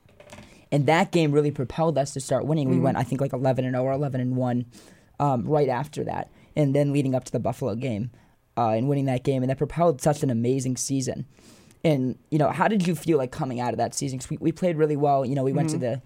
And 0.72 0.86
that 0.88 1.12
game 1.12 1.32
really 1.32 1.52
propelled 1.52 1.98
us 1.98 2.14
to 2.14 2.20
start 2.20 2.46
winning. 2.46 2.70
We 2.70 2.78
Mhm. 2.78 2.82
went, 2.82 2.98
I 2.98 3.04
think, 3.04 3.22
like 3.22 3.34
11 3.34 3.64
and 3.66 3.74
0 3.76 3.84
or 3.86 3.92
11 3.94 4.20
and 4.22 4.36
1 4.36 4.66
um, 5.20 5.46
right 5.48 5.70
after 5.70 6.04
that. 6.04 6.30
And 6.56 6.76
then 6.76 6.92
leading 6.92 7.16
up 7.16 7.24
to 7.26 7.32
the 7.32 7.40
Buffalo 7.40 7.76
game 7.76 8.10
uh, 8.58 8.70
and 8.70 8.90
winning 8.90 9.06
that 9.06 9.24
game. 9.24 9.44
And 9.44 9.50
that 9.50 9.58
propelled 9.58 10.02
such 10.02 10.24
an 10.24 10.30
amazing 10.30 10.78
season. 10.78 11.26
And, 11.84 12.18
you 12.32 12.38
know, 12.40 12.50
how 12.50 12.68
did 12.68 12.86
you 12.88 12.96
feel 12.96 13.18
like 13.18 13.32
coming 13.32 13.60
out 13.60 13.74
of 13.74 13.78
that 13.78 13.94
season? 13.96 14.20
'Cause 14.20 14.30
we, 14.30 14.38
we 14.42 14.52
played 14.52 14.76
really 14.78 14.98
well. 14.98 15.26
You 15.26 15.36
know, 15.36 15.44
we 15.44 15.54
went 15.54 15.70
to 15.70 15.78
Mhm. 15.78 15.82
the 15.82 16.02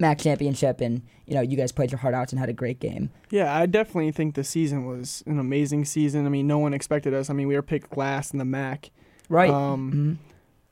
MAC 0.00 0.18
championship 0.18 0.80
and, 0.80 1.02
you 1.26 1.34
know, 1.34 1.40
you 1.40 1.56
guys 1.56 1.72
played 1.72 1.90
your 1.90 1.98
heart 1.98 2.14
out 2.14 2.32
and 2.32 2.40
had 2.40 2.48
a 2.48 2.52
great 2.54 2.80
game. 2.80 3.10
Yeah, 3.30 3.54
I 3.54 3.66
definitely 3.66 4.10
think 4.12 4.34
the 4.34 4.44
season 4.44 4.86
was 4.86 5.22
an 5.26 5.38
amazing 5.38 5.84
season. 5.84 6.26
I 6.26 6.28
mean, 6.28 6.46
no 6.46 6.58
one 6.58 6.74
expected 6.74 7.14
us. 7.14 7.30
I 7.30 7.34
mean, 7.34 7.48
we 7.48 7.54
were 7.54 7.62
picked 7.62 7.96
last 7.96 8.32
in 8.32 8.38
the 8.38 8.44
MAC. 8.44 8.90
Right. 9.28 9.50
Um, 9.50 10.18
Mhm. 10.20 10.29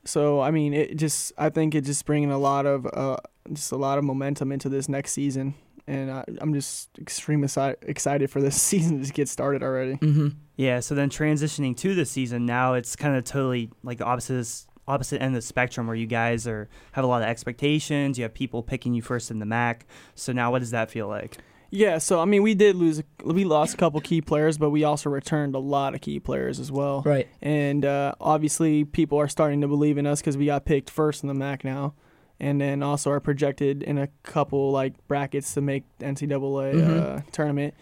So 0.09 0.41
I 0.41 0.49
mean, 0.51 0.73
it 0.73 0.97
just 0.97 1.31
I 1.37 1.49
think 1.49 1.75
it 1.75 1.81
just 1.85 2.03
bringing 2.05 2.31
a 2.31 2.37
lot 2.39 2.65
of 2.65 2.87
uh, 2.91 3.17
just 3.53 3.71
a 3.71 3.75
lot 3.77 3.97
of 3.99 4.03
momentum 4.03 4.51
into 4.51 4.67
this 4.67 4.89
next 4.89 5.11
season, 5.11 5.53
and 5.87 6.09
I, 6.09 6.23
I'm 6.41 6.53
just 6.53 6.89
extremely 6.99 7.47
exci- 7.47 7.75
excited 7.83 8.31
for 8.31 8.41
this 8.41 8.59
season 8.69 9.03
to 9.03 9.13
get 9.13 9.29
started 9.29 9.61
already. 9.61 9.95
Mhm. 9.97 10.35
Yeah, 10.55 10.79
so 10.81 10.95
then 10.95 11.09
transitioning 11.09 11.77
to 11.77 11.95
the 11.95 12.05
season, 12.05 12.45
now 12.45 12.73
it's 12.73 12.95
kind 12.95 13.15
of 13.15 13.23
totally 13.23 13.69
like 13.83 13.99
the 13.99 14.05
opposite 14.05 14.65
opposite 14.87 15.21
end 15.21 15.35
of 15.35 15.41
the 15.43 15.47
spectrum 15.47 15.85
where 15.85 15.95
you 15.95 16.07
guys 16.07 16.47
are 16.47 16.67
have 16.93 17.03
a 17.03 17.07
lot 17.07 17.21
of 17.21 17.27
expectations, 17.27 18.17
you 18.17 18.23
have 18.23 18.33
people 18.33 18.63
picking 18.63 18.95
you 18.95 19.03
first 19.03 19.29
in 19.29 19.37
the 19.37 19.45
MAC. 19.45 19.85
So 20.15 20.33
now 20.33 20.51
what 20.51 20.59
does 20.59 20.71
that 20.71 20.89
feel 20.89 21.07
like? 21.07 21.37
Yeah, 21.71 21.99
so 21.99 22.19
I 22.19 22.25
mean, 22.25 22.41
we 22.43 22.55
did 22.55 22.75
lose, 22.75 23.03
we 23.23 23.43
lost 23.45 23.73
a 23.75 23.77
couple 23.77 23.99
key 24.01 24.21
players, 24.21 24.57
but 24.57 24.71
we 24.71 24.83
also 24.83 25.09
returned 25.09 25.53
a 25.55 25.59
lot 25.59 25.93
of 25.93 26.01
key 26.01 26.19
players 26.19 26.59
as 26.59 26.71
well. 26.71 27.03
Right. 27.05 27.27
And 27.41 27.85
uh, 27.85 28.15
obviously, 28.19 28.85
people 28.85 29.19
are 29.19 29.27
starting 29.27 29.61
to 29.61 29.67
believe 29.67 29.97
in 29.97 30.07
us 30.07 30.19
because 30.19 30.35
we 30.37 30.47
got 30.47 30.65
picked 30.65 30.89
first 30.89 31.23
in 31.23 31.27
the 31.27 31.35
MAC 31.35 31.63
now, 31.63 31.93
and 32.39 32.59
then 32.59 32.81
also 32.81 33.11
are 33.11 33.19
projected 33.19 33.83
in 33.83 33.97
a 33.99 34.07
couple 34.23 34.71
like 34.71 34.93
brackets 35.07 35.53
to 35.53 35.61
make 35.61 35.83
NCAA 35.99 36.73
Mhm. 36.73 37.17
uh, 37.17 37.21
tournament. 37.31 37.73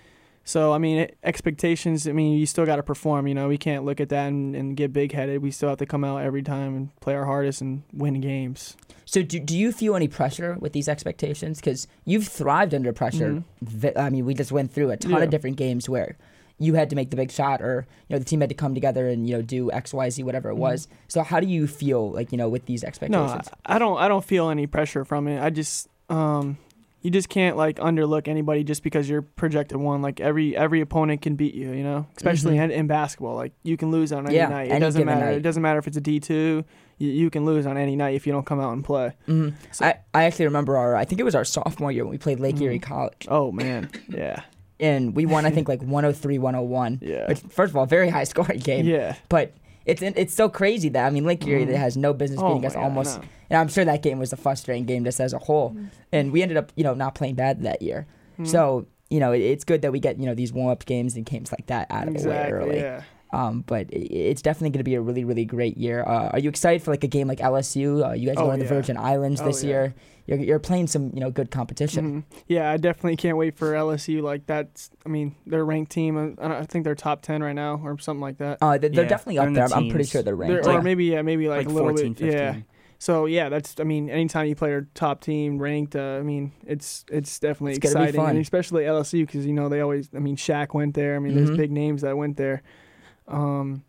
So 0.47 0.71
I 0.71 0.77
mean, 0.77 1.09
expectations. 1.25 2.07
I 2.07 2.13
mean, 2.13 2.37
you 2.39 2.45
still 2.45 2.65
got 2.65 2.77
to 2.77 2.83
perform. 2.83 3.27
You 3.27 3.35
know, 3.35 3.49
we 3.49 3.57
can't 3.57 3.83
look 3.83 3.99
at 3.99 4.07
that 4.09 4.27
and, 4.27 4.55
and 4.55 4.77
get 4.77 4.93
big 4.93 5.11
headed. 5.11 5.41
We 5.41 5.51
still 5.51 5.67
have 5.67 5.77
to 5.79 5.85
come 5.85 6.05
out 6.05 6.21
every 6.23 6.41
time 6.41 6.73
and 6.73 6.95
play 7.01 7.15
our 7.15 7.25
hardest 7.25 7.59
and 7.59 7.83
win 7.91 8.21
games. 8.21 8.77
So 9.03 9.21
do, 9.23 9.41
do 9.41 9.57
you 9.57 9.73
feel 9.73 9.93
any 9.97 10.07
pressure 10.07 10.55
with 10.61 10.71
these 10.71 10.87
expectations? 10.87 11.59
Because 11.59 11.85
you've 12.05 12.27
thrived 12.29 12.73
under 12.73 12.93
pressure. 12.93 13.43
Mhm. 13.65 13.97
I 13.97 14.09
mean, 14.09 14.25
we 14.25 14.33
just 14.33 14.53
went 14.53 14.71
through 14.71 14.91
a 14.91 14.95
ton 14.97 15.11
Yeah. 15.11 15.23
of 15.23 15.29
different 15.29 15.57
games 15.57 15.89
where 15.89 16.15
you 16.59 16.75
had 16.75 16.89
to 16.91 16.95
make 16.95 17.09
the 17.09 17.17
big 17.17 17.29
shot, 17.29 17.61
or 17.61 17.85
you 18.07 18.13
know 18.15 18.19
the 18.19 18.25
team 18.25 18.39
had 18.39 18.47
to 18.49 18.55
come 18.55 18.73
together 18.73 19.09
and 19.09 19.27
you 19.27 19.35
know 19.35 19.41
do 19.41 19.69
X, 19.71 19.93
Y, 19.93 20.09
Z, 20.09 20.23
whatever 20.23 20.49
it 20.49 20.55
Mhm. 20.55 20.59
was. 20.59 20.87
So 21.09 21.23
how 21.23 21.41
do 21.41 21.47
you 21.47 21.67
feel 21.67 22.09
like 22.11 22.31
you 22.31 22.37
know 22.37 22.47
with 22.47 22.65
these 22.67 22.83
No, 22.83 22.87
expectations? 22.87 23.49
I 23.65 23.75
I 23.75 23.79
don't. 23.79 23.97
I 23.97 24.07
don't 24.07 24.23
feel 24.23 24.49
any 24.49 24.65
pressure 24.65 25.03
from 25.03 25.27
it. 25.27 25.41
I 25.43 25.49
just, 25.49 25.89
um, 26.09 26.57
you 27.07 27.11
just 27.11 27.29
can't 27.29 27.55
like 27.55 27.77
underlook 27.77 28.27
anybody 28.27 28.65
just 28.65 28.83
because 28.83 29.09
you're 29.09 29.21
projected 29.21 29.77
one. 29.77 30.01
Like 30.01 30.19
every 30.19 30.57
every 30.57 30.81
opponent 30.81 31.21
can 31.21 31.35
beat 31.37 31.55
you. 31.55 31.71
You 31.71 31.83
know, 31.83 32.05
especially 32.17 32.57
Mhm. 32.57 32.63
in, 32.65 32.71
in 32.71 32.87
basketball. 32.87 33.35
Like 33.35 33.53
you 33.63 33.77
can 33.77 33.91
lose 33.91 34.11
on 34.11 34.25
any 34.25 34.35
Yeah, 34.35 34.49
night. 34.49 34.67
It 34.67 34.71
any 34.71 34.79
doesn't 34.81 35.05
matter. 35.05 35.25
night. 35.27 35.35
It 35.35 35.41
doesn't 35.41 35.61
matter 35.63 35.79
if 35.79 35.87
it's 35.87 35.95
a 35.95 36.01
D 36.01 36.19
two. 36.19 36.65
You, 36.97 37.09
you 37.11 37.29
can 37.29 37.45
lose 37.45 37.65
on 37.65 37.77
any 37.77 37.95
night 37.95 38.15
if 38.15 38.27
you 38.27 38.33
don't 38.33 38.45
come 38.45 38.59
out 38.59 38.73
and 38.73 38.83
play. 38.83 39.13
hmm 39.25 39.49
So- 39.71 39.85
I, 39.85 39.99
I 40.13 40.23
actually 40.25 40.45
remember 40.45 40.75
our 40.75 40.97
I 40.97 41.05
think 41.05 41.21
it 41.21 41.23
was 41.23 41.35
our 41.35 41.45
sophomore 41.45 41.93
year 41.93 42.03
when 42.03 42.11
we 42.11 42.17
played 42.17 42.41
Lake 42.41 42.57
Mhm. 42.57 42.63
Erie 42.63 42.79
College 42.79 43.25
Oh 43.29 43.53
man, 43.53 43.89
yeah, 44.09 44.41
and 44.81 45.15
we 45.15 45.25
won 45.25 45.45
I 45.45 45.49
think 45.51 45.69
like 45.69 45.81
103 45.81 46.39
101. 46.39 46.99
yeah, 47.01 47.27
Which 47.29 47.39
first 47.49 47.71
of 47.71 47.77
all, 47.77 47.85
very 47.85 48.09
high 48.09 48.25
scoring 48.25 48.59
game. 48.71 48.85
yeah. 48.85 49.15
But 49.29 49.53
it's 49.87 50.01
it's 50.01 50.33
so 50.33 50.49
crazy 50.49 50.89
that 50.89 51.05
I 51.05 51.09
mean 51.09 51.25
Lake 51.25 51.45
Erie 51.47 51.65
that 51.65 51.77
has 51.77 51.97
no 51.97 52.13
business 52.13 52.39
Oh 52.41 52.47
beating 52.49 52.61
my 52.61 52.67
us 52.67 52.75
almost. 52.75 53.19
And 53.49 53.57
I'm 53.57 53.69
sure 53.69 53.85
that 53.85 54.03
game 54.03 54.19
was 54.19 54.33
a 54.33 54.37
frustrating 54.37 54.85
game 54.85 55.03
just 55.05 55.19
as 55.19 55.33
a 55.33 55.39
whole. 55.39 55.75
And 56.11 56.31
we 56.31 56.41
ended 56.41 56.57
up, 56.57 56.71
you 56.75 56.83
know, 56.83 56.93
not 56.93 57.15
playing 57.15 57.35
bad 57.35 57.63
that 57.63 57.81
year. 57.81 58.05
Mhm. 58.37 58.45
So, 58.47 58.85
you 59.09 59.19
know, 59.21 59.31
it, 59.31 59.39
it's 59.39 59.63
good 59.63 59.81
that 59.83 59.91
we 59.93 59.99
get, 59.99 60.19
you 60.19 60.25
know, 60.25 60.35
these 60.35 60.51
warm 60.51 60.69
up 60.69 60.85
games 60.85 61.15
and 61.15 61.25
games 61.25 61.51
like 61.51 61.65
that 61.67 61.87
out 61.89 62.07
of 62.09 62.21
the 62.21 62.29
way 62.29 62.49
early. 62.51 62.77
yeah. 62.79 63.01
Um, 63.31 63.63
but 63.67 63.87
it's 63.91 64.41
definitely 64.41 64.69
going 64.69 64.79
to 64.79 64.83
be 64.85 64.95
a 64.95 65.01
really, 65.01 65.23
really 65.25 65.43
great 65.45 65.77
year. 65.77 66.01
Uh, 66.07 66.29
are 66.29 66.39
you 66.39 66.47
excited 66.49 66.81
for 66.81 66.91
like 66.91 67.03
a 67.03 67.07
game 67.07 67.27
like 67.27 67.39
LSU? 67.39 68.07
Uh, 68.07 68.13
you 68.13 68.27
guys 68.27 68.35
Oh, 68.37 68.45
going 68.45 68.59
to 68.59 68.65
the 68.65 68.73
yeah. 68.73 68.79
Virgin 68.79 68.97
Islands 68.97 69.41
Oh, 69.41 69.45
this 69.45 69.63
yeah. 69.63 69.69
year. 69.69 69.95
You're, 70.27 70.39
you're 70.39 70.59
playing 70.59 70.87
some, 70.87 71.11
you 71.13 71.19
know, 71.19 71.29
good 71.31 71.51
competition. 71.51 72.23
Mhm. 72.29 72.41
Yeah, 72.47 72.71
I 72.71 72.77
definitely 72.77 73.15
can't 73.17 73.37
wait 73.37 73.55
for 73.57 73.73
LSU. 73.73 74.21
Like 74.21 74.45
that's, 74.45 74.89
I 75.05 75.09
mean, 75.09 75.35
they're 75.45 75.65
ranked 75.65 75.91
team. 75.91 76.37
uh, 76.39 76.41
I, 76.45 76.59
I 76.59 76.65
think 76.65 76.83
they're 76.85 76.95
top 76.95 77.21
ten 77.21 77.41
right 77.43 77.53
now 77.55 77.79
or 77.83 77.97
something 77.99 78.21
like 78.21 78.37
that. 78.37 78.57
Uh, 78.61 78.77
they're, 78.77 78.89
they're 78.89 79.03
Yeah, 79.03 79.09
definitely 79.09 79.35
they're 79.39 79.47
up 79.49 79.53
there. 79.53 79.67
the 79.69 79.75
I'm, 79.75 79.83
I'm 79.85 79.89
pretty 79.89 80.05
sure 80.09 80.21
they're 80.23 80.35
They're- 80.35 80.47
ranked. 80.55 80.67
or 80.67 80.73
yeah. 80.73 80.79
maybe 80.81 81.05
yeah, 81.05 81.21
maybe 81.21 81.47
like, 81.49 81.59
Like, 81.59 81.67
a 81.67 81.69
little 81.71 81.89
14, 81.89 82.13
bit. 82.13 82.19
15. 82.19 82.33
Yeah, 82.39 82.55
So 82.99 83.25
yeah, 83.25 83.49
that's 83.49 83.75
I 83.79 83.83
mean, 83.83 84.09
anytime 84.09 84.47
you 84.47 84.55
play 84.55 84.71
our 84.73 84.87
top 84.95 85.21
team 85.21 85.59
ranked, 85.59 85.95
uh, 85.95 86.17
I 86.19 86.21
mean, 86.23 86.51
it's 86.65 87.05
it's 87.11 87.39
definitely 87.39 87.73
It's 87.73 87.79
gonna 87.79 87.95
be 88.05 88.09
exciting, 88.09 88.21
fun. 88.21 88.29
and 88.31 88.39
especially 88.39 88.83
LSU 88.85 89.25
because 89.25 89.45
you 89.45 89.53
know 89.53 89.67
they 89.69 89.81
always. 89.81 90.09
I 90.15 90.19
mean, 90.19 90.35
Shaq 90.37 90.73
went 90.73 90.93
there. 90.95 91.15
I 91.15 91.19
mean, 91.19 91.33
Mhm. 91.33 91.45
there's 91.45 91.57
big 91.57 91.71
names 91.71 92.01
that 92.03 92.15
went 92.17 92.37
there. 92.37 92.63
Um, 93.27 93.83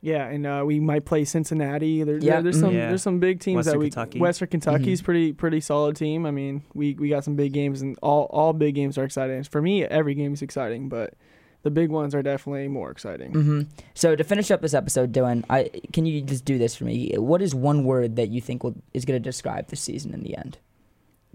yeah, 0.00 0.26
and 0.28 0.46
uh, 0.46 0.62
we 0.66 0.80
might 0.80 1.06
play 1.06 1.24
Cincinnati. 1.24 2.02
There, 2.04 2.18
Yeah, 2.18 2.34
yeah, 2.34 2.40
there's 2.42 2.60
some 2.60 2.74
Yeah. 2.74 2.88
there's 2.88 3.02
some 3.02 3.20
big 3.20 3.40
teams 3.40 3.56
Western 3.56 3.72
that 3.72 3.78
we. 3.78 3.86
Kentucky. 3.86 4.18
Western 4.20 4.48
Kentucky's 4.48 5.00
Mhm. 5.00 5.04
pretty 5.04 5.32
pretty 5.32 5.60
solid 5.60 5.96
team. 5.96 6.26
I 6.26 6.30
mean, 6.30 6.62
we 6.74 6.94
we 6.94 7.08
got 7.08 7.24
some 7.24 7.36
big 7.36 7.52
games, 7.52 7.80
and 7.82 7.96
all 8.02 8.24
all 8.30 8.52
big 8.52 8.74
games 8.74 8.98
are 8.98 9.04
exciting. 9.04 9.42
For 9.44 9.62
me, 9.62 9.82
every 9.84 10.14
game 10.14 10.34
is 10.34 10.42
exciting, 10.42 10.88
but 10.90 11.14
the 11.62 11.70
big 11.70 11.88
ones 11.90 12.14
are 12.14 12.22
definitely 12.22 12.68
more 12.68 12.90
exciting. 12.90 13.32
hmm 13.32 13.60
So 13.94 14.14
to 14.14 14.22
finish 14.22 14.50
up 14.50 14.60
this 14.60 14.74
episode, 14.74 15.12
Dylan, 15.14 15.42
I 15.48 15.70
can 15.94 16.04
you 16.04 16.20
just 16.20 16.44
do 16.44 16.58
this 16.58 16.76
for 16.76 16.84
me? 16.84 17.14
What 17.16 17.40
is 17.40 17.54
one 17.54 17.84
word 17.84 18.16
that 18.16 18.28
you 18.28 18.42
think 18.42 18.62
will, 18.62 18.74
is 18.92 19.06
going 19.06 19.20
to 19.20 19.26
describe 19.26 19.68
the 19.68 19.76
season 19.76 20.12
in 20.12 20.22
the 20.22 20.36
end? 20.36 20.58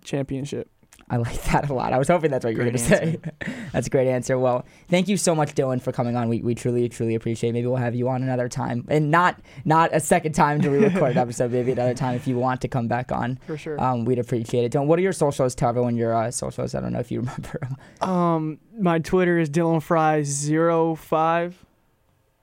Championship. 0.03 0.69
I 1.09 1.17
like 1.17 1.41
that 1.51 1.69
a 1.69 1.73
lot. 1.73 1.93
I 1.93 1.97
was 1.97 2.07
hoping 2.07 2.31
that's 2.31 2.45
what 2.45 2.51
you 2.53 2.57
were 2.59 2.65
going 2.65 2.77
to 2.77 2.83
say. 2.83 3.19
that's 3.71 3.87
a 3.87 3.89
great 3.89 4.07
answer. 4.07 4.37
Well, 4.37 4.65
thank 4.89 5.07
you 5.07 5.17
so 5.17 5.33
much, 5.33 5.55
Dylan, 5.55 5.81
for 5.81 5.91
coming 5.91 6.15
on. 6.15 6.29
We, 6.29 6.41
we 6.41 6.55
truly, 6.55 6.87
truly 6.89 7.15
appreciate. 7.15 7.49
it. 7.51 7.53
Maybe 7.53 7.67
we'll 7.67 7.77
have 7.77 7.95
you 7.95 8.07
on 8.09 8.23
another 8.23 8.49
time, 8.49 8.85
and 8.89 9.11
not 9.11 9.39
not 9.65 9.89
a 9.93 9.99
second 9.99 10.33
time 10.33 10.61
to 10.61 10.69
re-record 10.69 11.11
an 11.11 11.17
episode. 11.25 11.51
Maybe 11.51 11.71
another 11.71 11.93
time 11.95 12.15
if 12.15 12.27
you 12.27 12.37
want 12.37 12.61
to 12.61 12.67
come 12.67 12.87
back 12.87 13.11
on. 13.11 13.39
For 13.47 13.57
sure. 13.57 13.81
Um, 13.81 14.05
we'd 14.05 14.19
appreciate 14.19 14.65
it. 14.65 14.71
Dylan, 14.71 14.85
what 14.85 14.99
are 14.99 15.01
your 15.01 15.13
socials? 15.13 15.55
Tell 15.55 15.69
everyone 15.69 15.95
your 15.95 16.13
uh, 16.15 16.31
socials. 16.31 16.75
I 16.75 16.81
don't 16.81 16.93
know 16.93 16.99
if 16.99 17.11
you 17.11 17.19
remember. 17.21 17.67
Um, 18.01 18.59
my 18.79 18.99
Twitter 18.99 19.39
is 19.39 19.49
Dylan 19.49 19.81
Frye 19.81 20.23
05 20.23 21.65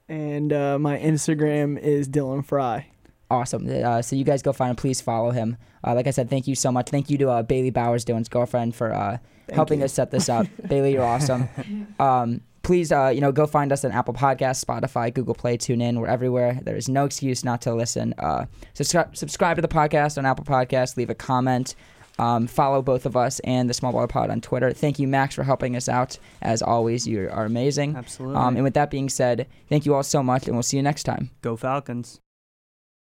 and 0.08 0.52
uh, 0.52 0.78
my 0.78 0.98
Instagram 0.98 1.78
is 1.78 2.08
Dylan 2.08 2.44
Frye. 2.44 2.86
Awesome. 3.30 3.68
Uh, 3.68 4.02
so 4.02 4.14
you 4.14 4.24
guys 4.24 4.42
go 4.42 4.52
find 4.52 4.70
him. 4.70 4.76
Please 4.76 5.00
follow 5.00 5.30
him. 5.30 5.56
Uh, 5.84 5.94
like 5.94 6.06
I 6.06 6.10
said, 6.10 6.30
thank 6.30 6.46
you 6.46 6.54
so 6.54 6.70
much. 6.70 6.90
Thank 6.90 7.10
you 7.10 7.18
to 7.18 7.30
uh, 7.30 7.42
Bailey 7.42 7.70
Bowers, 7.70 8.04
Dylan's 8.04 8.28
girlfriend, 8.28 8.74
for 8.74 8.92
uh, 8.92 9.18
helping 9.52 9.80
you. 9.80 9.86
us 9.86 9.92
set 9.92 10.10
this 10.10 10.28
up. 10.28 10.46
Bailey, 10.68 10.92
you're 10.92 11.04
awesome. 11.04 11.48
Um, 11.98 12.42
please, 12.62 12.92
uh, 12.92 13.08
you 13.08 13.20
know, 13.20 13.32
go 13.32 13.46
find 13.46 13.72
us 13.72 13.84
on 13.84 13.92
Apple 13.92 14.12
Podcasts, 14.12 14.64
Spotify, 14.64 15.12
Google 15.14 15.34
Play, 15.34 15.56
TuneIn. 15.56 15.98
We're 15.98 16.08
everywhere. 16.08 16.60
There 16.62 16.76
is 16.76 16.88
no 16.88 17.04
excuse 17.04 17.44
not 17.44 17.62
to 17.62 17.74
listen. 17.74 18.12
Uh, 18.18 18.46
subscribe, 18.74 19.16
subscribe 19.16 19.56
to 19.56 19.62
the 19.62 19.68
podcast 19.68 20.18
on 20.18 20.26
Apple 20.26 20.44
Podcasts. 20.44 20.96
Leave 20.96 21.08
a 21.08 21.14
comment. 21.14 21.74
Um, 22.18 22.46
follow 22.46 22.82
both 22.82 23.06
of 23.06 23.16
us 23.16 23.40
and 23.40 23.68
the 23.68 23.74
Small 23.74 23.92
Baller 23.92 24.08
Pod 24.08 24.30
on 24.30 24.40
Twitter. 24.40 24.72
Thank 24.72 24.98
you, 24.98 25.06
Max, 25.06 25.34
for 25.34 25.42
helping 25.42 25.76
us 25.76 25.88
out. 25.88 26.18
As 26.42 26.62
always, 26.62 27.06
you 27.06 27.28
are 27.30 27.44
amazing. 27.44 27.96
Absolutely. 27.96 28.36
Um, 28.36 28.56
and 28.56 28.64
with 28.64 28.74
that 28.74 28.90
being 28.90 29.08
said, 29.08 29.46
thank 29.68 29.86
you 29.86 29.94
all 29.94 30.02
so 30.02 30.22
much, 30.22 30.46
and 30.46 30.54
we'll 30.56 30.62
see 30.62 30.76
you 30.76 30.82
next 30.82 31.04
time. 31.04 31.30
Go 31.42 31.56
Falcons. 31.56 32.20